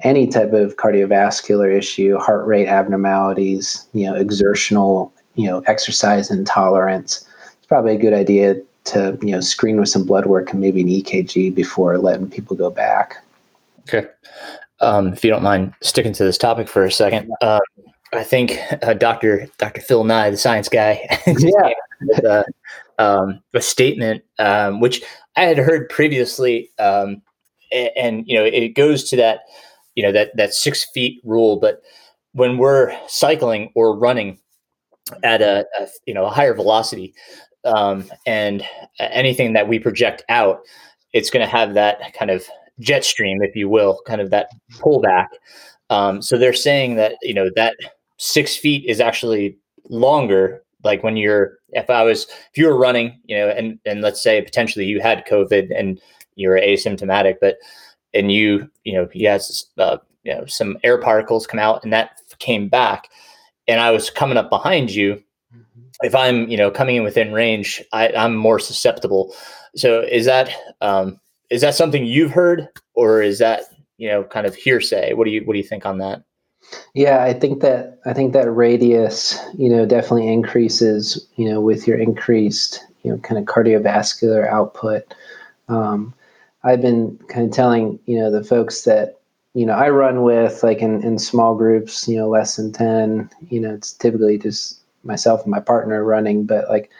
any 0.00 0.26
type 0.26 0.52
of 0.52 0.76
cardiovascular 0.76 1.72
issue, 1.76 2.18
heart 2.18 2.46
rate 2.46 2.68
abnormalities, 2.68 3.86
you 3.92 4.06
know, 4.06 4.14
exertional, 4.14 5.12
you 5.34 5.46
know, 5.48 5.60
exercise 5.60 6.30
intolerance, 6.30 7.26
it's 7.64 7.68
probably 7.70 7.94
a 7.94 7.98
good 7.98 8.12
idea 8.12 8.56
to, 8.84 9.18
you 9.22 9.30
know, 9.30 9.40
screen 9.40 9.80
with 9.80 9.88
some 9.88 10.04
blood 10.04 10.26
work 10.26 10.50
and 10.50 10.60
maybe 10.60 10.82
an 10.82 10.88
EKG 10.88 11.54
before 11.54 11.96
letting 11.96 12.28
people 12.28 12.54
go 12.54 12.68
back. 12.68 13.24
Okay. 13.88 14.06
Um, 14.80 15.14
if 15.14 15.24
you 15.24 15.30
don't 15.30 15.42
mind 15.42 15.72
sticking 15.80 16.12
to 16.12 16.24
this 16.24 16.36
topic 16.36 16.68
for 16.68 16.84
a 16.84 16.92
second, 16.92 17.32
um, 17.40 17.60
I 18.12 18.22
think 18.22 18.58
uh, 18.82 18.92
Dr. 18.92 19.48
Dr. 19.56 19.80
Phil 19.80 20.04
Nye, 20.04 20.28
the 20.28 20.36
science 20.36 20.68
guy, 20.68 21.08
yeah. 21.26 21.72
with, 22.02 22.22
uh, 22.22 22.44
um, 22.98 23.40
a 23.54 23.62
statement 23.62 24.22
um, 24.38 24.80
which 24.80 25.02
I 25.36 25.44
had 25.44 25.56
heard 25.56 25.88
previously, 25.88 26.68
um, 26.78 27.22
and, 27.72 27.90
and, 27.96 28.24
you 28.26 28.36
know 28.36 28.44
it 28.44 28.74
goes 28.74 29.08
to 29.08 29.16
that 29.16 29.40
you 29.94 30.02
know 30.02 30.12
that 30.12 30.36
that 30.36 30.52
six 30.52 30.84
feet 30.92 31.22
rule. 31.24 31.56
But 31.56 31.82
when 32.32 32.58
we're 32.58 32.94
cycling 33.08 33.72
or 33.74 33.98
running 33.98 34.38
at 35.22 35.42
a, 35.42 35.66
a 35.80 35.88
you 36.06 36.14
know 36.14 36.26
a 36.26 36.30
higher 36.30 36.54
velocity, 36.54 37.14
um, 37.64 38.04
and 38.26 38.64
anything 38.98 39.52
that 39.54 39.68
we 39.68 39.78
project 39.78 40.22
out, 40.28 40.60
it's 41.12 41.30
going 41.30 41.44
to 41.44 41.50
have 41.50 41.74
that 41.74 42.14
kind 42.14 42.30
of 42.30 42.46
jet 42.80 43.04
stream, 43.04 43.42
if 43.42 43.54
you 43.54 43.68
will, 43.68 44.00
kind 44.06 44.20
of 44.20 44.30
that 44.30 44.48
pullback. 44.74 45.28
Um, 45.90 46.22
so 46.22 46.38
they're 46.38 46.52
saying 46.52 46.96
that 46.96 47.16
you 47.22 47.34
know 47.34 47.50
that 47.56 47.76
six 48.18 48.56
feet 48.56 48.84
is 48.88 49.00
actually 49.00 49.58
longer 49.90 50.62
like 50.84 51.02
when 51.02 51.16
you're 51.16 51.58
if 51.70 51.90
i 51.90 52.02
was 52.02 52.24
if 52.24 52.56
you 52.56 52.66
were 52.66 52.76
running 52.76 53.18
you 53.24 53.36
know 53.36 53.48
and 53.48 53.78
and 53.84 54.02
let's 54.02 54.22
say 54.22 54.40
potentially 54.40 54.84
you 54.84 55.00
had 55.00 55.26
covid 55.26 55.68
and 55.76 56.00
you're 56.36 56.58
asymptomatic 56.58 57.36
but 57.40 57.56
and 58.12 58.30
you 58.30 58.70
you 58.84 58.92
know 58.94 59.08
you 59.12 59.28
had 59.28 59.42
uh, 59.78 59.98
you 60.22 60.32
know 60.32 60.44
some 60.46 60.78
air 60.84 60.98
particles 60.98 61.46
come 61.46 61.58
out 61.58 61.82
and 61.82 61.92
that 61.92 62.20
came 62.38 62.68
back 62.68 63.08
and 63.66 63.80
i 63.80 63.90
was 63.90 64.10
coming 64.10 64.36
up 64.36 64.50
behind 64.50 64.90
you. 64.90 65.22
If 66.02 66.14
i'm 66.14 66.48
you 66.48 66.56
know 66.56 66.70
coming 66.70 66.96
in 66.96 67.02
within 67.02 67.32
range 67.32 67.82
I, 67.92 68.08
i'm 68.16 68.34
more 68.34 68.58
susceptible. 68.58 69.34
So 69.76 70.02
is 70.02 70.26
that 70.26 70.50
um 70.80 71.20
is 71.50 71.60
that 71.60 71.74
something 71.74 72.04
you've 72.04 72.32
heard 72.32 72.68
or 72.94 73.22
is 73.22 73.38
that 73.38 73.64
you 73.96 74.08
know 74.08 74.24
kind 74.24 74.46
of 74.46 74.54
hearsay? 74.54 75.14
What 75.14 75.24
do 75.24 75.30
you 75.30 75.42
what 75.44 75.54
do 75.54 75.58
you 75.58 75.64
think 75.64 75.86
on 75.86 75.98
that? 75.98 76.22
Yeah, 76.94 77.22
I 77.22 77.32
think 77.32 77.60
that 77.60 77.98
I 78.06 78.12
think 78.12 78.32
that 78.32 78.50
radius, 78.50 79.38
you 79.56 79.68
know, 79.68 79.86
definitely 79.86 80.32
increases, 80.32 81.26
you 81.36 81.48
know, 81.48 81.60
with 81.60 81.86
your 81.86 81.98
increased, 81.98 82.84
you 83.02 83.10
know, 83.10 83.18
kind 83.18 83.38
of 83.38 83.44
cardiovascular 83.44 84.48
output. 84.48 85.14
Um, 85.68 86.14
I've 86.62 86.80
been 86.80 87.18
kind 87.28 87.46
of 87.46 87.52
telling, 87.52 87.98
you 88.06 88.18
know, 88.18 88.30
the 88.30 88.42
folks 88.42 88.82
that, 88.82 89.20
you 89.52 89.66
know, 89.66 89.74
I 89.74 89.90
run 89.90 90.22
with, 90.22 90.62
like 90.62 90.78
in, 90.78 91.02
in 91.02 91.18
small 91.18 91.54
groups, 91.54 92.08
you 92.08 92.16
know, 92.16 92.28
less 92.28 92.56
than 92.56 92.72
10, 92.72 93.28
you 93.50 93.60
know, 93.60 93.74
it's 93.74 93.92
typically 93.92 94.38
just 94.38 94.80
myself 95.04 95.42
and 95.42 95.50
my 95.50 95.60
partner 95.60 96.04
running, 96.04 96.44
but 96.44 96.68
like, 96.68 96.90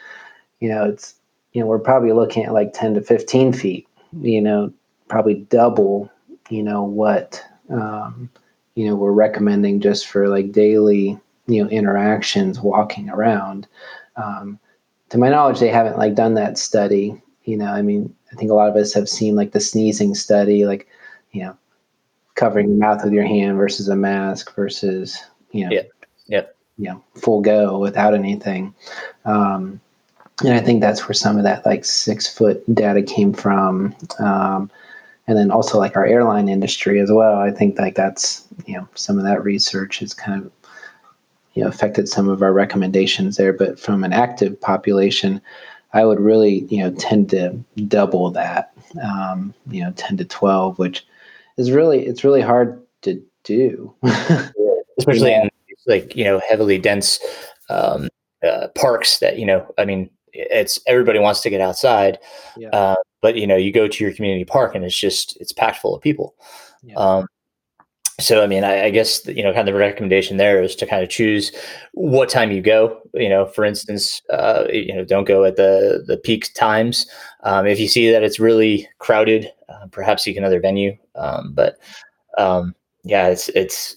you 0.60 0.68
know, 0.68 0.84
it's, 0.84 1.14
you 1.52 1.60
know, 1.60 1.66
we're 1.66 1.78
probably 1.78 2.12
looking 2.12 2.44
at 2.44 2.52
like 2.52 2.72
10 2.72 2.94
to 2.94 3.00
15 3.00 3.52
feet, 3.52 3.86
you 4.20 4.40
know, 4.40 4.72
probably 5.08 5.34
double, 5.34 6.10
you 6.48 6.62
know, 6.62 6.82
what, 6.82 7.44
um, 7.70 8.28
you 8.74 8.86
know 8.86 8.94
we're 8.94 9.12
recommending 9.12 9.80
just 9.80 10.06
for 10.06 10.28
like 10.28 10.52
daily 10.52 11.18
you 11.46 11.62
know 11.62 11.70
interactions 11.70 12.60
walking 12.60 13.08
around. 13.08 13.66
Um, 14.16 14.58
to 15.10 15.18
my 15.18 15.28
knowledge 15.28 15.60
they 15.60 15.68
haven't 15.68 15.98
like 15.98 16.14
done 16.14 16.34
that 16.34 16.56
study 16.56 17.20
you 17.44 17.56
know 17.56 17.66
i 17.66 17.82
mean 17.82 18.14
i 18.32 18.36
think 18.36 18.50
a 18.50 18.54
lot 18.54 18.68
of 18.68 18.76
us 18.76 18.92
have 18.94 19.08
seen 19.08 19.36
like 19.36 19.52
the 19.52 19.60
sneezing 19.60 20.14
study 20.14 20.64
like 20.64 20.88
you 21.32 21.42
know 21.42 21.56
covering 22.36 22.68
your 22.68 22.78
mouth 22.78 23.04
with 23.04 23.12
your 23.12 23.26
hand 23.26 23.56
versus 23.56 23.88
a 23.88 23.96
mask 23.96 24.54
versus 24.54 25.18
you 25.50 25.64
know 25.64 25.70
yeah 25.72 25.82
yeah 26.26 26.42
you 26.78 26.88
know 26.88 27.02
full 27.14 27.40
go 27.40 27.78
without 27.78 28.14
anything 28.14 28.74
um, 29.24 29.80
and 30.44 30.54
i 30.54 30.60
think 30.60 30.80
that's 30.80 31.06
where 31.06 31.14
some 31.14 31.36
of 31.36 31.44
that 31.44 31.64
like 31.64 31.84
six 31.84 32.26
foot 32.26 32.62
data 32.74 33.02
came 33.02 33.32
from 33.32 33.94
um, 34.18 34.70
and 35.26 35.38
then 35.38 35.50
also 35.50 35.78
like 35.78 35.96
our 35.96 36.04
airline 36.04 36.48
industry 36.48 37.00
as 37.00 37.10
well. 37.10 37.36
I 37.36 37.50
think 37.50 37.78
like 37.78 37.94
that's 37.94 38.46
you 38.66 38.76
know 38.76 38.88
some 38.94 39.18
of 39.18 39.24
that 39.24 39.42
research 39.42 40.00
has 40.00 40.12
kind 40.12 40.44
of 40.44 40.52
you 41.54 41.62
know 41.62 41.68
affected 41.68 42.08
some 42.08 42.28
of 42.28 42.42
our 42.42 42.52
recommendations 42.52 43.36
there. 43.36 43.52
But 43.52 43.78
from 43.78 44.04
an 44.04 44.12
active 44.12 44.60
population, 44.60 45.40
I 45.92 46.04
would 46.04 46.20
really 46.20 46.66
you 46.68 46.78
know 46.78 46.92
tend 46.92 47.30
to 47.30 47.50
double 47.86 48.30
that, 48.32 48.72
um, 49.02 49.54
you 49.70 49.82
know, 49.82 49.92
ten 49.92 50.16
to 50.18 50.24
twelve, 50.24 50.78
which 50.78 51.06
is 51.56 51.70
really 51.70 52.06
it's 52.06 52.24
really 52.24 52.42
hard 52.42 52.80
to 53.02 53.22
do, 53.44 53.94
especially 54.98 55.32
in 55.32 55.48
like 55.86 56.14
you 56.16 56.24
know 56.24 56.40
heavily 56.48 56.78
dense 56.78 57.18
um, 57.70 58.08
uh, 58.46 58.68
parks 58.74 59.18
that 59.18 59.38
you 59.38 59.46
know 59.46 59.66
I 59.78 59.84
mean 59.84 60.10
it's 60.32 60.80
everybody 60.86 61.18
wants 61.18 61.40
to 61.42 61.50
get 61.50 61.60
outside, 61.60 62.18
yeah. 62.56 62.68
uh, 62.70 62.96
but 63.22 63.36
you 63.36 63.46
know 63.46 63.56
you 63.56 63.72
go 63.72 63.88
to 63.88 64.04
your 64.04 64.12
community 64.12 64.44
park 64.44 64.74
and 64.74 64.84
it's 64.84 64.98
just 64.98 65.36
it's 65.40 65.52
packed 65.52 65.78
full 65.78 65.94
of 65.94 66.02
people. 66.02 66.34
Yeah. 66.82 66.94
Um, 66.96 67.26
so 68.20 68.42
I 68.42 68.46
mean, 68.46 68.62
I, 68.62 68.84
I, 68.84 68.90
guess 68.90 69.26
you 69.26 69.42
know, 69.42 69.52
kind 69.52 69.68
of 69.68 69.74
the 69.74 69.78
recommendation 69.78 70.36
there 70.36 70.62
is 70.62 70.76
to 70.76 70.86
kind 70.86 71.02
of 71.02 71.08
choose 71.08 71.50
what 71.94 72.28
time 72.28 72.52
you 72.52 72.60
go. 72.60 73.00
You 73.12 73.28
know, 73.28 73.46
for 73.46 73.64
instance, 73.64 74.22
uh, 74.32 74.66
you 74.72 74.94
know, 74.94 75.04
don't 75.04 75.26
go 75.26 75.44
at 75.44 75.56
the 75.56 76.04
the 76.06 76.16
peak 76.16 76.54
times. 76.54 77.06
Um, 77.42 77.66
if 77.66 77.80
you 77.80 77.88
see 77.88 78.10
that 78.12 78.22
it's 78.22 78.38
really 78.38 78.88
crowded, 78.98 79.50
uh, 79.68 79.86
perhaps 79.90 80.22
seek 80.22 80.36
another 80.36 80.60
venue. 80.60 80.96
Um, 81.16 81.52
but 81.54 81.76
um, 82.38 82.74
yeah, 83.04 83.28
it's 83.28 83.50
it's 83.50 83.96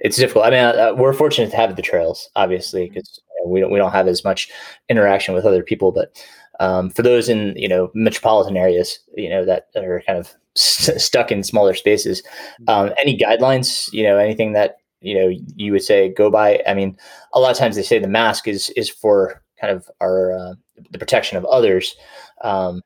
it's 0.00 0.16
difficult. 0.16 0.44
I 0.44 0.50
mean, 0.50 0.58
uh, 0.58 0.92
we're 0.96 1.12
fortunate 1.12 1.50
to 1.50 1.56
have 1.56 1.76
the 1.76 1.82
trails, 1.82 2.28
obviously, 2.34 2.88
because 2.88 3.20
you 3.36 3.44
know, 3.44 3.50
we 3.50 3.60
don't 3.60 3.70
we 3.70 3.78
don't 3.78 3.92
have 3.92 4.08
as 4.08 4.24
much 4.24 4.50
interaction 4.88 5.32
with 5.32 5.46
other 5.46 5.62
people. 5.62 5.92
But 5.92 6.20
um, 6.58 6.90
for 6.90 7.02
those 7.02 7.28
in 7.28 7.54
you 7.56 7.68
know 7.68 7.90
metropolitan 7.94 8.56
areas, 8.56 8.98
you 9.16 9.30
know 9.30 9.44
that 9.44 9.68
are 9.76 10.02
kind 10.06 10.18
of 10.18 10.34
st- 10.56 11.00
stuck 11.00 11.30
in 11.30 11.44
smaller 11.44 11.72
spaces, 11.74 12.22
um, 12.66 12.92
any 12.98 13.16
guidelines, 13.16 13.92
you 13.92 14.02
know, 14.02 14.18
anything 14.18 14.54
that 14.54 14.78
you 15.00 15.14
know 15.14 15.30
you 15.54 15.70
would 15.70 15.82
say 15.82 16.12
go 16.12 16.28
by? 16.28 16.60
I 16.66 16.74
mean, 16.74 16.98
a 17.34 17.40
lot 17.40 17.52
of 17.52 17.56
times 17.56 17.76
they 17.76 17.82
say 17.82 18.00
the 18.00 18.08
mask 18.08 18.48
is 18.48 18.70
is 18.70 18.90
for 18.90 19.40
kind 19.60 19.72
of 19.72 19.88
our 20.00 20.32
uh, 20.32 20.54
the 20.90 20.98
protection 20.98 21.38
of 21.38 21.44
others. 21.44 21.94
Um, 22.42 22.82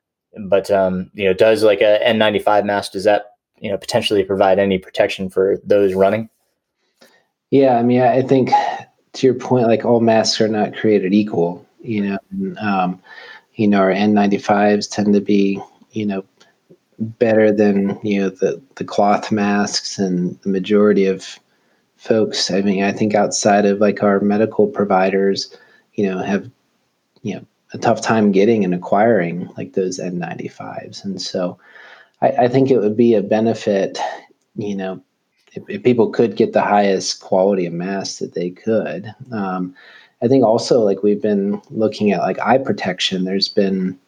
but 0.47 0.69
um, 0.69 1.09
you 1.13 1.25
know, 1.25 1.33
does 1.33 1.63
like 1.63 1.81
a 1.81 1.99
N95 2.05 2.65
mask 2.65 2.91
does 2.91 3.05
that 3.05 3.25
you 3.63 3.71
know 3.71 3.77
potentially 3.77 4.23
provide 4.23 4.59
any 4.59 4.77
protection 4.77 5.29
for 5.29 5.57
those 5.63 5.93
running? 5.93 6.29
Yeah, 7.49 7.77
I 7.77 7.83
mean, 7.83 8.01
I 8.01 8.21
think 8.21 8.51
to 9.13 9.27
your 9.27 9.35
point, 9.35 9.67
like 9.67 9.85
all 9.85 10.01
masks 10.01 10.41
are 10.41 10.49
not 10.49 10.75
created 10.75 11.13
equal. 11.13 11.65
You 11.81 12.09
know, 12.09 12.17
and, 12.31 12.57
um, 12.59 13.01
you 13.55 13.67
know, 13.67 13.79
our 13.79 13.91
N95s 13.91 14.89
tend 14.91 15.13
to 15.13 15.21
be 15.21 15.61
you 15.91 16.05
know 16.05 16.25
better 16.99 17.51
than 17.51 17.97
you 18.03 18.21
know 18.21 18.29
the 18.29 18.61
the 18.75 18.83
cloth 18.83 19.31
masks 19.31 19.97
and 19.97 20.37
the 20.41 20.49
majority 20.49 21.05
of 21.05 21.39
folks. 21.95 22.51
I 22.51 22.61
mean, 22.61 22.83
I 22.83 22.91
think 22.91 23.15
outside 23.15 23.65
of 23.65 23.79
like 23.79 24.03
our 24.03 24.19
medical 24.19 24.67
providers, 24.67 25.55
you 25.93 26.05
know, 26.05 26.17
have 26.19 26.51
you 27.21 27.35
know 27.35 27.45
a 27.73 27.77
tough 27.77 28.01
time 28.01 28.33
getting 28.33 28.65
and 28.65 28.75
acquiring 28.75 29.49
like 29.57 29.71
those 29.71 29.99
N95s, 29.99 31.05
and 31.05 31.21
so 31.21 31.57
I, 32.23 32.45
I 32.45 32.47
think 32.47 32.71
it 32.71 32.79
would 32.79 32.97
be 32.97 33.13
a 33.13 33.21
benefit, 33.21 33.99
you 34.55 34.75
know, 34.75 35.03
if, 35.53 35.63
if, 35.67 35.83
people 35.83 36.09
could 36.09 36.35
get 36.35 36.53
the 36.53 36.61
highest 36.61 37.19
quality 37.19 37.65
of 37.65 37.73
mask 37.73 38.19
that 38.19 38.33
they 38.33 38.49
could. 38.49 39.13
Um, 39.31 39.75
I 40.23 40.27
think 40.27 40.43
also 40.43 40.79
like 40.79 41.03
we've 41.03 41.21
been 41.21 41.61
looking 41.69 42.11
at 42.11 42.21
like 42.21 42.39
eye 42.39 42.57
protection. 42.57 43.25
There's 43.25 43.49
been, 43.49 43.99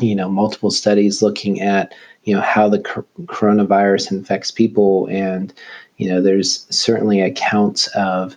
you 0.00 0.16
know, 0.16 0.28
multiple 0.28 0.72
studies 0.72 1.22
looking 1.22 1.60
at 1.60 1.94
you 2.24 2.34
know 2.34 2.40
how 2.42 2.68
the 2.68 2.80
cor- 2.80 3.06
coronavirus 3.26 4.10
infects 4.10 4.50
people, 4.50 5.06
and 5.10 5.54
you 5.98 6.08
know, 6.08 6.20
there's 6.20 6.66
certainly 6.74 7.20
accounts 7.20 7.86
of 7.88 8.36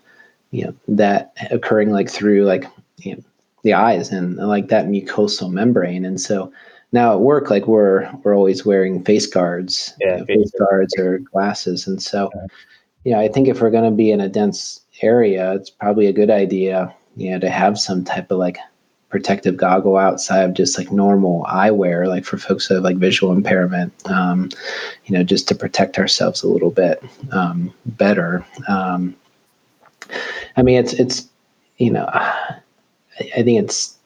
you 0.52 0.66
know 0.66 0.76
that 0.88 1.34
occurring 1.50 1.92
like 1.92 2.10
through 2.10 2.46
like 2.46 2.66
you 2.98 3.16
know, 3.16 3.24
the 3.64 3.74
eyes 3.74 4.12
and 4.12 4.36
like 4.38 4.68
that 4.68 4.86
mucosal 4.86 5.52
membrane, 5.52 6.06
and 6.06 6.22
so 6.22 6.52
now 6.92 7.14
at 7.14 7.20
work 7.20 7.50
like 7.50 7.68
we're 7.68 8.10
we're 8.24 8.36
always 8.36 8.66
wearing 8.66 9.04
face 9.04 9.28
guards. 9.28 9.94
Yeah, 10.00 10.14
you 10.14 10.18
know, 10.20 10.26
face 10.26 10.52
guards. 10.58 10.98
or 10.98 11.20
glasses. 11.20 11.88
And 11.88 12.02
so 12.02 12.30
yeah. 12.34 12.46
you 13.04 13.12
know 13.14 13.20
i 13.20 13.28
think 13.28 13.48
if 13.48 13.62
we're 13.62 13.72
going 13.72 13.90
to 13.90 13.96
be 13.96 14.12
in 14.12 14.22
a 14.22 14.30
dense 14.30 14.82
area 15.02 15.54
it's 15.54 15.70
probably 15.70 16.08
a 16.08 16.14
good 16.14 16.32
idea 16.32 16.94
you 17.16 17.32
know 17.32 17.40
to 17.40 17.50
have 17.50 17.78
some 17.80 18.04
type 18.04 18.32
of 18.32 18.38
like 18.38 18.58
protective 19.10 19.56
goggle 19.56 19.96
outside 19.98 20.44
of 20.44 20.54
just 20.54 20.78
like 20.78 20.92
normal 20.92 21.44
eyewear 21.46 22.08
like 22.08 22.26
for 22.26 22.38
folks 22.38 22.68
who 22.68 22.76
have 22.76 22.84
like 22.84 22.98
visual 22.98 23.32
impairment 23.32 23.94
um, 24.10 24.50
you 25.06 25.16
know 25.16 25.24
just 25.24 25.48
to 25.48 25.56
protect 25.56 25.98
ourselves 25.98 26.44
a 26.44 26.48
little 26.48 26.72
bit 26.72 27.02
um, 27.32 27.74
better. 27.86 28.46
Um, 28.68 29.16
i 30.56 30.62
mean 30.62 30.78
it's 30.78 30.94
it's 30.94 31.28
you 31.78 31.92
know 31.92 32.06
I, 32.06 32.60
I 33.20 33.44
think 33.44 33.64
it's 33.64 33.97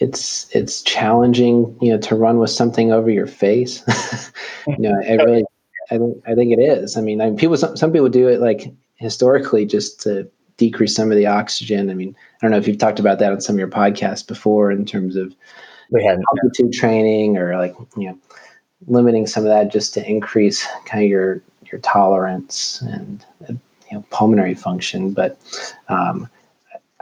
it's 0.00 0.48
it's 0.54 0.82
challenging, 0.82 1.76
you 1.80 1.92
know, 1.92 1.98
to 1.98 2.16
run 2.16 2.38
with 2.38 2.50
something 2.50 2.90
over 2.90 3.10
your 3.10 3.26
face. 3.26 3.82
you 4.66 4.78
know, 4.78 5.00
I 5.06 5.12
really, 5.24 5.44
I 5.90 5.98
think, 5.98 6.22
I 6.26 6.34
think 6.34 6.52
it 6.52 6.60
is. 6.60 6.96
I 6.96 7.02
mean, 7.02 7.20
I 7.20 7.26
mean, 7.26 7.36
people, 7.36 7.56
some, 7.56 7.76
some 7.76 7.92
people 7.92 8.08
do 8.08 8.28
it 8.28 8.40
like 8.40 8.72
historically 8.96 9.66
just 9.66 10.00
to 10.02 10.28
decrease 10.56 10.94
some 10.94 11.10
of 11.10 11.16
the 11.18 11.26
oxygen. 11.26 11.90
I 11.90 11.94
mean, 11.94 12.16
I 12.18 12.38
don't 12.42 12.50
know 12.50 12.56
if 12.56 12.66
you've 12.66 12.78
talked 12.78 12.98
about 12.98 13.18
that 13.18 13.32
on 13.32 13.40
some 13.42 13.56
of 13.56 13.58
your 13.58 13.68
podcasts 13.68 14.26
before 14.26 14.70
in 14.70 14.86
terms 14.86 15.16
of 15.16 15.34
altitude 15.94 16.72
training 16.72 17.36
or 17.36 17.56
like 17.56 17.74
you 17.96 18.08
know 18.08 18.18
limiting 18.86 19.26
some 19.26 19.44
of 19.44 19.50
that 19.50 19.70
just 19.70 19.92
to 19.94 20.08
increase 20.08 20.66
kind 20.86 21.04
of 21.04 21.10
your 21.10 21.42
your 21.70 21.80
tolerance 21.80 22.80
and 22.82 23.24
you 23.48 23.58
know 23.92 24.04
pulmonary 24.10 24.54
function. 24.54 25.12
But 25.12 25.38
um, 25.88 26.28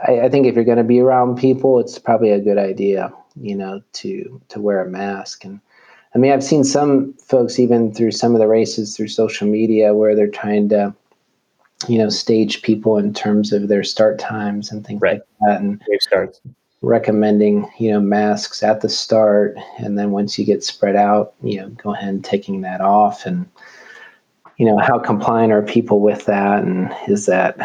I, 0.07 0.21
I 0.21 0.29
think 0.29 0.47
if 0.47 0.55
you're 0.55 0.63
going 0.63 0.77
to 0.77 0.83
be 0.83 0.99
around 0.99 1.37
people, 1.37 1.79
it's 1.79 1.99
probably 1.99 2.31
a 2.31 2.39
good 2.39 2.57
idea, 2.57 3.11
you 3.35 3.55
know, 3.55 3.81
to 3.93 4.41
to 4.49 4.59
wear 4.59 4.81
a 4.81 4.89
mask. 4.89 5.45
And 5.45 5.59
I 6.15 6.17
mean, 6.17 6.31
I've 6.31 6.43
seen 6.43 6.63
some 6.63 7.13
folks 7.13 7.59
even 7.59 7.93
through 7.93 8.11
some 8.11 8.33
of 8.33 8.39
the 8.39 8.47
races 8.47 8.95
through 8.95 9.09
social 9.09 9.47
media 9.47 9.93
where 9.93 10.15
they're 10.15 10.27
trying 10.27 10.69
to, 10.69 10.93
you 11.87 11.97
know, 11.97 12.09
stage 12.09 12.61
people 12.61 12.97
in 12.97 13.13
terms 13.13 13.53
of 13.53 13.67
their 13.67 13.83
start 13.83 14.19
times 14.19 14.71
and 14.71 14.85
things 14.85 15.01
right. 15.01 15.19
like 15.19 15.23
that, 15.47 15.61
and 15.61 15.81
starts. 15.99 16.41
recommending 16.81 17.69
you 17.77 17.91
know 17.91 17.99
masks 17.99 18.63
at 18.63 18.81
the 18.81 18.89
start, 18.89 19.55
and 19.77 19.97
then 19.97 20.11
once 20.11 20.39
you 20.39 20.45
get 20.45 20.63
spread 20.63 20.95
out, 20.95 21.33
you 21.43 21.59
know, 21.59 21.69
go 21.69 21.93
ahead 21.93 22.09
and 22.09 22.23
taking 22.23 22.61
that 22.61 22.81
off 22.81 23.25
and 23.25 23.45
you 24.57 24.65
know 24.65 24.77
how 24.77 24.99
compliant 24.99 25.53
are 25.53 25.61
people 25.61 26.01
with 26.01 26.25
that 26.25 26.63
and 26.63 26.93
is 27.07 27.25
that 27.25 27.57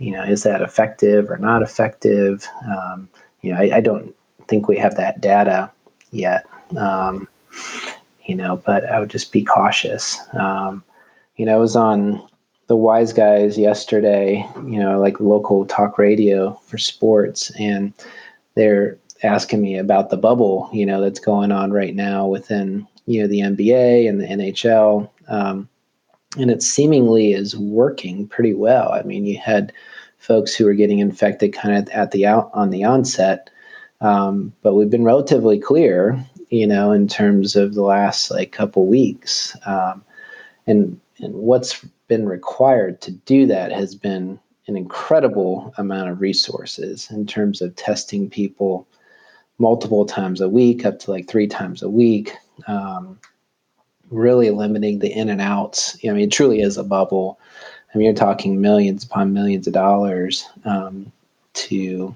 you 0.00 0.12
know, 0.12 0.24
is 0.24 0.42
that 0.42 0.62
effective 0.62 1.30
or 1.30 1.36
not 1.36 1.62
effective? 1.62 2.48
Um, 2.66 3.08
you 3.42 3.52
know, 3.52 3.60
I, 3.60 3.76
I, 3.76 3.80
don't 3.80 4.16
think 4.48 4.66
we 4.66 4.78
have 4.78 4.96
that 4.96 5.20
data 5.20 5.70
yet. 6.10 6.46
Um, 6.76 7.28
you 8.24 8.34
know, 8.34 8.56
but 8.64 8.88
I 8.88 8.98
would 8.98 9.10
just 9.10 9.30
be 9.30 9.44
cautious. 9.44 10.18
Um, 10.32 10.82
you 11.36 11.44
know, 11.44 11.54
I 11.54 11.58
was 11.58 11.76
on 11.76 12.26
the 12.66 12.76
Wise 12.76 13.12
Guys 13.12 13.58
yesterday. 13.58 14.46
You 14.56 14.80
know, 14.80 14.98
like 14.98 15.20
local 15.20 15.66
talk 15.66 15.98
radio 15.98 16.54
for 16.64 16.78
sports, 16.78 17.52
and 17.58 17.92
they're 18.54 18.96
asking 19.22 19.60
me 19.60 19.76
about 19.76 20.08
the 20.08 20.16
bubble. 20.16 20.70
You 20.72 20.86
know, 20.86 21.02
that's 21.02 21.20
going 21.20 21.52
on 21.52 21.72
right 21.72 21.94
now 21.94 22.26
within 22.26 22.86
you 23.04 23.20
know 23.20 23.28
the 23.28 23.40
NBA 23.40 24.08
and 24.08 24.20
the 24.20 24.26
NHL. 24.26 25.10
Um, 25.28 25.68
and 26.38 26.50
it 26.50 26.62
seemingly 26.62 27.32
is 27.32 27.56
working 27.56 28.28
pretty 28.28 28.54
well. 28.54 28.92
I 28.92 29.02
mean, 29.02 29.26
you 29.26 29.38
had 29.38 29.72
folks 30.20 30.54
who 30.54 30.66
are 30.68 30.74
getting 30.74 31.00
infected 31.00 31.52
kind 31.52 31.76
of 31.76 31.88
at 31.88 32.12
the 32.12 32.26
out 32.26 32.50
on 32.54 32.70
the 32.70 32.84
onset, 32.84 33.50
um, 34.00 34.52
but 34.62 34.74
we've 34.74 34.90
been 34.90 35.04
relatively 35.04 35.58
clear, 35.58 36.24
you 36.50 36.66
know, 36.66 36.92
in 36.92 37.08
terms 37.08 37.56
of 37.56 37.74
the 37.74 37.82
last 37.82 38.30
like 38.30 38.52
couple 38.52 38.86
weeks, 38.86 39.56
um, 39.66 40.04
and 40.66 41.00
and 41.18 41.34
what's 41.34 41.84
been 42.08 42.26
required 42.26 43.00
to 43.02 43.10
do 43.10 43.46
that 43.46 43.72
has 43.72 43.94
been 43.94 44.38
an 44.66 44.76
incredible 44.76 45.74
amount 45.76 46.08
of 46.08 46.20
resources 46.20 47.10
in 47.10 47.26
terms 47.26 47.60
of 47.60 47.74
testing 47.76 48.30
people 48.30 48.86
multiple 49.58 50.06
times 50.06 50.40
a 50.40 50.48
week, 50.48 50.86
up 50.86 50.98
to 50.98 51.10
like 51.10 51.28
three 51.28 51.46
times 51.46 51.82
a 51.82 51.90
week. 51.90 52.34
Um, 52.66 53.18
really 54.10 54.50
limiting 54.50 54.98
the 54.98 55.12
in 55.12 55.28
and 55.28 55.40
outs. 55.40 55.96
I 56.04 56.08
mean, 56.08 56.24
it 56.24 56.32
truly 56.32 56.60
is 56.60 56.76
a 56.76 56.84
bubble. 56.84 57.38
I 57.92 57.98
mean, 57.98 58.04
you're 58.06 58.14
talking 58.14 58.60
millions 58.60 59.04
upon 59.04 59.32
millions 59.32 59.66
of 59.66 59.72
dollars 59.72 60.48
um, 60.64 61.10
to, 61.54 62.14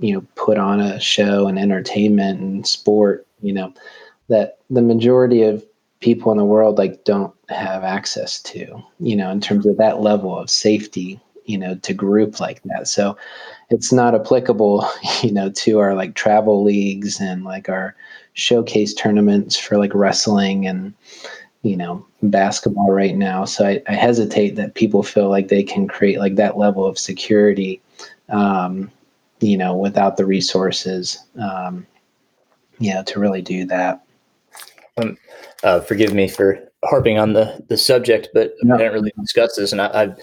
you 0.00 0.14
know, 0.14 0.24
put 0.36 0.58
on 0.58 0.80
a 0.80 0.98
show 1.00 1.46
and 1.46 1.58
entertainment 1.58 2.40
and 2.40 2.66
sport. 2.66 3.26
You 3.42 3.52
know, 3.52 3.74
that 4.28 4.58
the 4.70 4.82
majority 4.82 5.42
of 5.42 5.64
people 6.00 6.32
in 6.32 6.38
the 6.38 6.44
world 6.44 6.78
like 6.78 7.04
don't 7.04 7.34
have 7.48 7.84
access 7.84 8.40
to. 8.42 8.82
You 9.00 9.16
know, 9.16 9.30
in 9.30 9.40
terms 9.40 9.66
of 9.66 9.76
that 9.76 10.00
level 10.00 10.36
of 10.36 10.50
safety. 10.50 11.20
You 11.46 11.58
know, 11.58 11.74
to 11.74 11.92
group 11.92 12.40
like 12.40 12.62
that. 12.62 12.88
So 12.88 13.18
it's 13.68 13.92
not 13.92 14.14
applicable. 14.14 14.88
You 15.22 15.32
know, 15.32 15.50
to 15.50 15.78
our 15.78 15.94
like 15.94 16.14
travel 16.14 16.62
leagues 16.62 17.20
and 17.20 17.44
like 17.44 17.68
our 17.68 17.94
showcase 18.34 18.92
tournaments 18.92 19.56
for 19.56 19.78
like 19.78 19.94
wrestling 19.94 20.66
and 20.66 20.92
you 21.64 21.76
know 21.76 22.06
basketball 22.22 22.92
right 22.92 23.16
now 23.16 23.44
so 23.44 23.66
I, 23.66 23.82
I, 23.88 23.94
hesitate 23.94 24.54
that 24.56 24.74
people 24.74 25.02
feel 25.02 25.30
like 25.30 25.48
they 25.48 25.62
can 25.62 25.88
create 25.88 26.18
like 26.18 26.36
that 26.36 26.58
level 26.58 26.86
of 26.86 26.98
security 26.98 27.80
um, 28.28 28.92
you 29.40 29.56
know 29.56 29.74
without 29.74 30.16
the 30.16 30.26
resources 30.26 31.18
um, 31.40 31.86
you 32.78 32.92
know 32.92 33.02
to 33.04 33.18
really 33.18 33.42
do 33.42 33.64
that 33.64 34.04
um, 34.98 35.16
uh, 35.64 35.80
forgive 35.80 36.12
me 36.12 36.28
for 36.28 36.60
harping 36.84 37.18
on 37.18 37.32
the 37.32 37.64
the 37.68 37.78
subject 37.78 38.28
but 38.34 38.54
no. 38.62 38.74
i 38.74 38.78
didn't 38.78 38.92
really 38.92 39.12
discuss 39.18 39.56
this 39.56 39.72
and 39.72 39.80
I, 39.80 40.02
I've 40.02 40.18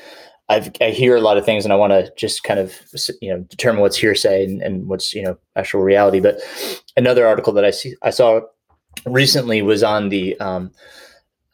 I've, 0.50 0.70
I 0.82 0.90
hear 0.90 1.16
a 1.16 1.22
lot 1.22 1.38
of 1.38 1.46
things 1.46 1.64
and 1.64 1.72
I 1.72 1.78
want 1.78 1.92
to 1.92 2.12
just 2.18 2.44
kind 2.44 2.60
of, 2.60 2.76
you 3.22 3.34
know, 3.34 3.40
determine 3.44 3.80
what's 3.80 3.96
hearsay 3.96 4.44
and, 4.44 4.62
and 4.62 4.86
what's, 4.86 5.14
you 5.14 5.22
know, 5.22 5.38
actual 5.56 5.80
reality. 5.80 6.20
But 6.20 6.42
another 6.98 7.26
article 7.26 7.54
that 7.54 7.64
I 7.64 7.72
see, 7.72 7.96
I 8.02 8.10
saw 8.10 8.42
recently 9.06 9.62
was 9.62 9.82
on 9.82 10.10
the, 10.10 10.38
um, 10.42 10.72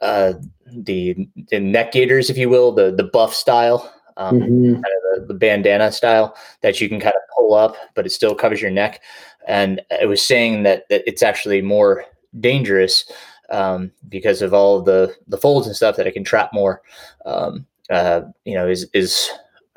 uh, 0.01 0.33
the, 0.65 1.27
the 1.49 1.59
neck 1.59 1.91
gaiters, 1.91 2.29
if 2.29 2.37
you 2.37 2.49
will, 2.49 2.71
the, 2.71 2.91
the 2.91 3.03
buff 3.03 3.33
style, 3.33 3.93
um, 4.17 4.39
mm-hmm. 4.39 4.73
kind 4.73 4.85
of 4.85 5.27
the, 5.27 5.33
the 5.33 5.39
bandana 5.39 5.91
style 5.91 6.35
that 6.61 6.79
you 6.81 6.89
can 6.89 6.99
kind 6.99 7.15
of 7.15 7.21
pull 7.35 7.53
up, 7.53 7.75
but 7.95 8.05
it 8.05 8.11
still 8.11 8.35
covers 8.35 8.61
your 8.61 8.71
neck. 8.71 9.01
And 9.47 9.81
it 9.89 10.07
was 10.07 10.21
saying 10.21 10.63
that, 10.63 10.89
that 10.89 11.03
it's 11.07 11.23
actually 11.23 11.61
more 11.61 12.05
dangerous 12.39 13.09
um, 13.49 13.91
because 14.09 14.41
of 14.41 14.53
all 14.53 14.81
the 14.81 15.15
the 15.27 15.37
folds 15.37 15.67
and 15.67 15.75
stuff 15.75 15.95
that 15.95 16.07
it 16.07 16.13
can 16.13 16.23
trap 16.23 16.51
more. 16.53 16.81
Um, 17.25 17.65
uh, 17.89 18.21
you 18.45 18.55
know, 18.55 18.67
is 18.67 18.87
is 18.93 19.29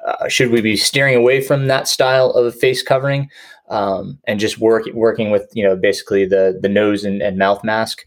uh, 0.05 0.29
should 0.29 0.51
we 0.51 0.61
be 0.61 0.77
steering 0.77 1.15
away 1.15 1.41
from 1.41 1.67
that 1.69 1.89
style 1.89 2.31
of 2.31 2.55
face 2.55 2.83
covering 2.83 3.31
um, 3.69 4.19
and 4.27 4.41
just 4.41 4.59
work, 4.59 4.87
working 4.95 5.31
with 5.31 5.51
you 5.53 5.63
know 5.63 5.77
basically 5.77 6.25
the 6.25 6.59
the 6.61 6.69
nose 6.69 7.05
and, 7.05 7.23
and 7.23 7.39
mouth 7.39 7.63
mask? 7.63 8.07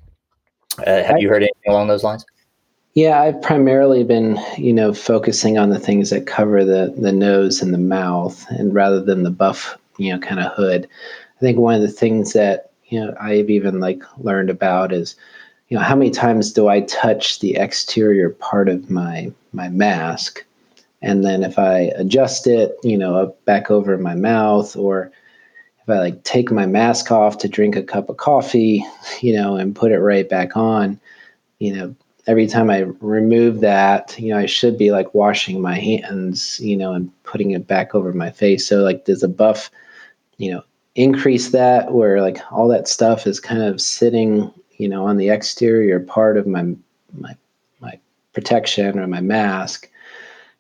Uh, 0.79 1.03
have 1.03 1.15
I, 1.15 1.19
you 1.19 1.29
heard 1.29 1.43
anything 1.43 1.71
along 1.71 1.87
those 1.87 2.03
lines? 2.03 2.25
Yeah, 2.93 3.21
I've 3.21 3.41
primarily 3.41 4.03
been 4.03 4.39
you 4.57 4.73
know 4.73 4.93
focusing 4.93 5.57
on 5.57 5.69
the 5.69 5.79
things 5.79 6.09
that 6.09 6.27
cover 6.27 6.63
the 6.63 6.93
the 6.97 7.11
nose 7.11 7.61
and 7.61 7.73
the 7.73 7.79
mouth, 7.79 8.45
and 8.49 8.73
rather 8.73 9.01
than 9.01 9.23
the 9.23 9.31
buff 9.31 9.77
you 9.97 10.11
know 10.13 10.19
kind 10.19 10.39
of 10.39 10.51
hood. 10.53 10.87
I 11.37 11.39
think 11.39 11.57
one 11.57 11.75
of 11.75 11.81
the 11.81 11.87
things 11.87 12.33
that 12.33 12.71
you 12.85 12.99
know 12.99 13.15
I've 13.19 13.49
even 13.49 13.79
like 13.79 14.03
learned 14.19 14.49
about 14.49 14.91
is 14.91 15.15
you 15.73 15.79
know 15.79 15.83
how 15.83 15.95
many 15.95 16.11
times 16.11 16.53
do 16.53 16.67
i 16.67 16.81
touch 16.81 17.39
the 17.39 17.55
exterior 17.55 18.29
part 18.29 18.69
of 18.69 18.91
my 18.91 19.31
my 19.53 19.69
mask 19.69 20.45
and 21.01 21.25
then 21.25 21.41
if 21.41 21.57
i 21.57 21.91
adjust 21.95 22.45
it 22.45 22.75
you 22.83 22.95
know 22.95 23.35
back 23.45 23.71
over 23.71 23.97
my 23.97 24.13
mouth 24.13 24.75
or 24.75 25.11
if 25.83 25.89
i 25.89 25.99
like 25.99 26.23
take 26.23 26.51
my 26.51 26.65
mask 26.65 27.11
off 27.11 27.37
to 27.37 27.47
drink 27.47 27.75
a 27.75 27.83
cup 27.83 28.09
of 28.09 28.17
coffee 28.17 28.85
you 29.21 29.35
know 29.35 29.55
and 29.55 29.75
put 29.75 29.91
it 29.91 29.99
right 29.99 30.29
back 30.29 30.55
on 30.57 30.99
you 31.59 31.73
know 31.75 31.95
every 32.25 32.47
time 32.47 32.69
i 32.69 32.79
remove 33.01 33.59
that 33.59 34.17
you 34.17 34.33
know 34.33 34.39
i 34.39 34.45
should 34.45 34.77
be 34.77 34.91
like 34.91 35.13
washing 35.13 35.61
my 35.61 35.77
hands 35.77 36.59
you 36.59 36.77
know 36.77 36.93
and 36.93 37.11
putting 37.23 37.51
it 37.51 37.67
back 37.67 37.93
over 37.95 38.13
my 38.13 38.31
face. 38.31 38.67
So 38.67 38.77
like 38.77 39.05
does 39.05 39.23
a 39.23 39.27
buff 39.27 39.69
you 40.37 40.51
know 40.51 40.63
increase 40.95 41.49
that 41.49 41.91
where 41.91 42.21
like 42.21 42.39
all 42.51 42.67
that 42.67 42.87
stuff 42.87 43.25
is 43.25 43.39
kind 43.39 43.63
of 43.63 43.81
sitting 43.81 44.51
you 44.77 44.89
know, 44.89 45.05
on 45.05 45.17
the 45.17 45.29
exterior 45.29 45.99
part 45.99 46.37
of 46.37 46.47
my 46.47 46.75
my 47.13 47.35
my 47.79 47.99
protection 48.33 48.99
or 48.99 49.07
my 49.07 49.21
mask, 49.21 49.89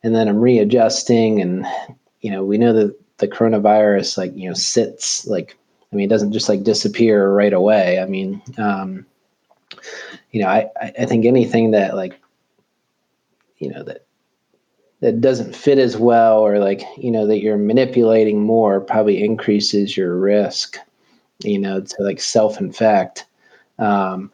and 0.03 0.15
then 0.15 0.27
I'm 0.27 0.39
readjusting, 0.39 1.41
and 1.41 1.65
you 2.21 2.31
know, 2.31 2.43
we 2.45 2.57
know 2.57 2.73
that 2.73 2.97
the 3.17 3.27
coronavirus 3.27 4.17
like 4.17 4.35
you 4.35 4.47
know 4.49 4.55
sits 4.55 5.25
like 5.27 5.57
I 5.91 5.95
mean, 5.95 6.05
it 6.05 6.09
doesn't 6.09 6.33
just 6.33 6.49
like 6.49 6.63
disappear 6.63 7.31
right 7.31 7.53
away. 7.53 7.99
I 7.99 8.05
mean, 8.05 8.41
um, 8.57 9.05
you 10.31 10.41
know, 10.41 10.47
I 10.47 10.69
I 10.79 11.05
think 11.05 11.25
anything 11.25 11.71
that 11.71 11.95
like 11.95 12.19
you 13.57 13.69
know 13.69 13.83
that 13.83 14.05
that 15.01 15.21
doesn't 15.21 15.55
fit 15.55 15.77
as 15.77 15.97
well 15.97 16.39
or 16.39 16.59
like 16.59 16.81
you 16.97 17.11
know 17.11 17.27
that 17.27 17.41
you're 17.41 17.57
manipulating 17.57 18.41
more 18.41 18.81
probably 18.81 19.23
increases 19.23 19.95
your 19.95 20.17
risk 20.17 20.77
you 21.39 21.59
know 21.59 21.81
to 21.81 21.95
like 21.99 22.21
self-infect 22.21 23.25
um, 23.79 24.31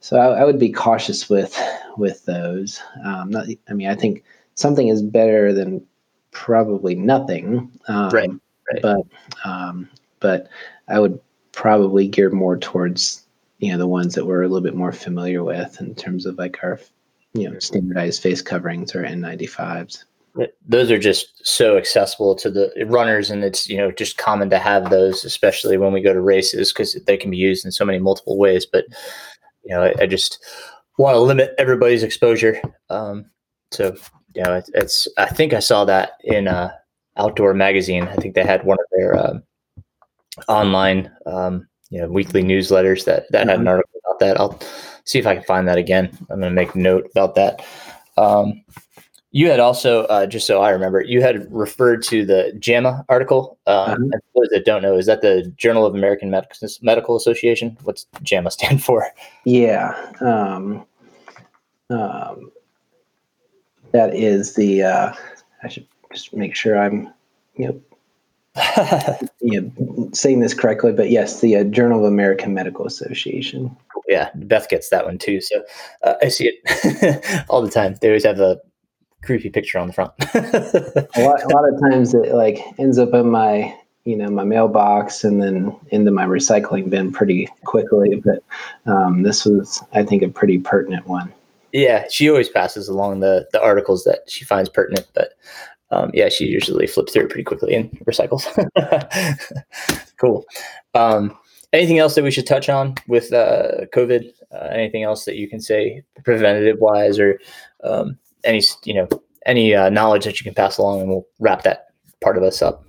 so 0.00 0.16
I, 0.18 0.40
I, 0.40 0.44
would 0.44 0.58
be 0.58 0.70
cautious 0.70 1.30
with 1.30 1.58
with 1.96 2.24
those. 2.24 2.80
Um, 3.04 3.30
not, 3.30 3.46
I 3.68 3.72
mean, 3.72 3.88
I 3.88 3.94
think 3.94 4.24
something 4.54 4.88
is 4.88 5.02
better 5.02 5.52
than 5.52 5.86
probably 6.32 6.94
nothing. 6.94 7.70
Um, 7.88 8.10
right, 8.10 8.30
right. 8.72 8.82
But 8.82 9.06
um, 9.44 9.88
but 10.20 10.48
I 10.88 10.98
would 10.98 11.20
probably 11.52 12.08
gear 12.08 12.30
more 12.30 12.58
towards 12.58 13.24
you 13.58 13.70
know 13.70 13.78
the 13.78 13.86
ones 13.86 14.14
that 14.14 14.26
we're 14.26 14.42
a 14.42 14.48
little 14.48 14.64
bit 14.64 14.74
more 14.74 14.92
familiar 14.92 15.44
with 15.44 15.80
in 15.80 15.94
terms 15.94 16.26
of 16.26 16.36
like 16.38 16.58
our 16.62 16.80
you 17.34 17.48
know 17.48 17.58
standardized 17.58 18.22
face 18.22 18.42
coverings 18.42 18.94
or 18.94 19.04
N95s 19.04 20.04
those 20.66 20.90
are 20.90 20.98
just 20.98 21.46
so 21.46 21.76
accessible 21.76 22.34
to 22.34 22.50
the 22.50 22.72
runners 22.86 23.30
and 23.30 23.44
it's 23.44 23.68
you 23.68 23.76
know 23.76 23.90
just 23.90 24.16
common 24.16 24.48
to 24.48 24.58
have 24.58 24.88
those 24.88 25.24
especially 25.24 25.76
when 25.76 25.92
we 25.92 26.00
go 26.00 26.14
to 26.14 26.20
races 26.20 26.72
because 26.72 26.94
they 27.06 27.16
can 27.16 27.30
be 27.30 27.36
used 27.36 27.64
in 27.64 27.72
so 27.72 27.84
many 27.84 27.98
multiple 27.98 28.38
ways 28.38 28.64
but 28.64 28.84
you 29.64 29.74
know 29.74 29.82
i, 29.82 29.94
I 30.00 30.06
just 30.06 30.42
want 30.96 31.14
to 31.14 31.20
limit 31.20 31.54
everybody's 31.58 32.02
exposure 32.02 32.60
um, 32.88 33.26
so 33.72 33.94
you 34.34 34.42
know 34.42 34.54
it, 34.54 34.68
it's 34.74 35.08
i 35.18 35.26
think 35.26 35.52
i 35.52 35.58
saw 35.58 35.84
that 35.84 36.12
in 36.24 36.48
uh 36.48 36.70
outdoor 37.16 37.54
magazine 37.54 38.04
i 38.08 38.14
think 38.16 38.34
they 38.34 38.44
had 38.44 38.64
one 38.64 38.78
of 38.78 38.86
their 38.96 39.14
um, 39.16 39.42
online 40.48 41.10
um, 41.26 41.66
you 41.90 42.00
know 42.00 42.08
weekly 42.08 42.42
newsletters 42.42 43.04
that 43.04 43.30
that 43.30 43.46
had 43.46 43.56
an 43.56 43.60
mm-hmm. 43.60 43.68
article 43.68 44.00
about 44.04 44.18
that 44.18 44.40
i'll 44.40 44.58
see 45.04 45.18
if 45.18 45.26
i 45.26 45.34
can 45.34 45.44
find 45.44 45.68
that 45.68 45.78
again 45.78 46.10
i'm 46.30 46.40
going 46.40 46.42
to 46.42 46.50
make 46.50 46.74
note 46.74 47.06
about 47.14 47.34
that 47.34 47.64
um, 48.18 48.62
you 49.34 49.48
had 49.48 49.60
also, 49.60 50.02
uh, 50.04 50.26
just 50.26 50.46
so 50.46 50.60
I 50.60 50.70
remember, 50.70 51.00
you 51.00 51.22
had 51.22 51.50
referred 51.50 52.02
to 52.04 52.24
the 52.24 52.52
JAMA 52.58 53.04
article. 53.08 53.58
Um. 53.66 54.10
For 54.10 54.44
those 54.44 54.50
that 54.50 54.66
don't 54.66 54.82
know, 54.82 54.96
is 54.96 55.06
that 55.06 55.22
the 55.22 55.50
Journal 55.56 55.86
of 55.86 55.94
American 55.94 56.30
Medical 56.82 57.16
Association? 57.16 57.76
What's 57.82 58.06
JAMA 58.22 58.50
stand 58.50 58.84
for? 58.84 59.06
Yeah, 59.44 59.94
um, 60.20 60.84
um, 61.88 62.52
that 63.92 64.14
is 64.14 64.54
the. 64.54 64.82
Uh, 64.82 65.14
I 65.62 65.68
should 65.68 65.86
just 66.12 66.34
make 66.34 66.54
sure 66.54 66.76
I'm, 66.78 67.12
you 67.56 67.68
know, 67.68 67.80
you 69.40 69.60
know, 69.60 70.10
saying 70.12 70.40
this 70.40 70.54
correctly, 70.54 70.92
but 70.92 71.10
yes, 71.10 71.40
the 71.40 71.56
uh, 71.56 71.64
Journal 71.64 72.00
of 72.00 72.04
American 72.04 72.52
Medical 72.52 72.86
Association. 72.86 73.74
Yeah, 74.08 74.30
Beth 74.34 74.68
gets 74.68 74.90
that 74.90 75.06
one 75.06 75.18
too. 75.18 75.40
So 75.40 75.62
uh, 76.02 76.14
I 76.20 76.28
see 76.28 76.52
it 76.52 77.44
all 77.48 77.62
the 77.62 77.70
time. 77.70 77.96
They 78.00 78.08
always 78.08 78.24
have 78.24 78.40
a 78.40 78.60
creepy 79.22 79.48
picture 79.48 79.78
on 79.78 79.86
the 79.86 79.92
front. 79.92 80.12
a, 80.34 81.22
lot, 81.22 81.42
a 81.44 81.48
lot 81.48 81.68
of 81.68 81.80
times 81.90 82.12
it 82.12 82.34
like 82.34 82.60
ends 82.78 82.98
up 82.98 83.14
in 83.14 83.30
my 83.30 83.74
you 84.04 84.16
know 84.16 84.28
my 84.28 84.44
mailbox 84.44 85.22
and 85.22 85.40
then 85.40 85.74
into 85.90 86.10
my 86.10 86.26
recycling 86.26 86.90
bin 86.90 87.12
pretty 87.12 87.48
quickly. 87.64 88.16
But 88.16 88.42
um, 88.90 89.22
this 89.22 89.44
was, 89.44 89.82
I 89.92 90.02
think, 90.02 90.22
a 90.22 90.28
pretty 90.28 90.58
pertinent 90.58 91.06
one. 91.06 91.32
Yeah, 91.72 92.06
she 92.10 92.28
always 92.28 92.48
passes 92.48 92.88
along 92.88 93.20
the 93.20 93.46
the 93.52 93.62
articles 93.62 94.04
that 94.04 94.28
she 94.28 94.44
finds 94.44 94.68
pertinent, 94.68 95.08
but 95.14 95.30
um, 95.90 96.10
yeah, 96.14 96.28
she 96.28 96.46
usually 96.46 96.86
flips 96.86 97.12
through 97.12 97.24
it 97.24 97.30
pretty 97.30 97.44
quickly 97.44 97.74
and 97.74 97.90
recycles. 98.06 98.46
cool. 100.16 100.44
Um, 100.94 101.36
anything 101.72 101.98
else 101.98 102.14
that 102.14 102.24
we 102.24 102.30
should 102.30 102.46
touch 102.46 102.68
on 102.68 102.94
with 103.08 103.32
uh, 103.32 103.86
COVID? 103.94 104.32
Uh, 104.52 104.68
anything 104.70 105.02
else 105.02 105.24
that 105.24 105.36
you 105.36 105.48
can 105.48 105.60
say 105.60 106.02
preventative 106.24 106.78
wise 106.78 107.18
or 107.18 107.38
um, 107.84 108.18
any 108.44 108.62
you 108.84 108.94
know 108.94 109.08
any 109.46 109.74
uh, 109.74 109.90
knowledge 109.90 110.24
that 110.24 110.40
you 110.40 110.44
can 110.44 110.54
pass 110.54 110.78
along, 110.78 111.00
and 111.00 111.08
we'll 111.10 111.26
wrap 111.40 111.62
that 111.62 111.86
part 112.20 112.36
of 112.36 112.42
us 112.42 112.62
up. 112.62 112.84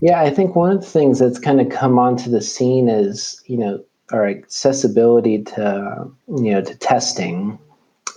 Yeah, 0.00 0.20
I 0.20 0.30
think 0.30 0.56
one 0.56 0.70
of 0.70 0.80
the 0.80 0.86
things 0.86 1.18
that's 1.18 1.38
kind 1.38 1.60
of 1.60 1.70
come 1.70 1.98
onto 1.98 2.30
the 2.30 2.42
scene 2.42 2.88
is 2.88 3.42
you 3.46 3.56
know 3.56 3.82
our 4.12 4.26
accessibility 4.26 5.42
to 5.42 6.10
you 6.28 6.52
know 6.52 6.62
to 6.62 6.74
testing, 6.76 7.58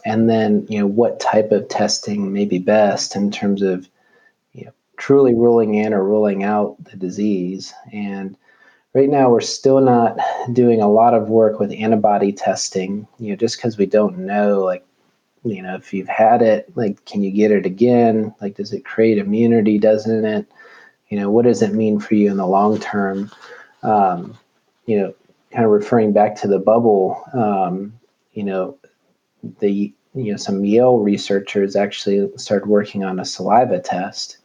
and 0.08 0.30
then 0.30 0.66
you 0.70 0.80
know 0.80 0.88
what 0.88 1.20
type 1.20 1.52
of 1.52 1.68
testing 1.68 2.32
may 2.32 2.46
be 2.46 2.60
best 2.60 3.14
in 3.18 3.30
terms 3.30 3.62
of 3.62 3.90
you 4.54 4.64
know 4.64 4.72
truly 4.96 5.36
ruling 5.36 5.76
in 5.76 5.94
or 5.94 6.02
ruling 6.02 6.46
out 6.46 6.82
the 6.86 6.96
disease. 6.96 7.74
And 7.92 8.38
right 8.94 9.10
now 9.10 9.30
we're 9.30 9.42
still 9.42 9.82
not 9.82 10.18
doing 10.54 10.82
a 10.82 10.90
lot 10.90 11.14
of 11.14 11.28
work 11.28 11.60
with 11.60 11.74
antibody 11.74 12.32
testing 12.32 13.06
you 13.20 13.32
know 13.32 13.36
just 13.36 13.58
because 13.58 13.78
we 13.78 13.86
don't 13.86 14.20
know 14.20 14.64
like 14.64 14.86
you 15.44 15.62
know 15.62 15.76
if 15.76 15.94
you've 15.94 16.08
had 16.08 16.42
it 16.42 16.72
like 16.78 17.04
can 17.04 17.22
you 17.22 17.30
get 17.30 17.52
it 17.52 17.66
again? 17.66 18.34
Like 18.40 18.56
does 18.56 18.72
it 18.72 18.86
create 18.86 19.18
immunity 19.18 19.78
doesn't 19.78 20.24
it? 20.24 20.48
You 21.10 21.20
know 21.20 21.30
what 21.30 21.44
does 21.44 21.62
it 21.62 21.74
mean 21.74 22.00
for 22.00 22.16
you 22.16 22.32
in 22.32 22.38
the 22.38 22.48
long 22.48 22.80
term? 22.80 23.30
Um, 23.84 24.38
you 24.86 25.02
know 25.02 25.14
kind 25.52 25.66
of 25.66 25.72
referring 25.72 26.14
back 26.14 26.38
to 26.38 26.48
the 26.48 26.60
bubble 26.60 27.22
um, 27.34 28.00
you 28.32 28.44
know 28.44 28.78
the 29.60 29.94
you 30.14 30.32
know 30.32 30.38
some 30.38 30.66
yale 30.66 30.98
researchers 30.98 31.76
actually 31.76 32.30
started 32.38 32.68
working 32.68 33.04
on 33.04 33.20
a 33.20 33.26
saliva 33.26 33.80
test 33.80 34.38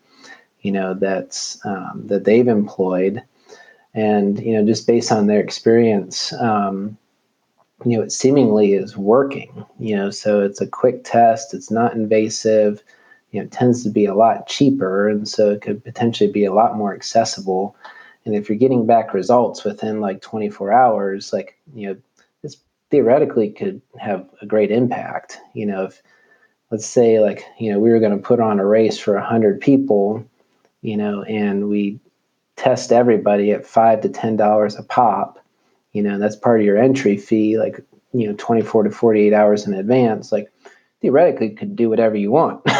you 0.60 0.72
know 0.72 0.94
that's 0.94 1.64
um, 1.64 2.02
that 2.06 2.24
they've 2.24 2.48
employed 2.48 3.22
and 3.94 4.40
you 4.40 4.54
know 4.54 4.64
just 4.64 4.86
based 4.86 5.12
on 5.12 5.26
their 5.26 5.40
experience 5.40 6.32
um, 6.34 6.96
you 7.84 7.96
know, 7.96 8.02
it 8.04 8.12
seemingly 8.12 8.74
is 8.74 8.96
working, 8.96 9.64
you 9.78 9.96
know, 9.96 10.10
so 10.10 10.40
it's 10.40 10.60
a 10.60 10.66
quick 10.66 11.04
test, 11.04 11.54
it's 11.54 11.70
not 11.70 11.94
invasive, 11.94 12.82
you 13.30 13.40
know, 13.40 13.46
it 13.46 13.52
tends 13.52 13.82
to 13.82 13.90
be 13.90 14.04
a 14.04 14.14
lot 14.14 14.46
cheaper, 14.46 15.08
and 15.08 15.28
so 15.28 15.50
it 15.50 15.62
could 15.62 15.82
potentially 15.82 16.30
be 16.30 16.44
a 16.44 16.52
lot 16.52 16.76
more 16.76 16.94
accessible. 16.94 17.74
And 18.24 18.34
if 18.34 18.48
you're 18.48 18.58
getting 18.58 18.86
back 18.86 19.14
results 19.14 19.64
within 19.64 20.00
like 20.00 20.20
24 20.20 20.72
hours, 20.72 21.32
like, 21.32 21.58
you 21.74 21.88
know, 21.88 21.96
theoretically 22.92 23.50
could 23.50 23.82
have 23.98 24.28
a 24.40 24.46
great 24.46 24.70
impact, 24.70 25.40
you 25.52 25.66
know, 25.66 25.86
if 25.86 26.00
let's 26.70 26.86
say 26.86 27.18
like 27.18 27.44
you 27.58 27.72
know 27.72 27.80
we 27.80 27.90
were 27.90 27.98
going 27.98 28.16
to 28.16 28.22
put 28.22 28.38
on 28.38 28.60
a 28.60 28.64
race 28.64 28.98
for 28.98 29.14
100 29.14 29.60
people 29.60 30.24
you 30.80 30.96
know 30.96 31.22
and 31.24 31.68
we 31.68 32.00
test 32.56 32.92
everybody 32.92 33.50
at 33.50 33.66
five 33.66 34.00
to 34.00 34.08
ten 34.08 34.36
dollars 34.36 34.74
a 34.76 34.82
pop 34.82 35.38
you 35.92 36.02
know 36.02 36.18
that's 36.18 36.34
part 36.34 36.60
of 36.60 36.64
your 36.64 36.78
entry 36.78 37.18
fee 37.18 37.58
like 37.58 37.84
you 38.14 38.26
know 38.26 38.34
24 38.38 38.84
to 38.84 38.90
48 38.90 39.34
hours 39.34 39.66
in 39.66 39.74
advance 39.74 40.32
like 40.32 40.50
theoretically 41.02 41.50
could 41.50 41.76
do 41.76 41.90
whatever 41.90 42.16
you 42.16 42.30
want. 42.30 42.64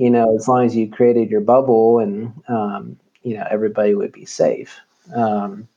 You 0.00 0.08
know 0.08 0.34
as 0.34 0.48
long 0.48 0.64
as 0.64 0.74
you 0.74 0.90
created 0.90 1.28
your 1.28 1.42
bubble 1.42 1.98
and 1.98 2.32
um, 2.48 2.98
you 3.22 3.36
know 3.36 3.46
everybody 3.50 3.94
would 3.94 4.12
be 4.12 4.24
safe. 4.24 4.80
Um, 5.14 5.68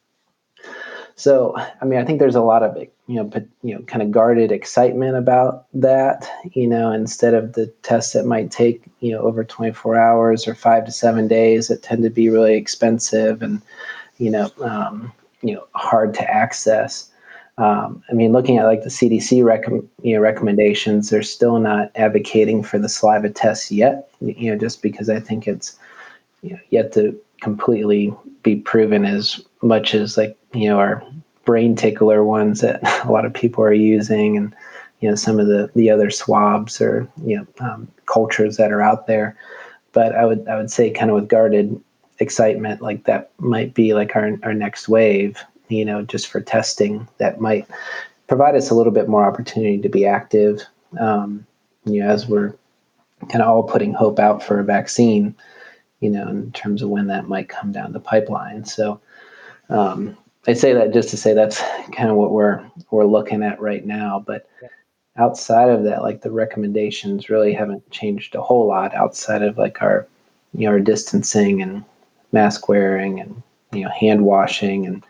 so 1.18 1.54
i 1.82 1.86
mean 1.86 2.00
i 2.00 2.06
think 2.06 2.20
there's 2.20 2.36
a 2.36 2.42
lot 2.42 2.64
of 2.64 2.78
you 2.78 3.16
know 3.16 3.30
you 3.64 3.76
know 3.76 3.82
kind 3.82 4.02
of 4.02 4.12
guarded 4.12 4.52
excitement 4.52 5.18
about 5.18 5.66
that 5.74 6.30
you 6.54 6.66
know 6.66 6.92
instead 6.92 7.34
of 7.34 7.54
the 7.54 7.68
tests 7.84 8.14
that 8.14 8.26
might 8.26 8.50
take 8.50 8.84
you 9.02 9.12
know 9.12 9.20
over 9.20 9.44
24 9.44 9.98
hours 9.98 10.48
or 10.48 10.56
five 10.56 10.86
to 10.86 10.92
seven 10.92 11.28
days 11.28 11.68
that 11.68 11.84
tend 11.84 12.04
to 12.04 12.10
be 12.10 12.30
really 12.30 12.56
expensive 12.56 13.42
and 13.42 13.62
you 14.18 14.30
know 14.30 14.50
um, 14.62 15.12
you 15.42 15.54
know 15.54 15.68
hard 15.74 16.14
to 16.14 16.24
access 16.32 17.12
um, 17.60 18.04
I 18.10 18.14
mean, 18.14 18.34
looking 18.34 18.58
at 18.60 18.66
like 18.66 18.84
the 18.84 18.90
CDC 18.90 19.44
rec- 19.44 19.66
you 20.04 20.16
know, 20.16 20.20
recommendations, 20.20 21.10
they're 21.10 21.24
still 21.24 21.58
not 21.60 21.92
advocating 21.96 22.62
for 22.62 22.78
the 22.78 22.88
saliva 22.88 23.32
test 23.32 23.72
yet. 23.72 24.10
You 24.22 24.52
know, 24.52 24.58
just 24.58 24.84
because 24.84 25.10
I 25.10 25.20
think 25.20 25.48
it's 25.48 25.76
you 26.44 26.52
know, 26.52 26.60
yet 26.70 26.94
to 26.94 27.20
completely 27.42 28.14
be 28.44 28.58
proven 28.58 29.06
as 29.06 29.44
much 29.62 29.94
as 29.96 30.18
like 30.18 30.38
you 30.54 30.68
know 30.68 30.78
our 30.78 31.04
brain 31.46 31.76
tickler 31.76 32.24
ones 32.24 32.62
that 32.62 32.80
a 33.06 33.12
lot 33.12 33.26
of 33.26 33.34
people 33.34 33.64
are 33.64 33.74
using, 33.74 34.38
and 34.38 34.56
you 35.00 35.10
know 35.10 35.16
some 35.16 35.40
of 35.40 35.48
the 35.48 35.70
the 35.76 35.90
other 35.90 36.10
swabs 36.10 36.82
or 36.82 37.08
you 37.26 37.38
know 37.38 37.48
um, 37.60 37.88
cultures 38.06 38.58
that 38.58 38.72
are 38.72 38.82
out 38.82 39.08
there. 39.08 39.38
But 39.92 40.16
I 40.16 40.26
would 40.26 40.48
I 40.48 40.58
would 40.58 40.72
say 40.72 40.92
kind 40.92 41.10
of 41.10 41.16
with 41.16 41.30
guarded 41.30 41.82
excitement, 42.20 42.82
like 42.82 43.06
that 43.06 43.32
might 43.40 43.74
be 43.74 43.94
like 43.94 44.16
our 44.16 44.38
our 44.44 44.54
next 44.54 44.88
wave 44.90 45.44
you 45.70 45.86
know, 45.86 46.02
just 46.02 46.28
for 46.28 46.42
testing 46.42 47.08
that 47.18 47.42
might 47.42 47.68
provide 48.28 48.56
us 48.56 48.70
a 48.70 48.76
little 48.76 48.92
bit 48.92 49.08
more 49.08 49.26
opportunity 49.26 49.80
to 49.80 49.90
be 49.90 50.06
active. 50.06 50.62
Um, 51.00 51.46
you 51.86 52.02
know, 52.02 52.10
as 52.10 52.28
we're 52.28 52.54
kind 53.30 53.42
of 53.42 53.50
all 53.50 53.64
putting 53.64 53.94
hope 53.94 54.20
out 54.20 54.44
for 54.44 54.60
a 54.60 54.64
vaccine, 54.64 55.36
you 56.00 56.10
know, 56.10 56.28
in 56.28 56.52
terms 56.52 56.82
of 56.82 56.90
when 56.90 57.08
that 57.08 57.28
might 57.28 57.50
come 57.50 57.72
down 57.72 57.94
the 57.94 58.00
pipeline. 58.00 58.66
So 58.66 59.00
um, 59.70 60.18
I 60.48 60.54
say 60.54 60.74
that 60.74 60.94
just 60.94 61.10
to 61.10 61.18
say 61.18 61.34
that's 61.34 61.62
kind 61.92 62.10
of 62.10 62.16
what 62.16 62.32
we're 62.32 62.66
we're 62.92 63.06
looking 63.06 63.44
at 63.44 63.60
right 63.60 63.86
now. 63.86 64.24
But 64.26 64.48
outside 65.18 65.70
of 65.70 65.84
that, 65.84 66.04
like 66.04 66.22
the 66.22 66.32
recommendations 66.32 67.30
really 67.30 67.54
haven't 67.54 67.90
changed 67.92 68.36
a 68.36 68.42
whole 68.42 68.68
lot 68.68 68.96
outside 68.96 69.42
of 69.42 69.58
like 69.58 69.82
our 69.82 70.08
you 70.54 70.66
know 70.66 70.72
our 70.72 70.80
distancing 70.80 71.62
and 71.62 71.84
mask 72.32 72.70
wearing 72.70 73.20
and 73.20 73.42
you 73.74 73.84
know 73.84 73.90
hand 73.90 74.24
washing 74.24 74.86
and 74.86 75.04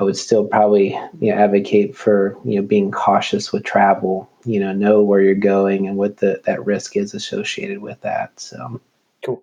I 0.00 0.04
would 0.04 0.16
still 0.16 0.46
probably 0.46 0.98
you 1.20 1.30
know, 1.30 1.36
advocate 1.36 1.96
for 1.96 2.36
you 2.44 2.56
know 2.56 2.66
being 2.66 2.90
cautious 2.90 3.52
with 3.52 3.64
travel. 3.64 4.28
You 4.44 4.60
know, 4.60 4.72
know 4.72 5.02
where 5.02 5.20
you're 5.20 5.34
going 5.34 5.86
and 5.86 5.96
what 5.96 6.18
the 6.18 6.40
that 6.44 6.64
risk 6.64 6.96
is 6.96 7.14
associated 7.14 7.80
with 7.80 8.00
that. 8.00 8.38
So 8.40 8.80
cool. 9.24 9.42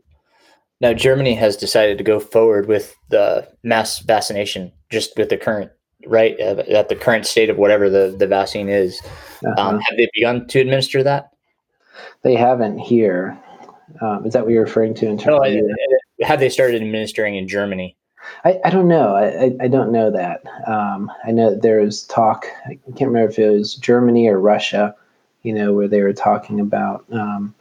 Now 0.82 0.94
Germany 0.94 1.36
has 1.36 1.56
decided 1.56 1.98
to 1.98 2.04
go 2.04 2.20
forward 2.20 2.68
with 2.68 2.96
the 3.10 3.48
mass 3.64 4.00
vaccination, 4.00 4.72
just 4.90 5.18
with 5.18 5.30
the 5.30 5.38
current 5.38 5.72
right 6.08 6.40
at 6.40 6.90
the 6.90 6.96
current 6.96 7.28
state 7.28 7.50
of 7.50 7.58
whatever 7.58 7.90
the 7.90 8.16
the 8.18 8.28
vaccine 8.28 8.68
is. 8.68 9.00
Um, 9.46 9.52
uh-huh. 9.52 9.70
Um, 9.70 9.80
have 9.80 9.98
they 9.98 10.10
begun 10.14 10.48
to 10.48 10.60
administer 10.60 11.04
that? 11.04 11.30
They 12.24 12.36
haven't 12.36 12.80
here. 12.80 13.38
Um, 14.02 14.26
is 14.26 14.34
that 14.34 14.44
what 14.44 14.52
you're 14.52 14.64
referring 14.64 14.94
to 14.96 15.08
in 15.08 15.18
terms? 15.18 15.40
No, 15.40 15.44
of 15.44 16.28
have 16.28 16.40
they 16.40 16.50
started 16.50 16.82
administering 16.82 17.36
in 17.36 17.48
Germany? 17.48 17.96
I, 18.46 18.60
I 18.64 18.70
don't 18.70 18.88
know. 18.88 19.16
I, 19.16 19.56
I 19.60 19.68
don't 19.68 19.92
know 19.92 20.12
that. 20.12 20.44
Um, 20.68 21.12
I 21.26 21.32
know 21.32 21.56
there 21.56 21.82
was 21.82 22.04
talk, 22.04 22.46
I 22.66 22.78
can't 22.96 23.10
remember 23.12 23.30
if 23.30 23.40
it 23.40 23.50
was 23.50 23.76
Germany 23.76 24.28
or 24.28 24.40
Russia, 24.40 24.96
you 25.44 25.54
know, 25.54 25.74
where 25.74 25.88
they 25.88 26.02
were 26.02 26.14
talking 26.14 26.60
about, 26.60 27.06
um, 27.12 27.54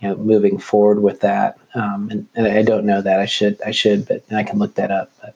you 0.00 0.08
know, 0.08 0.16
moving 0.16 0.58
forward 0.58 1.02
with 1.02 1.20
that. 1.20 1.58
Um, 1.74 2.08
and, 2.10 2.26
and, 2.34 2.46
I 2.46 2.62
don't 2.62 2.84
know 2.84 3.02
that. 3.02 3.20
I 3.20 3.26
should, 3.26 3.60
I 3.62 3.70
should, 3.70 4.08
but 4.08 4.22
I 4.32 4.42
can 4.42 4.58
look 4.58 4.74
that 4.74 4.90
up. 4.90 5.10
But 5.20 5.34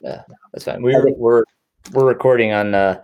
yeah, 0.00 0.22
that's 0.52 0.64
fine. 0.64 0.82
We're, 0.82 1.10
we're, 1.12 1.44
we're 1.92 2.06
recording 2.06 2.52
on 2.52 2.74
uh, 2.74 3.02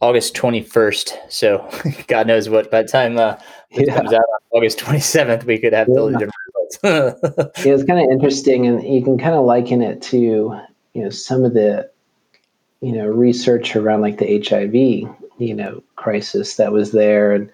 August 0.00 0.34
21st. 0.34 1.16
So 1.28 1.68
God 2.08 2.26
knows 2.26 2.48
what 2.48 2.70
by 2.70 2.82
the 2.82 2.88
time 2.88 3.18
uh, 3.18 3.36
it 3.70 3.86
yeah. 3.86 3.96
comes 3.96 4.12
out 4.12 4.20
on 4.20 4.58
August 4.58 4.78
27th, 4.78 5.44
we 5.44 5.58
could 5.58 5.72
have 5.72 5.88
yeah. 5.88 5.94
totally 5.94 6.12
different 6.12 6.34
yeah, 6.84 7.12
it's 7.54 7.84
kind 7.84 8.00
of 8.00 8.10
interesting, 8.10 8.66
and 8.66 8.82
you 8.82 9.02
can 9.02 9.18
kind 9.18 9.34
of 9.34 9.44
liken 9.44 9.82
it 9.82 10.02
to 10.02 10.18
you 10.18 11.02
know 11.02 11.10
some 11.10 11.44
of 11.44 11.54
the 11.54 11.88
you 12.80 12.92
know 12.92 13.06
research 13.06 13.76
around 13.76 14.00
like 14.00 14.18
the 14.18 14.42
HIV 14.42 14.74
you 15.38 15.54
know 15.54 15.82
crisis 15.96 16.56
that 16.56 16.72
was 16.72 16.92
there, 16.92 17.32
and 17.32 17.50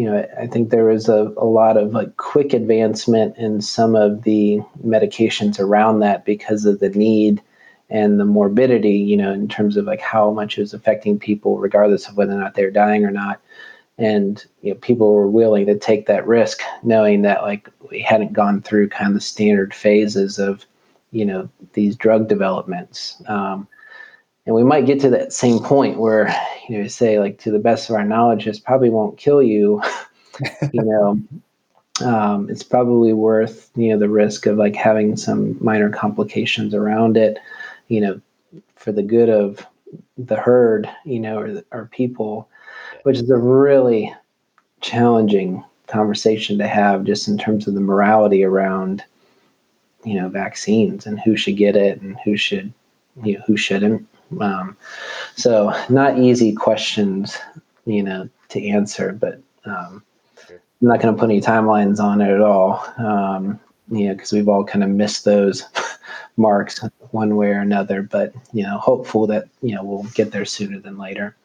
you 0.00 0.06
know 0.06 0.26
I 0.38 0.46
think 0.46 0.70
there 0.70 0.86
was 0.86 1.10
a, 1.10 1.30
a 1.36 1.44
lot 1.44 1.76
of 1.76 1.92
like 1.92 2.16
quick 2.16 2.54
advancement 2.54 3.36
in 3.36 3.60
some 3.60 3.94
of 3.94 4.22
the 4.22 4.62
medications 4.82 5.60
around 5.60 5.98
that 5.98 6.24
because 6.24 6.64
of 6.64 6.80
the 6.80 6.88
need 6.88 7.42
and 7.90 8.18
the 8.18 8.24
morbidity, 8.24 8.96
you 8.96 9.18
know, 9.18 9.30
in 9.30 9.46
terms 9.46 9.76
of 9.76 9.84
like 9.84 10.00
how 10.00 10.30
much 10.30 10.56
it 10.56 10.62
was 10.62 10.72
affecting 10.72 11.18
people, 11.18 11.58
regardless 11.58 12.08
of 12.08 12.16
whether 12.16 12.32
or 12.32 12.38
not 12.38 12.54
they're 12.54 12.70
dying 12.70 13.04
or 13.04 13.10
not. 13.10 13.42
And 13.98 14.42
you 14.62 14.72
know 14.72 14.80
people 14.80 15.12
were 15.12 15.28
willing 15.28 15.66
to 15.66 15.78
take 15.78 16.06
that 16.06 16.26
risk 16.26 16.62
knowing 16.82 17.20
that 17.22 17.42
like 17.42 17.68
we 17.90 18.00
hadn't 18.00 18.32
gone 18.32 18.62
through 18.62 18.88
kind 18.88 19.08
of 19.08 19.14
the 19.14 19.20
standard 19.20 19.74
phases 19.74 20.38
of 20.38 20.64
you 21.10 21.26
know 21.26 21.50
these 21.74 21.94
drug 21.94 22.26
developments. 22.26 23.22
Um, 23.28 23.68
and 24.46 24.54
we 24.54 24.64
might 24.64 24.86
get 24.86 25.00
to 25.00 25.10
that 25.10 25.32
same 25.32 25.58
point 25.60 25.98
where 25.98 26.34
you 26.68 26.78
know 26.78 26.88
say 26.88 27.18
like 27.18 27.38
to 27.38 27.50
the 27.50 27.58
best 27.58 27.88
of 27.88 27.96
our 27.96 28.04
knowledge 28.04 28.44
this 28.44 28.58
probably 28.58 28.90
won't 28.90 29.18
kill 29.18 29.42
you 29.42 29.82
you 30.72 30.82
know. 30.82 31.20
Um, 32.04 32.48
it's 32.48 32.62
probably 32.62 33.12
worth 33.12 33.70
you 33.76 33.90
know 33.90 33.98
the 33.98 34.08
risk 34.08 34.46
of 34.46 34.56
like 34.56 34.74
having 34.74 35.16
some 35.16 35.62
minor 35.62 35.90
complications 35.90 36.74
around 36.74 37.18
it 37.18 37.38
you 37.88 38.00
know 38.00 38.20
for 38.74 38.90
the 38.90 39.02
good 39.02 39.28
of 39.28 39.66
the 40.16 40.36
herd 40.36 40.88
you 41.04 41.20
know 41.20 41.38
or, 41.38 41.62
or 41.72 41.90
people 41.92 42.48
which 43.02 43.18
is 43.18 43.28
a 43.28 43.36
really 43.36 44.14
challenging 44.80 45.62
conversation 45.88 46.56
to 46.56 46.66
have 46.66 47.04
just 47.04 47.28
in 47.28 47.36
terms 47.36 47.68
of 47.68 47.74
the 47.74 47.80
morality 47.80 48.44
around 48.44 49.04
you 50.04 50.14
know 50.14 50.28
vaccines 50.30 51.04
and 51.04 51.20
who 51.20 51.36
should 51.36 51.56
get 51.56 51.76
it 51.76 52.00
and 52.00 52.16
who 52.24 52.34
should 52.34 52.72
you 53.22 53.36
know 53.36 53.44
who 53.46 53.58
shouldn't 53.58 54.06
um, 54.40 54.76
so 55.36 55.72
not 55.88 56.18
easy 56.18 56.52
questions 56.52 57.38
you 57.86 58.02
know 58.02 58.28
to 58.48 58.66
answer 58.68 59.12
but 59.12 59.40
um, 59.64 60.02
i'm 60.48 60.88
not 60.88 61.00
going 61.00 61.14
to 61.14 61.18
put 61.18 61.30
any 61.30 61.40
timelines 61.40 62.00
on 62.00 62.20
it 62.20 62.30
at 62.30 62.40
all. 62.40 62.84
Um, 62.98 63.58
you 63.90 64.08
know 64.08 64.14
because 64.14 64.32
we've 64.32 64.48
all 64.48 64.64
kind 64.64 64.84
of 64.84 64.90
missed 64.90 65.24
those 65.24 65.64
marks 66.36 66.80
one 67.10 67.36
way 67.36 67.48
or 67.48 67.60
another 67.60 68.02
but 68.02 68.32
you 68.52 68.62
know 68.62 68.78
hopeful 68.78 69.26
that 69.26 69.48
you 69.62 69.74
know 69.74 69.82
we'll 69.82 70.04
get 70.14 70.30
there 70.30 70.44
sooner 70.44 70.78
than 70.78 70.98
later. 70.98 71.36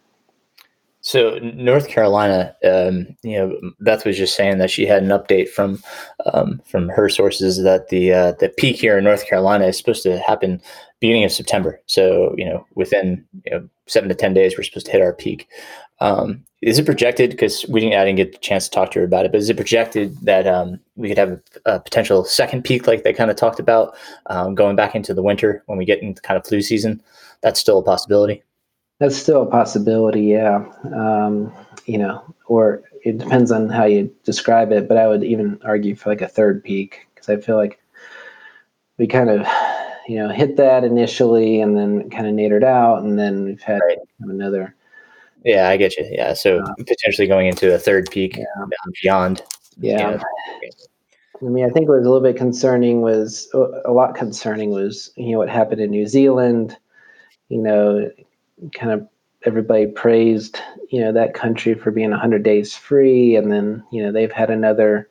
So 1.05 1.37
North 1.37 1.87
Carolina, 1.87 2.55
um, 2.67 3.15
you 3.21 3.37
know, 3.37 3.71
Beth 3.79 4.07
was 4.07 4.17
just 4.17 4.35
saying 4.35 4.57
that 4.57 4.71
she 4.71 4.87
had 4.87 5.03
an 5.03 5.09
update 5.09 5.49
from 5.49 5.83
um, 6.33 6.59
from 6.65 6.89
her 6.89 7.09
sources 7.09 7.61
that 7.61 7.89
the 7.89 8.11
uh, 8.11 8.31
the 8.39 8.49
peak 8.49 8.77
here 8.77 8.97
in 8.97 9.03
North 9.03 9.27
Carolina 9.27 9.67
is 9.67 9.77
supposed 9.77 10.01
to 10.01 10.17
happen 10.17 10.59
beginning 11.05 11.23
of 11.23 11.31
September. 11.31 11.81
So 11.85 12.33
you 12.37 12.45
know, 12.45 12.65
within 12.75 13.25
you 13.45 13.51
know, 13.51 13.69
seven 13.87 14.09
to 14.09 14.15
ten 14.15 14.33
days, 14.33 14.57
we're 14.57 14.63
supposed 14.63 14.87
to 14.87 14.91
hit 14.91 15.01
our 15.01 15.13
peak. 15.13 15.47
Um, 15.99 16.43
is 16.61 16.79
it 16.79 16.85
projected? 16.85 17.29
Because 17.29 17.65
we 17.69 17.79
didn't, 17.79 17.93
I 17.99 18.05
didn't 18.05 18.17
get 18.17 18.35
a 18.35 18.39
chance 18.39 18.65
to 18.65 18.71
talk 18.71 18.91
to 18.91 18.99
her 18.99 19.05
about 19.05 19.25
it, 19.25 19.31
but 19.31 19.37
is 19.37 19.49
it 19.49 19.55
projected 19.55 20.17
that 20.21 20.47
um, 20.47 20.79
we 20.95 21.09
could 21.09 21.17
have 21.17 21.29
a, 21.29 21.41
a, 21.65 21.79
potential 21.79 22.25
second 22.25 22.63
peak, 22.63 22.87
like 22.87 23.03
they 23.03 23.13
kind 23.13 23.29
of 23.29 23.37
talked 23.37 23.59
about, 23.59 23.95
um, 24.25 24.55
going 24.55 24.75
back 24.75 24.95
into 24.95 25.13
the 25.13 25.21
winter 25.21 25.63
when 25.67 25.77
we 25.77 25.85
get 25.85 26.01
into 26.01 26.21
kind 26.21 26.37
of 26.37 26.45
flu 26.45 26.61
season? 26.61 27.01
That's 27.41 27.59
still 27.59 27.77
a 27.77 27.83
possibility. 27.83 28.43
That's 28.99 29.15
still 29.15 29.43
a 29.43 29.45
possibility, 29.45 30.23
yeah. 30.23 30.65
Um, 30.85 31.53
you 31.85 31.97
know, 31.97 32.23
or 32.47 32.81
it 33.03 33.19
depends 33.19 33.51
on 33.51 33.69
how 33.69 33.85
you 33.85 34.11
describe 34.23 34.71
it, 34.71 34.87
but 34.87 34.97
I 34.97 35.07
would 35.07 35.23
even 35.23 35.59
argue 35.63 35.95
for 35.95 36.09
like 36.09 36.21
a 36.21 36.27
third 36.27 36.63
peak 36.63 37.07
because 37.13 37.29
I 37.29 37.37
feel 37.37 37.57
like 37.57 37.79
we 38.97 39.05
kind 39.05 39.29
of, 39.29 39.45
you 40.07 40.17
know, 40.17 40.29
hit 40.29 40.57
that 40.57 40.83
initially 40.83 41.61
and 41.61 41.77
then 41.77 42.09
kind 42.09 42.27
of 42.27 42.33
nadired 42.33 42.63
out, 42.63 43.03
and 43.03 43.17
then 43.17 43.45
we've 43.45 43.61
had 43.61 43.79
right. 43.79 43.97
another. 44.21 44.75
Yeah, 45.43 45.69
I 45.69 45.77
get 45.77 45.95
you. 45.97 46.07
Yeah, 46.11 46.33
so 46.33 46.59
uh, 46.59 46.73
potentially 46.85 47.27
going 47.27 47.47
into 47.47 47.73
a 47.73 47.77
third 47.77 48.09
peak 48.11 48.37
yeah. 48.37 48.65
beyond. 49.01 49.43
Yeah. 49.77 50.11
You 50.11 50.17
know, 50.17 50.23
I 51.41 51.45
mean, 51.45 51.65
I 51.65 51.69
think 51.69 51.89
what 51.89 51.97
was 51.97 52.05
a 52.05 52.09
little 52.09 52.25
bit 52.25 52.37
concerning 52.37 53.01
was 53.01 53.49
a 53.53 53.91
lot 53.91 54.15
concerning 54.15 54.71
was 54.71 55.11
you 55.15 55.31
know 55.31 55.37
what 55.37 55.49
happened 55.49 55.81
in 55.81 55.91
New 55.91 56.07
Zealand. 56.07 56.77
You 57.49 57.61
know, 57.61 58.09
kind 58.73 58.91
of 58.91 59.07
everybody 59.45 59.85
praised 59.85 60.59
you 60.89 60.99
know 60.99 61.11
that 61.11 61.33
country 61.33 61.73
for 61.75 61.91
being 61.91 62.09
100 62.09 62.43
days 62.43 62.75
free 62.75 63.35
and 63.35 63.51
then 63.51 63.83
you 63.91 64.01
know 64.01 64.11
they've 64.11 64.31
had 64.31 64.49
another 64.49 65.07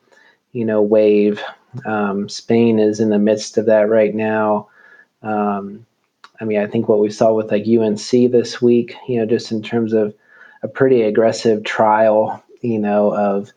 you 0.53 0.65
know 0.65 0.83
wave 0.83 1.41
um, 1.87 2.29
spain 2.29 2.79
is 2.79 3.01
in 3.01 3.11
the 3.11 3.19
midst 3.19 3.57
of 3.59 3.67
that 3.67 3.89
right 3.89 4.15
now 4.15 4.69
um, 5.25 5.85
i 6.41 6.45
mean 6.45 6.59
i 6.59 6.67
think 6.67 6.89
what 6.89 7.01
we 7.01 7.11
saw 7.11 7.33
with 7.33 7.51
like 7.51 7.67
unc 7.67 8.11
this 8.11 8.63
week 8.63 8.95
you 9.09 9.19
know 9.19 9.27
just 9.27 9.51
in 9.51 9.63
terms 9.63 9.93
of 9.93 10.15
a 10.63 10.69
pretty 10.69 11.03
aggressive 11.03 11.65
trial 11.65 12.43
you 12.61 12.79
know 12.79 13.15
of 13.15 13.53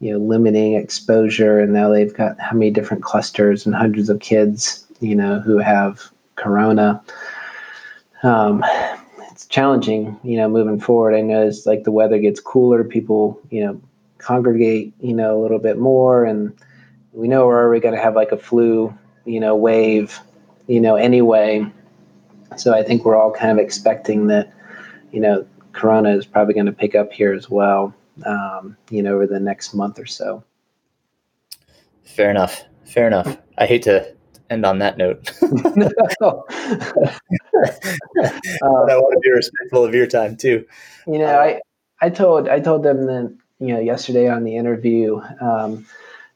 you 0.00 0.12
know 0.12 0.18
limiting 0.18 0.74
exposure 0.74 1.60
and 1.60 1.72
now 1.72 1.88
they've 1.88 2.14
got 2.14 2.38
how 2.40 2.52
many 2.52 2.70
different 2.70 3.02
clusters 3.02 3.64
and 3.64 3.74
hundreds 3.74 4.08
of 4.08 4.20
kids 4.20 4.86
you 5.00 5.14
know 5.14 5.40
who 5.40 5.58
have 5.58 6.10
corona 6.36 7.02
um, 8.22 8.64
it's 9.32 9.46
challenging, 9.46 10.18
you 10.22 10.36
know, 10.36 10.48
moving 10.48 10.78
forward. 10.78 11.14
I 11.14 11.20
know 11.20 11.42
as 11.42 11.66
like 11.66 11.84
the 11.84 11.90
weather 11.90 12.18
gets 12.18 12.38
cooler, 12.38 12.84
people, 12.84 13.40
you 13.50 13.64
know, 13.64 13.80
congregate, 14.18 14.92
you 15.00 15.14
know, 15.14 15.36
a 15.36 15.40
little 15.42 15.58
bit 15.58 15.78
more, 15.78 16.24
and 16.24 16.56
we 17.12 17.28
know 17.28 17.46
we're 17.46 17.60
already 17.60 17.80
going 17.80 17.94
to 17.94 18.00
have 18.00 18.14
like 18.14 18.30
a 18.30 18.36
flu, 18.36 18.96
you 19.24 19.40
know, 19.40 19.56
wave, 19.56 20.20
you 20.72 20.80
know, 20.80 20.96
anyway. 20.96 21.70
So 22.56 22.72
I 22.72 22.82
think 22.82 23.04
we're 23.04 23.14
all 23.14 23.30
kind 23.30 23.52
of 23.52 23.58
expecting 23.58 24.28
that, 24.28 24.50
you 25.12 25.20
know, 25.20 25.46
Corona 25.72 26.16
is 26.16 26.24
probably 26.24 26.54
going 26.54 26.64
to 26.64 26.72
pick 26.72 26.94
up 26.94 27.12
here 27.12 27.34
as 27.34 27.50
well, 27.50 27.94
um, 28.24 28.78
you 28.88 29.02
know, 29.02 29.16
over 29.16 29.26
the 29.26 29.38
next 29.38 29.74
month 29.74 29.98
or 29.98 30.06
so. 30.06 30.42
Fair 32.04 32.30
enough. 32.30 32.64
Fair 32.86 33.06
enough. 33.06 33.36
I 33.58 33.66
hate 33.66 33.82
to 33.82 34.14
end 34.48 34.64
on 34.64 34.78
that 34.78 34.96
note. 34.96 35.34
but 35.40 35.52
I 35.52 37.18
want 38.96 39.12
to 39.12 39.20
be 39.22 39.30
respectful 39.34 39.84
of 39.84 39.94
your 39.94 40.06
time 40.06 40.38
too. 40.38 40.64
You 41.06 41.18
know, 41.18 41.38
I 41.38 41.60
I 42.00 42.08
told 42.08 42.48
I 42.48 42.60
told 42.60 42.82
them 42.82 43.04
that 43.06 43.36
you 43.58 43.74
know 43.74 43.80
yesterday 43.80 44.26
on 44.28 44.44
the 44.44 44.56
interview, 44.56 45.20
um, 45.40 45.86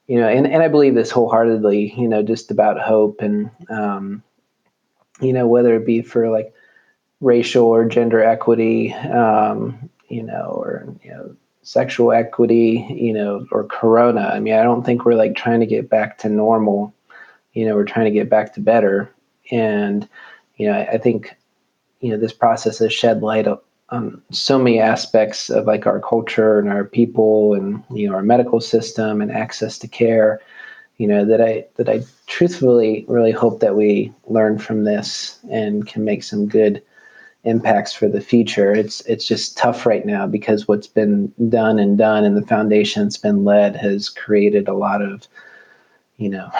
you 0.06 0.20
know, 0.20 0.28
and 0.28 0.46
and 0.46 0.62
I 0.62 0.68
believe 0.68 0.94
this 0.94 1.10
wholeheartedly. 1.10 1.94
You 1.96 2.08
know, 2.08 2.22
just 2.22 2.50
about 2.50 2.78
hope 2.78 3.20
and 3.20 3.50
um, 3.70 4.22
you 5.20 5.32
know 5.32 5.46
whether 5.46 5.74
it 5.74 5.86
be 5.86 6.02
for 6.02 6.30
like 6.30 6.52
racial 7.20 7.66
or 7.66 7.84
gender 7.84 8.22
equity, 8.22 8.92
um, 8.92 9.90
you 10.08 10.22
know, 10.22 10.52
or 10.56 10.86
you 11.02 11.10
know 11.10 11.36
sexual 11.62 12.12
equity, 12.12 12.86
you 12.90 13.12
know, 13.12 13.46
or 13.50 13.64
corona. 13.64 14.30
I 14.32 14.40
mean, 14.40 14.54
I 14.54 14.62
don't 14.62 14.84
think 14.84 15.04
we're 15.04 15.14
like 15.14 15.34
trying 15.34 15.60
to 15.60 15.66
get 15.66 15.90
back 15.90 16.18
to 16.18 16.28
normal 16.28 16.94
you 17.56 17.64
know, 17.64 17.74
we're 17.74 17.84
trying 17.84 18.04
to 18.04 18.10
get 18.10 18.28
back 18.28 18.52
to 18.52 18.60
better. 18.60 19.10
And, 19.50 20.06
you 20.56 20.68
know, 20.68 20.74
I, 20.74 20.92
I 20.92 20.98
think, 20.98 21.34
you 22.00 22.10
know, 22.10 22.18
this 22.18 22.34
process 22.34 22.78
has 22.80 22.92
shed 22.92 23.22
light 23.22 23.48
on 23.88 24.22
so 24.30 24.58
many 24.58 24.78
aspects 24.78 25.48
of 25.48 25.64
like 25.64 25.86
our 25.86 25.98
culture 25.98 26.58
and 26.58 26.68
our 26.68 26.84
people 26.84 27.54
and, 27.54 27.82
you 27.90 28.08
know, 28.10 28.14
our 28.14 28.22
medical 28.22 28.60
system 28.60 29.22
and 29.22 29.32
access 29.32 29.78
to 29.78 29.88
care, 29.88 30.38
you 30.98 31.06
know, 31.06 31.24
that 31.24 31.40
I, 31.40 31.66
that 31.76 31.88
I 31.88 32.02
truthfully 32.26 33.04
really 33.08 33.32
hope 33.32 33.60
that 33.60 33.76
we 33.76 34.12
learn 34.26 34.58
from 34.58 34.84
this 34.84 35.38
and 35.50 35.86
can 35.86 36.04
make 36.04 36.22
some 36.22 36.48
good 36.48 36.82
impacts 37.44 37.92
for 37.92 38.08
the 38.08 38.20
future. 38.20 38.72
It's 38.72 39.00
it's 39.02 39.26
just 39.26 39.56
tough 39.56 39.86
right 39.86 40.04
now 40.04 40.26
because 40.26 40.66
what's 40.66 40.88
been 40.88 41.32
done 41.48 41.78
and 41.78 41.96
done 41.96 42.24
and 42.24 42.36
the 42.36 42.46
foundation 42.46 43.04
that's 43.04 43.16
been 43.16 43.44
led 43.44 43.76
has 43.76 44.08
created 44.08 44.68
a 44.68 44.74
lot 44.74 45.00
of, 45.02 45.28
you 46.16 46.28
know, 46.28 46.50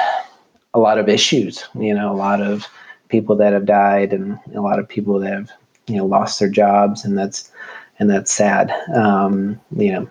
a 0.74 0.78
lot 0.78 0.98
of 0.98 1.08
issues. 1.08 1.64
You 1.74 1.94
know, 1.94 2.12
a 2.12 2.14
lot 2.14 2.40
of 2.40 2.66
people 3.08 3.36
that 3.36 3.52
have 3.52 3.66
died 3.66 4.12
and 4.12 4.38
a 4.54 4.60
lot 4.60 4.78
of 4.78 4.88
people 4.88 5.18
that 5.20 5.32
have 5.32 5.50
you 5.86 5.96
know 5.96 6.06
lost 6.06 6.38
their 6.38 6.48
jobs, 6.48 7.04
and 7.04 7.16
that's 7.16 7.50
and 7.98 8.10
that's 8.10 8.32
sad. 8.32 8.70
Um, 8.94 9.60
you 9.76 9.92
know, 9.92 10.08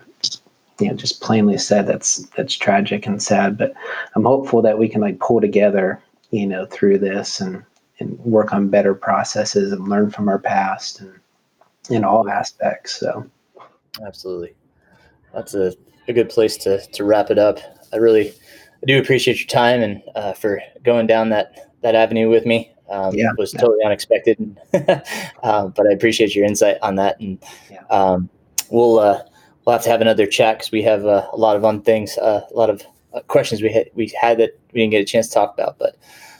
you 0.80 0.88
know, 0.88 0.94
just 0.94 1.20
plainly 1.20 1.58
said, 1.58 1.86
that's 1.86 2.18
that's 2.36 2.54
tragic 2.54 3.06
and 3.06 3.22
sad. 3.22 3.56
But 3.56 3.72
I'm 4.14 4.24
hopeful 4.24 4.62
that 4.62 4.78
we 4.78 4.88
can 4.88 5.00
like 5.00 5.20
pull 5.20 5.40
together, 5.40 6.02
you 6.30 6.46
know, 6.46 6.66
through 6.66 6.98
this 6.98 7.40
and 7.40 7.64
and 7.98 8.18
work 8.20 8.52
on 8.52 8.68
better 8.68 8.94
processes 8.94 9.72
and 9.72 9.88
learn 9.88 10.10
from 10.10 10.28
our 10.28 10.38
past 10.38 11.00
and 11.00 11.18
in 11.88 12.04
all 12.04 12.28
aspects. 12.28 12.98
So, 12.98 13.26
absolutely, 14.06 14.54
that's 15.34 15.54
a, 15.54 15.72
a 16.08 16.12
good 16.12 16.28
place 16.28 16.56
to 16.58 16.84
to 16.86 17.04
wrap 17.04 17.30
it 17.30 17.38
up. 17.38 17.58
I 17.92 17.96
really 17.96 18.30
I 18.30 18.86
do 18.86 18.98
appreciate 18.98 19.38
your 19.38 19.48
time 19.48 19.82
and 19.82 20.02
uh, 20.14 20.32
for 20.34 20.60
going 20.84 21.06
down 21.06 21.30
that 21.30 21.72
that 21.82 21.94
avenue 21.94 22.28
with 22.28 22.44
me. 22.44 22.72
Um, 22.88 23.14
yeah, 23.14 23.30
it 23.30 23.38
was 23.38 23.50
totally 23.50 23.84
unexpected, 23.84 24.56
uh, 25.42 25.68
but 25.68 25.86
I 25.88 25.92
appreciate 25.92 26.36
your 26.36 26.44
insight 26.44 26.76
on 26.82 26.94
that. 26.96 27.18
And 27.18 27.42
yeah. 27.68 27.82
um, 27.90 28.28
we'll 28.70 29.00
uh, 29.00 29.22
we'll 29.66 29.74
have 29.74 29.82
to 29.82 29.90
have 29.90 30.00
another 30.00 30.26
chat 30.26 30.58
because 30.58 30.72
we 30.72 30.82
have 30.82 31.04
uh, 31.04 31.28
a 31.32 31.36
lot 31.36 31.56
of 31.56 31.62
fun 31.62 31.82
things, 31.82 32.16
uh, 32.18 32.46
a 32.50 32.54
lot 32.54 32.70
of 32.70 32.82
uh, 33.12 33.20
questions 33.22 33.62
we 33.62 33.72
had 33.72 33.90
we 33.94 34.12
had 34.18 34.38
that 34.38 34.58
we 34.72 34.80
didn't 34.80 34.92
get 34.92 35.02
a 35.02 35.04
chance 35.04 35.28
to 35.28 35.34
talk 35.34 35.52
about. 35.52 35.78
But 35.78 35.96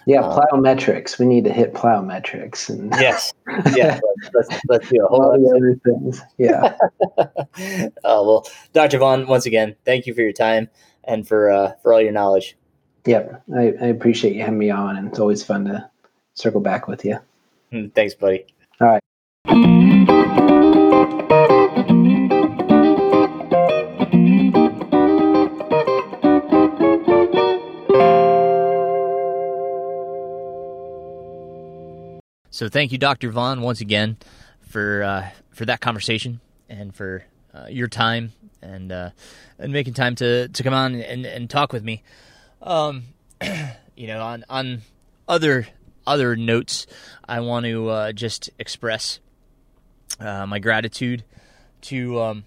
yeah, 0.06 0.20
um, 0.20 0.38
plyometrics. 0.38 1.18
We 1.18 1.26
need 1.26 1.44
to 1.44 1.52
hit 1.52 1.74
plyometrics. 1.74 2.68
And 2.68 2.92
yes, 2.98 3.32
yeah. 3.74 4.00
let's, 4.34 4.48
let's, 4.48 4.62
let's 4.68 4.88
do 4.88 5.04
a 5.04 5.08
whole 5.08 5.18
lot 5.18 5.34
of 5.34 5.56
other 5.56 5.78
things. 5.84 6.22
Yeah. 6.38 6.76
well, 8.04 8.46
Dr. 8.72 8.98
Vaughn, 8.98 9.26
once 9.26 9.46
again, 9.46 9.74
thank 9.84 10.06
you 10.06 10.14
for 10.14 10.22
your 10.22 10.32
time 10.32 10.68
and 11.04 11.26
for 11.26 11.50
uh, 11.50 11.72
for 11.82 11.92
all 11.92 12.00
your 12.00 12.12
knowledge. 12.12 12.56
Yep, 13.04 13.44
I, 13.56 13.60
I 13.60 13.86
appreciate 13.86 14.34
you 14.34 14.42
having 14.42 14.58
me 14.58 14.70
on, 14.70 14.96
and 14.96 15.08
it's 15.08 15.20
always 15.20 15.44
fun 15.44 15.66
to 15.66 15.88
circle 16.34 16.60
back 16.60 16.88
with 16.88 17.04
you. 17.04 17.18
Hmm, 17.70 17.88
thanks, 17.88 18.14
buddy. 18.14 18.46
All 18.80 18.88
right. 18.88 19.95
So 32.56 32.70
thank 32.70 32.90
you, 32.90 32.96
Dr. 32.96 33.28
Vaughn, 33.28 33.60
once 33.60 33.82
again 33.82 34.16
for 34.62 35.02
uh, 35.02 35.28
for 35.50 35.66
that 35.66 35.82
conversation 35.82 36.40
and 36.70 36.94
for 36.94 37.22
uh, 37.52 37.66
your 37.68 37.86
time 37.86 38.32
and 38.62 38.90
uh, 38.90 39.10
and 39.58 39.74
making 39.74 39.92
time 39.92 40.14
to, 40.14 40.48
to 40.48 40.62
come 40.62 40.72
on 40.72 40.94
and, 40.94 41.26
and 41.26 41.50
talk 41.50 41.74
with 41.74 41.84
me. 41.84 42.02
Um, 42.62 43.02
you 43.94 44.06
know, 44.06 44.22
on 44.22 44.46
on 44.48 44.80
other 45.28 45.68
other 46.06 46.34
notes, 46.34 46.86
I 47.28 47.40
want 47.40 47.66
to 47.66 47.90
uh, 47.90 48.12
just 48.12 48.48
express 48.58 49.20
uh, 50.18 50.46
my 50.46 50.58
gratitude 50.58 51.24
to 51.82 52.22
um, 52.22 52.44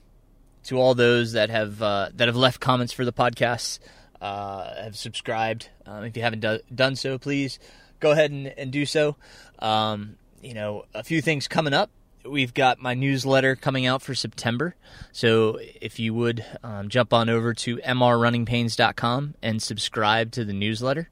to 0.64 0.80
all 0.80 0.96
those 0.96 1.34
that 1.34 1.52
have 1.52 1.84
uh, 1.84 2.10
that 2.16 2.28
have 2.28 2.36
left 2.36 2.60
comments 2.60 2.94
for 2.94 3.06
the 3.06 3.14
podcast, 3.14 3.78
have 4.20 4.98
subscribed. 4.98 5.70
Um, 5.86 6.04
if 6.04 6.18
you 6.18 6.24
haven't 6.24 6.40
do- 6.40 6.62
done 6.74 6.96
so, 6.96 7.20
please 7.20 7.60
go 8.00 8.12
ahead 8.12 8.32
and, 8.32 8.48
and 8.48 8.72
do 8.72 8.86
so. 8.86 9.16
Um, 9.60 10.16
you 10.42 10.54
know, 10.54 10.86
a 10.94 11.04
few 11.04 11.22
things 11.22 11.48
coming 11.48 11.74
up 11.74 11.90
we've 12.26 12.54
got 12.54 12.80
my 12.80 12.94
newsletter 12.94 13.56
coming 13.56 13.86
out 13.86 14.02
for 14.02 14.16
September. 14.16 14.76
So 15.12 15.60
if 15.82 16.00
you 16.00 16.14
would 16.14 16.46
um, 16.64 16.90
jump 16.90 17.14
on 17.14 17.30
over 17.30 17.54
to 17.54 17.78
mrrunningpains.com 17.78 19.36
and 19.42 19.62
subscribe 19.62 20.32
to 20.32 20.46
the 20.46 20.54
newsletter, 20.54 21.10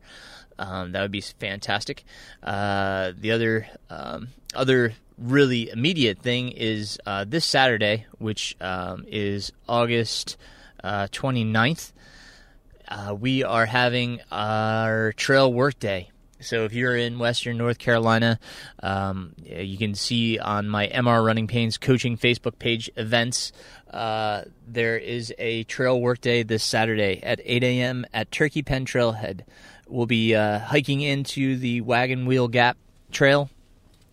um, 0.59 0.91
that 0.91 1.01
would 1.01 1.11
be 1.11 1.21
fantastic. 1.21 2.03
Uh, 2.41 3.11
the 3.17 3.31
other 3.31 3.67
um, 3.89 4.29
other 4.55 4.93
really 5.17 5.69
immediate 5.69 6.19
thing 6.19 6.49
is 6.49 6.99
uh, 7.05 7.25
this 7.27 7.45
Saturday, 7.45 8.05
which 8.17 8.55
um, 8.61 9.05
is 9.07 9.51
August 9.67 10.37
uh, 10.83 11.07
29th. 11.11 11.91
Uh, 12.87 13.15
we 13.19 13.43
are 13.43 13.65
having 13.65 14.21
our 14.31 15.11
trail 15.13 15.51
work 15.51 15.77
day 15.79 16.09
so 16.39 16.65
if 16.65 16.73
you're 16.73 16.95
in 16.95 17.19
Western 17.19 17.57
North 17.57 17.79
Carolina, 17.79 18.39
um, 18.83 19.33
you 19.43 19.77
can 19.77 19.95
see 19.95 20.37
on 20.37 20.69
my 20.69 20.87
MR 20.87 21.25
Running 21.25 21.47
Pains 21.47 21.77
coaching 21.77 22.17
Facebook 22.17 22.59
page 22.59 22.89
events. 22.95 23.51
Uh, 23.89 24.43
there 24.67 24.97
is 24.97 25.33
a 25.37 25.63
trail 25.63 25.99
work 25.99 26.21
day 26.21 26.43
this 26.43 26.63
Saturday 26.63 27.21
at 27.23 27.39
8 27.43 27.63
a.m. 27.63 28.05
at 28.13 28.31
Turkey 28.31 28.61
Pen 28.61 28.85
Trailhead. 28.85 29.41
We'll 29.87 30.05
be 30.05 30.35
uh, 30.35 30.59
hiking 30.59 31.01
into 31.01 31.57
the 31.57 31.81
Wagon 31.81 32.25
Wheel 32.25 32.47
Gap 32.47 32.77
Trail 33.11 33.49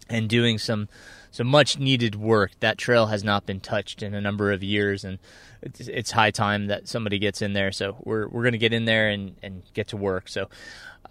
and 0.08 0.28
doing 0.28 0.58
some 0.58 0.88
some 1.30 1.48
much 1.48 1.80
needed 1.80 2.14
work. 2.14 2.52
That 2.60 2.78
trail 2.78 3.06
has 3.06 3.24
not 3.24 3.44
been 3.44 3.58
touched 3.58 4.04
in 4.04 4.14
a 4.14 4.20
number 4.20 4.52
of 4.52 4.62
years, 4.62 5.02
and 5.02 5.18
it's, 5.62 5.80
it's 5.80 6.12
high 6.12 6.30
time 6.30 6.68
that 6.68 6.86
somebody 6.86 7.18
gets 7.18 7.42
in 7.42 7.54
there. 7.54 7.72
So 7.72 7.96
we're 8.04 8.28
we're 8.28 8.42
going 8.42 8.52
to 8.52 8.58
get 8.58 8.72
in 8.72 8.84
there 8.84 9.08
and, 9.08 9.34
and 9.42 9.62
get 9.72 9.88
to 9.88 9.96
work. 9.96 10.28
So 10.28 10.48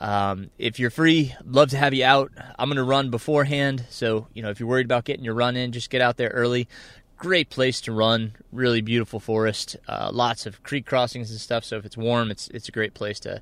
um, 0.03 0.49
if 0.57 0.79
you're 0.79 0.89
free, 0.89 1.33
love 1.45 1.69
to 1.69 1.77
have 1.77 1.93
you 1.93 2.03
out. 2.03 2.29
I'm 2.59 2.67
going 2.67 2.75
to 2.75 2.83
run 2.83 3.09
beforehand, 3.09 3.85
so 3.89 4.27
you 4.33 4.43
know 4.43 4.49
if 4.49 4.59
you're 4.59 4.67
worried 4.67 4.85
about 4.85 5.05
getting 5.05 5.23
your 5.23 5.33
run 5.33 5.55
in, 5.55 5.71
just 5.71 5.89
get 5.89 6.01
out 6.01 6.17
there 6.17 6.27
early. 6.27 6.67
Great 7.15 7.49
place 7.49 7.79
to 7.81 7.93
run, 7.93 8.33
really 8.51 8.81
beautiful 8.81 9.21
forest, 9.21 9.77
uh, 9.87 10.09
lots 10.11 10.45
of 10.45 10.61
creek 10.61 10.85
crossings 10.85 11.31
and 11.31 11.39
stuff. 11.39 11.63
So 11.63 11.77
if 11.77 11.85
it's 11.85 11.95
warm, 11.95 12.31
it's 12.31 12.49
it's 12.49 12.67
a 12.67 12.71
great 12.73 12.93
place 12.93 13.17
to 13.21 13.41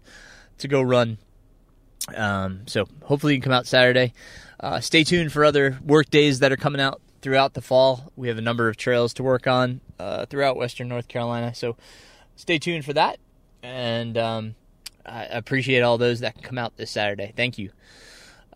to 0.60 0.68
go 0.68 0.84
run. 0.84 1.18
Um, 2.16 2.62
so 2.68 2.88
hopefully 3.06 3.34
you 3.34 3.40
can 3.40 3.50
come 3.50 3.58
out 3.58 3.66
Saturday. 3.66 4.14
Uh, 4.60 4.82
stay 4.82 5.04
tuned 5.04 5.32
for 5.32 5.44
other 5.44 5.80
work 5.84 6.12
days 6.12 6.40
that 6.42 6.52
are 6.52 6.58
coming 6.58 6.80
out 6.80 7.02
throughout 7.24 7.56
the 7.56 7.62
fall. 7.62 8.12
We 8.16 8.28
have 8.28 8.38
a 8.38 8.42
number 8.42 8.70
of 8.70 8.78
trails 8.78 9.16
to 9.16 9.24
work 9.24 9.48
on 9.48 9.82
uh, 9.98 10.28
throughout 10.28 10.58
Western 10.58 10.90
North 10.90 11.08
Carolina. 11.08 11.56
So 11.56 11.76
stay 12.36 12.60
tuned 12.60 12.86
for 12.86 12.94
that. 12.94 13.18
And 13.64 14.16
um, 14.16 14.56
I 15.06 15.26
appreciate 15.26 15.82
all 15.82 15.98
those 15.98 16.22
that 16.22 16.36
can 16.36 16.44
come 16.44 16.58
out 16.58 16.78
this 16.78 16.92
Saturday. 16.92 17.34
Thank 17.36 17.58
you. 17.58 17.72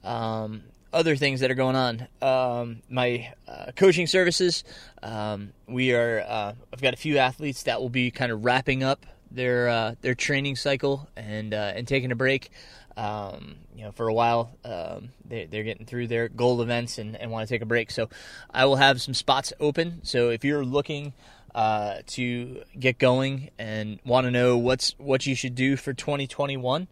Um, 0.03 0.63
other 0.93 1.15
things 1.15 1.41
that 1.41 1.51
are 1.51 1.55
going 1.55 1.75
on. 1.75 2.07
Um, 2.21 2.81
my 2.89 3.33
uh, 3.47 3.71
coaching 3.75 4.07
services. 4.07 4.63
Um, 5.03 5.51
we 5.67 5.93
are. 5.93 6.21
Uh, 6.21 6.53
I've 6.71 6.81
got 6.81 6.93
a 6.93 6.97
few 6.97 7.17
athletes 7.17 7.63
that 7.63 7.81
will 7.81 7.89
be 7.89 8.11
kind 8.11 8.31
of 8.31 8.45
wrapping 8.45 8.81
up 8.81 9.05
their 9.29 9.67
uh, 9.67 9.95
their 10.01 10.15
training 10.15 10.55
cycle 10.55 11.07
and 11.15 11.53
uh, 11.53 11.73
and 11.75 11.87
taking 11.87 12.11
a 12.11 12.15
break. 12.15 12.49
Um, 12.97 13.57
you 13.75 13.83
know, 13.83 13.91
for 13.91 14.07
a 14.07 14.13
while, 14.13 14.57
um, 14.63 15.09
they, 15.25 15.43
are 15.43 15.63
getting 15.63 15.85
through 15.85 16.07
their 16.07 16.29
goal 16.29 16.61
events 16.61 16.97
and, 16.97 17.17
and 17.17 17.29
want 17.29 17.45
to 17.45 17.53
take 17.53 17.61
a 17.61 17.65
break. 17.65 17.91
So, 17.91 18.07
I 18.49 18.63
will 18.63 18.77
have 18.77 19.01
some 19.01 19.13
spots 19.13 19.51
open. 19.59 19.99
So, 20.03 20.29
if 20.29 20.45
you're 20.45 20.63
looking 20.63 21.11
uh, 21.55 22.01
to 22.05 22.61
get 22.77 22.99
going 22.99 23.49
and 23.57 23.97
want 24.05 24.25
to 24.25 24.31
know 24.31 24.57
what's 24.57 24.93
what 24.97 25.25
you 25.25 25.33
should 25.33 25.55
do 25.55 25.77
for 25.77 25.93
2021. 25.93 26.87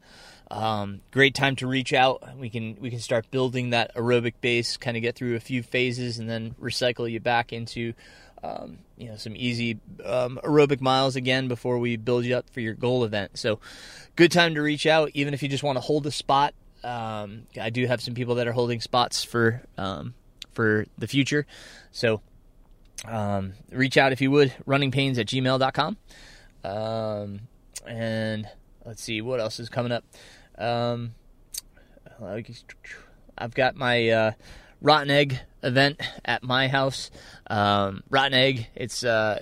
Um, 0.50 1.02
great 1.12 1.36
time 1.36 1.58
to 1.58 1.68
reach 1.68 1.92
out. 1.92 2.38
We 2.38 2.50
can 2.50 2.78
we 2.80 2.90
can 2.90 3.00
start 3.00 3.30
building 3.30 3.72
that 3.72 3.94
aerobic 3.94 4.36
base, 4.40 4.78
kind 4.78 4.96
of 4.96 5.04
get 5.04 5.16
through 5.16 5.36
a 5.36 5.42
few 5.42 5.64
phases, 5.64 6.18
and 6.18 6.30
then 6.30 6.56
recycle 6.62 7.12
you 7.12 7.20
back 7.20 7.52
into 7.52 7.94
um, 8.42 8.78
you 8.98 9.10
know 9.10 9.18
some 9.18 9.36
easy 9.36 9.80
um, 10.06 10.40
aerobic 10.46 10.80
miles 10.80 11.18
again 11.18 11.50
before 11.50 11.78
we 11.78 11.98
build 11.98 12.24
you 12.24 12.38
up 12.38 12.50
for 12.50 12.62
your 12.62 12.74
goal 12.74 13.04
event. 13.04 13.38
So, 13.38 13.60
good 14.16 14.32
time 14.32 14.56
to 14.56 14.62
reach 14.62 14.86
out, 14.86 15.12
even 15.14 15.34
if 15.34 15.44
you 15.44 15.50
just 15.50 15.64
want 15.64 15.76
to 15.76 15.82
hold 15.82 16.08
a 16.08 16.12
spot. 16.12 16.54
Um, 16.86 17.48
I 17.60 17.70
do 17.70 17.86
have 17.86 18.02
some 18.02 18.14
people 18.14 18.36
that 18.36 18.48
are 18.48 18.54
holding 18.54 18.80
spots 18.80 19.26
for 19.26 19.62
um, 19.78 20.14
for 20.54 20.86
the 20.98 21.08
future, 21.08 21.46
so 21.92 22.22
um, 23.08 23.54
reach 23.72 23.98
out 23.98 24.12
if 24.12 24.22
you 24.22 24.32
would, 24.32 24.54
runningpains 24.68 25.18
at 25.18 25.28
gmail.com. 25.28 25.98
Um, 26.64 27.40
and 27.86 28.48
let's 28.86 29.04
see 29.04 29.22
what 29.22 29.40
else 29.40 29.60
is 29.60 29.70
coming 29.70 29.92
up. 29.92 30.04
Um, 30.58 31.16
I've 33.38 33.54
got 33.54 33.76
my 33.76 34.10
uh, 34.10 34.32
rotten 34.82 35.10
egg 35.10 35.40
event 35.62 36.02
at 36.24 36.44
my 36.44 36.68
house. 36.68 37.12
Um, 37.48 38.04
rotten 38.10 38.34
egg, 38.34 38.68
it's 38.76 39.04
uh, 39.04 39.42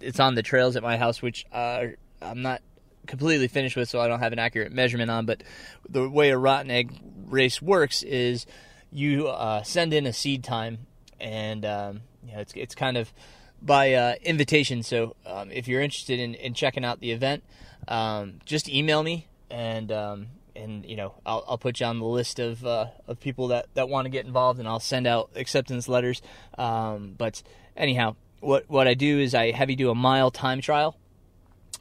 it's 0.00 0.18
on 0.18 0.34
the 0.34 0.42
trails 0.42 0.76
at 0.76 0.82
my 0.82 0.96
house, 0.96 1.20
which 1.20 1.46
uh, 1.52 1.86
I'm 2.22 2.42
not 2.42 2.62
completely 3.06 3.48
finished 3.48 3.76
with, 3.76 3.88
so 3.88 4.00
I 4.00 4.08
don't 4.08 4.20
have 4.20 4.32
an 4.32 4.38
accurate 4.38 4.72
measurement 4.72 5.10
on. 5.10 5.26
But 5.26 5.42
the 5.88 6.08
way 6.08 6.30
a 6.30 6.38
rotten 6.38 6.70
egg 6.70 6.98
race 7.26 7.60
works 7.60 8.02
is 8.02 8.46
you 8.90 9.28
uh, 9.28 9.62
send 9.62 9.92
in 9.92 10.06
a 10.06 10.12
seed 10.12 10.42
time, 10.42 10.86
and 11.20 11.64
um, 11.64 12.00
you 12.30 12.36
know, 12.36 12.42
it's 12.42 12.52
it's 12.54 12.74
kind 12.74 12.96
of 12.96 13.12
by 13.60 13.94
uh, 13.94 14.14
invitation. 14.22 14.82
So 14.82 15.16
um, 15.26 15.50
if 15.50 15.68
you're 15.68 15.82
interested 15.82 16.20
in, 16.20 16.34
in 16.34 16.54
checking 16.54 16.84
out 16.84 17.00
the 17.00 17.12
event, 17.12 17.42
um, 17.88 18.40
just 18.44 18.68
email 18.68 19.02
me 19.02 19.26
and 19.50 19.90
um, 19.90 20.26
and 20.54 20.84
you 20.84 20.96
know 20.96 21.14
I'll, 21.26 21.44
I'll 21.48 21.58
put 21.58 21.80
you 21.80 21.86
on 21.86 21.98
the 21.98 22.04
list 22.04 22.38
of 22.38 22.64
uh, 22.64 22.86
of 23.06 23.20
people 23.20 23.48
that, 23.48 23.66
that 23.74 23.88
want 23.88 24.06
to 24.06 24.10
get 24.10 24.26
involved 24.26 24.58
and 24.58 24.68
I'll 24.68 24.80
send 24.80 25.06
out 25.06 25.30
acceptance 25.34 25.88
letters. 25.88 26.22
Um, 26.56 27.14
but 27.16 27.42
anyhow, 27.76 28.16
what 28.40 28.68
what 28.68 28.86
I 28.86 28.94
do 28.94 29.18
is 29.18 29.34
I 29.34 29.50
have 29.50 29.70
you 29.70 29.76
do 29.76 29.90
a 29.90 29.94
mile 29.94 30.30
time 30.30 30.60
trial 30.60 30.96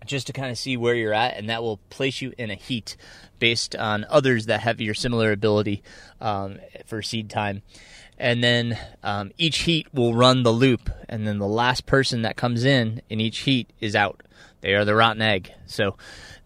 just 0.06 0.28
to 0.28 0.34
kind 0.34 0.50
of 0.50 0.58
see 0.58 0.78
where 0.78 0.96
you're 0.96 1.14
at, 1.14 1.38
and 1.38 1.50
that 1.50 1.62
will 1.62 1.78
place 1.90 2.22
you 2.22 2.34
in 2.38 2.50
a 2.50 2.56
heat 2.56 2.96
based 3.38 3.76
on 3.76 4.06
others 4.10 4.48
that 4.48 4.62
have 4.62 4.82
your 4.82 4.94
similar 4.94 5.32
ability 5.32 5.84
um, 6.20 6.60
for 6.86 7.02
seed 7.02 7.30
time 7.30 7.62
and 8.20 8.44
then 8.44 8.78
um, 9.02 9.32
each 9.38 9.60
heat 9.60 9.88
will 9.94 10.14
run 10.14 10.44
the 10.44 10.52
loop, 10.52 10.90
and 11.08 11.26
then 11.26 11.40
the 11.40 11.48
last 11.48 11.86
person 11.86 12.22
that 12.24 12.36
comes 12.36 12.66
in 12.66 13.02
in 13.10 13.22
each 13.22 13.40
heat 13.40 13.72
is 13.80 13.96
out. 13.96 14.22
They 14.62 14.74
are 14.74 14.84
the 14.84 14.96
rotten 14.96 15.22
egg. 15.22 15.54
So 15.66 15.96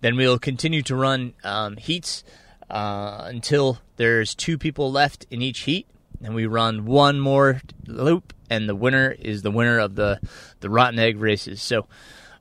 then 0.02 0.16
we'll 0.16 0.38
continue 0.38 0.84
to 0.84 0.96
run 0.96 1.34
um, 1.44 1.78
heats 1.78 2.24
uh, 2.70 3.24
until 3.26 3.80
there's 3.98 4.36
two 4.36 4.58
people 4.58 4.92
left 4.92 5.26
in 5.32 5.42
each 5.42 5.62
heat, 5.62 5.88
and 6.24 6.36
we 6.36 6.46
run 6.46 6.86
one 6.86 7.20
more 7.20 7.62
loop, 7.88 8.34
and 8.50 8.70
the 8.70 8.76
winner 8.76 9.16
is 9.18 9.42
the 9.42 9.52
winner 9.52 9.80
of 9.80 9.96
the 9.96 10.20
the 10.60 10.70
rotten 10.70 11.00
egg 11.00 11.20
races. 11.20 11.62
So. 11.62 11.88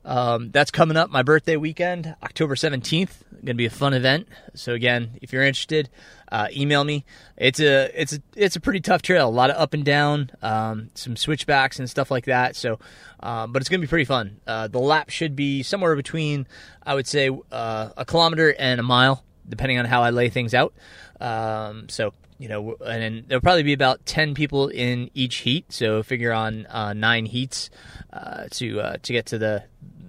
Um, 0.05 0.51
that's 0.51 0.71
coming 0.71 0.97
up 0.97 1.09
my 1.09 1.23
birthday 1.23 1.55
weekend, 1.55 2.15
October 2.23 2.55
17th. 2.55 3.21
Going 3.31 3.45
to 3.45 3.53
be 3.55 3.65
a 3.65 3.69
fun 3.69 3.93
event. 3.93 4.27
So 4.53 4.73
again, 4.73 5.17
if 5.21 5.33
you're 5.33 5.43
interested, 5.43 5.89
uh, 6.31 6.47
email 6.55 6.83
me. 6.83 7.03
It's 7.35 7.59
a 7.59 7.91
it's 7.93 8.13
a 8.13 8.19
it's 8.35 8.55
a 8.55 8.61
pretty 8.61 8.79
tough 8.79 9.01
trail. 9.01 9.27
A 9.27 9.29
lot 9.29 9.49
of 9.49 9.57
up 9.57 9.73
and 9.73 9.83
down, 9.83 10.31
um, 10.41 10.89
some 10.95 11.17
switchbacks 11.17 11.77
and 11.77 11.89
stuff 11.89 12.09
like 12.09 12.25
that. 12.25 12.55
So, 12.55 12.79
uh, 13.19 13.47
but 13.47 13.61
it's 13.61 13.67
going 13.67 13.81
to 13.81 13.85
be 13.85 13.89
pretty 13.89 14.05
fun. 14.05 14.39
Uh, 14.47 14.69
the 14.69 14.79
lap 14.79 15.09
should 15.09 15.35
be 15.35 15.61
somewhere 15.61 15.95
between, 15.95 16.47
I 16.83 16.95
would 16.95 17.07
say, 17.07 17.29
uh, 17.51 17.89
a 17.97 18.05
kilometer 18.05 18.55
and 18.57 18.79
a 18.79 18.83
mile, 18.83 19.25
depending 19.47 19.77
on 19.77 19.85
how 19.85 20.03
I 20.03 20.11
lay 20.11 20.29
things 20.29 20.53
out. 20.53 20.73
Um, 21.19 21.89
so 21.89 22.13
you 22.39 22.49
know, 22.49 22.75
and 22.85 23.25
there'll 23.27 23.41
probably 23.41 23.63
be 23.63 23.73
about 23.73 24.05
ten 24.05 24.33
people 24.33 24.69
in 24.69 25.09
each 25.13 25.37
heat. 25.37 25.71
So 25.71 26.01
figure 26.03 26.31
on 26.31 26.65
uh, 26.67 26.93
nine 26.93 27.25
heats 27.25 27.69
uh, 28.11 28.45
to 28.51 28.81
uh, 28.81 28.97
to 29.01 29.13
get 29.13 29.27
to 29.27 29.37
the 29.37 29.63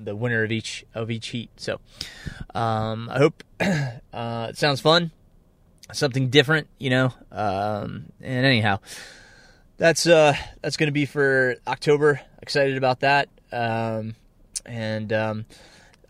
the 0.04 0.16
winner 0.16 0.44
of 0.44 0.52
each 0.52 0.84
of 0.94 1.10
each 1.10 1.28
heat. 1.28 1.50
So 1.56 1.80
um, 2.54 3.08
I 3.10 3.18
hope 3.18 3.44
uh, 3.60 4.46
it 4.50 4.58
sounds 4.58 4.80
fun, 4.80 5.10
something 5.92 6.30
different, 6.30 6.68
you 6.78 6.90
know. 6.90 7.12
Um, 7.32 8.06
and 8.20 8.46
anyhow, 8.46 8.80
that's 9.76 10.06
uh, 10.06 10.34
that's 10.60 10.76
going 10.76 10.88
to 10.88 10.92
be 10.92 11.06
for 11.06 11.56
October. 11.66 12.20
Excited 12.40 12.76
about 12.76 13.00
that. 13.00 13.28
Um, 13.52 14.14
and 14.66 15.12
um, 15.12 15.46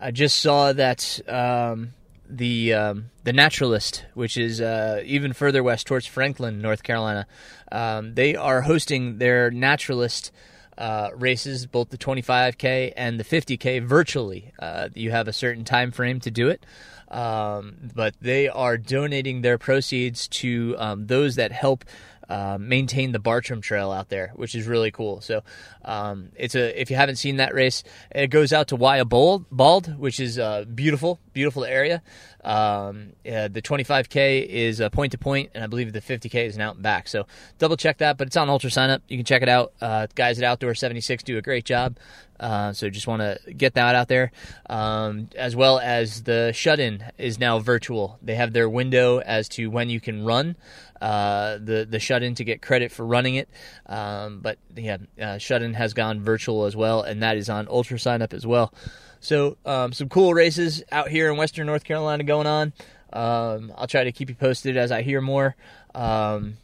I 0.01 0.11
just 0.11 0.41
saw 0.41 0.73
that 0.73 1.21
um, 1.29 1.95
the 2.29 2.75
um, 2.75 3.11
the 3.25 3.33
Naturalist, 3.33 4.05
which 4.15 4.37
is 4.37 4.61
uh, 4.61 5.03
even 5.05 5.33
further 5.33 5.63
west 5.63 5.87
towards 5.87 6.07
Franklin, 6.07 6.61
North 6.61 6.83
Carolina, 6.83 7.27
um, 7.71 8.15
they 8.15 8.37
are 8.37 8.63
hosting 8.63 9.19
their 9.19 9.51
Naturalist 9.51 10.33
uh, 10.79 11.11
races, 11.15 11.67
both 11.67 11.91
the 11.91 11.99
25k 11.99 12.93
and 12.97 13.19
the 13.19 13.25
50k, 13.25 13.83
virtually. 13.83 14.53
Uh, 14.59 14.89
you 14.95 15.11
have 15.11 15.29
a 15.29 15.33
certain 15.33 15.65
time 15.65 15.91
frame 15.91 16.21
to 16.21 16.31
do 16.31 16.49
it, 16.49 16.65
um, 17.09 17.77
but 17.95 18.15
they 18.21 18.49
are 18.49 18.77
donating 18.77 19.43
their 19.43 19.59
proceeds 19.59 20.27
to 20.29 20.75
um, 20.79 21.07
those 21.07 21.37
that 21.37 21.53
help 21.53 21.85
uh, 22.29 22.59
maintain 22.61 23.13
the 23.13 23.19
Bartram 23.19 23.61
Trail 23.61 23.91
out 23.91 24.09
there, 24.09 24.33
which 24.35 24.55
is 24.55 24.67
really 24.67 24.91
cool. 24.91 25.21
So 25.21 25.43
um, 25.85 26.31
it's 26.37 26.55
a 26.55 26.81
if 26.81 26.91
you 26.91 26.97
haven't 26.97 27.17
seen 27.17 27.37
that 27.37 27.55
race, 27.55 27.83
it 28.11 28.29
goes 28.29 28.53
out 28.53 28.69
to 28.69 28.77
Bald, 28.77 29.47
Bald 29.51 29.99
which 29.99 30.21
is 30.21 30.39
a 30.39 30.67
beautiful, 30.73 31.21
beautiful 31.33 31.65
area. 31.65 32.03
Um, 32.43 33.13
the 33.25 33.63
25k 33.63 34.47
is 34.47 34.81
a 34.81 34.91
point 34.91 35.13
to 35.13 35.19
point, 35.19 35.51
and 35.55 35.65
I 35.65 35.67
believe 35.67 35.93
the 35.93 36.01
50k 36.01 36.47
is 36.47 36.57
an 36.57 36.63
out 36.63 36.75
and 36.75 36.83
back. 36.83 37.09
So 37.09 37.27
double 37.59 37.77
check 37.77 37.99
that, 37.99 38.19
but 38.19 38.27
it's 38.27 38.37
on 38.37 38.51
Ultra 38.51 38.71
Sign 38.71 38.91
Up. 38.91 39.03
You 39.09 39.17
can 39.17 39.25
check 39.25 39.43
it 39.43 39.49
out. 39.49 39.73
Uh, 39.81 40.07
guys 40.15 40.39
at 40.39 40.45
Outdoor 40.45 40.75
76 40.75 41.23
do 41.23 41.39
a 41.39 41.43
great 41.43 41.65
job. 41.65 41.97
Uh, 42.39 42.73
so 42.73 42.91
just 42.91 43.07
want 43.07 43.23
to 43.23 43.55
get 43.55 43.75
that 43.75 43.95
out 43.95 44.09
there, 44.09 44.33
um, 44.69 45.29
as 45.37 45.55
well 45.55 45.79
as 45.79 46.25
the 46.25 46.53
shut-in 46.53 47.03
is 47.17 47.39
now 47.39 47.61
virtual. 47.61 48.19
They 48.23 48.35
have 48.35 48.53
their 48.53 48.69
window 48.69 49.21
as 49.21 49.49
to 49.51 49.69
when 49.69 49.89
you 49.89 50.01
can 50.01 50.25
run 50.25 50.57
uh, 51.01 51.59
the 51.59 51.87
the 51.89 51.99
shut-in 51.99 52.35
to 52.37 52.45
get 52.45 52.63
credit 52.63 52.93
for 52.93 53.05
running 53.05 53.35
it. 53.37 53.49
Um, 53.87 54.41
but 54.41 54.59
yeah, 54.75 54.99
uh, 55.21 55.39
shut-in 55.39 55.75
has 55.75 55.95
gone 55.95 56.21
virtual 56.21 56.65
as 56.65 56.77
well, 56.77 57.03
and 57.03 57.23
that 57.23 57.37
is 57.37 57.49
on 57.49 57.69
Ultra 57.69 57.99
Sign 57.99 58.23
Up 58.23 58.33
as 58.33 58.47
well. 58.47 58.73
So 59.21 59.57
um, 59.65 59.93
some 59.93 60.09
cool 60.09 60.35
races 60.35 60.83
out 60.93 61.09
here 61.09 61.31
in 61.31 61.39
Western 61.39 61.67
North 61.67 61.85
Carolina 61.85 62.25
going 62.25 62.47
on. 62.47 62.73
Um, 63.13 63.73
I'll 63.77 63.87
try 63.87 64.05
to 64.05 64.13
keep 64.13 64.29
you 64.29 64.35
posted 64.35 64.77
as 64.77 64.93
I 64.93 65.03
hear 65.03 65.21
more. 65.21 65.57
Um, 65.95 66.59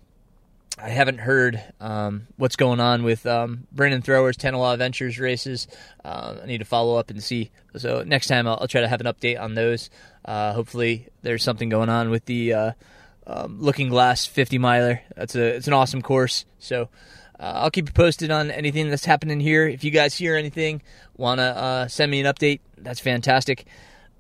I 0.82 0.88
haven't 0.88 1.18
heard 1.18 1.62
um, 1.80 2.26
what's 2.36 2.56
going 2.56 2.80
on 2.80 3.02
with 3.02 3.26
um, 3.26 3.66
Brandon 3.70 4.02
Thrower's 4.02 4.36
Tenala 4.36 4.78
Ventures 4.78 5.18
races. 5.18 5.68
Uh, 6.04 6.36
I 6.42 6.46
need 6.46 6.58
to 6.58 6.64
follow 6.64 6.96
up 6.96 7.10
and 7.10 7.22
see. 7.22 7.50
So 7.76 8.02
next 8.02 8.28
time 8.28 8.46
I'll, 8.46 8.58
I'll 8.60 8.68
try 8.68 8.80
to 8.80 8.88
have 8.88 9.00
an 9.00 9.06
update 9.06 9.38
on 9.38 9.54
those. 9.54 9.90
Uh, 10.24 10.52
hopefully 10.52 11.08
there's 11.22 11.42
something 11.42 11.68
going 11.68 11.88
on 11.88 12.10
with 12.10 12.24
the 12.24 12.54
uh, 12.54 12.72
um, 13.26 13.60
Looking 13.60 13.88
Glass 13.88 14.26
50 14.26 14.58
miler. 14.58 15.02
That's 15.16 15.34
a 15.34 15.56
it's 15.56 15.66
an 15.66 15.72
awesome 15.72 16.02
course. 16.02 16.44
So 16.58 16.88
uh, 17.38 17.52
I'll 17.56 17.70
keep 17.70 17.88
you 17.88 17.92
posted 17.92 18.30
on 18.30 18.50
anything 18.50 18.90
that's 18.90 19.04
happening 19.04 19.40
here. 19.40 19.66
If 19.66 19.84
you 19.84 19.90
guys 19.90 20.14
hear 20.14 20.36
anything, 20.36 20.82
wanna 21.16 21.42
uh, 21.42 21.88
send 21.88 22.10
me 22.10 22.20
an 22.20 22.26
update, 22.26 22.60
that's 22.78 23.00
fantastic. 23.00 23.66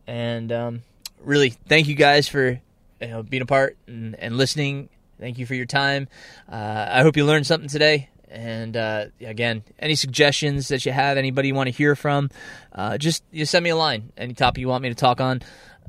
And 0.06 0.50
um, 0.52 0.82
really, 1.20 1.50
thank 1.50 1.88
you 1.88 1.94
guys 1.94 2.28
for 2.28 2.60
you 3.00 3.08
know, 3.08 3.22
being 3.22 3.42
a 3.42 3.46
part 3.46 3.76
and, 3.86 4.14
and 4.16 4.36
listening 4.36 4.88
Thank 5.20 5.38
you 5.38 5.44
for 5.44 5.54
your 5.54 5.66
time. 5.66 6.08
Uh, 6.50 6.86
I 6.90 7.02
hope 7.02 7.16
you 7.16 7.26
learned 7.26 7.46
something 7.46 7.68
today. 7.68 8.08
And 8.30 8.74
uh, 8.76 9.06
again, 9.20 9.64
any 9.78 9.94
suggestions 9.96 10.68
that 10.68 10.86
you 10.86 10.92
have, 10.92 11.18
anybody 11.18 11.48
you 11.48 11.54
want 11.54 11.66
to 11.66 11.72
hear 11.72 11.94
from, 11.94 12.30
uh, 12.72 12.96
just 12.96 13.22
you 13.30 13.44
send 13.44 13.62
me 13.62 13.70
a 13.70 13.76
line. 13.76 14.12
Any 14.16 14.32
topic 14.32 14.60
you 14.60 14.68
want 14.68 14.82
me 14.82 14.88
to 14.88 14.94
talk 14.94 15.20
on, 15.20 15.42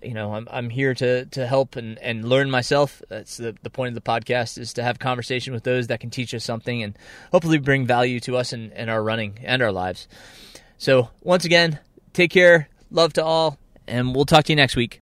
you 0.04 0.14
know, 0.14 0.34
I'm 0.34 0.47
I'm 0.52 0.70
here 0.70 0.93
to 0.95 1.26
to 1.26 1.47
help 1.47 1.76
and, 1.76 1.97
and 1.99 2.28
learn 2.28 2.49
myself. 2.49 3.02
That's 3.10 3.38
the 3.38 3.56
the 3.62 3.70
point 3.70 3.89
of 3.89 3.95
the 3.95 4.10
podcast 4.10 4.58
is 4.58 4.74
to 4.74 4.84
have 4.84 4.99
conversation 4.99 5.54
with 5.54 5.64
those 5.64 5.88
that 5.88 5.99
can 5.99 6.10
teach 6.10 6.34
us 6.34 6.43
something 6.43 6.84
and 6.84 6.97
hopefully 7.32 7.58
bring 7.58 7.86
value 7.86 8.20
to 8.22 8.38
us 8.38 8.54
and 8.54 8.72
in 8.74 8.89
our 8.89 9.04
running 9.04 9.39
and 9.43 9.62
our 9.62 9.72
lives. 9.72 10.08
So 10.78 11.10
once 11.22 11.45
again, 11.45 11.80
take 12.14 12.32
care, 12.32 12.70
love 12.89 13.14
to 13.14 13.24
all, 13.24 13.58
and 13.88 14.16
we'll 14.16 14.26
talk 14.26 14.45
to 14.45 14.52
you 14.52 14.56
next 14.56 14.76
week. 14.76 14.99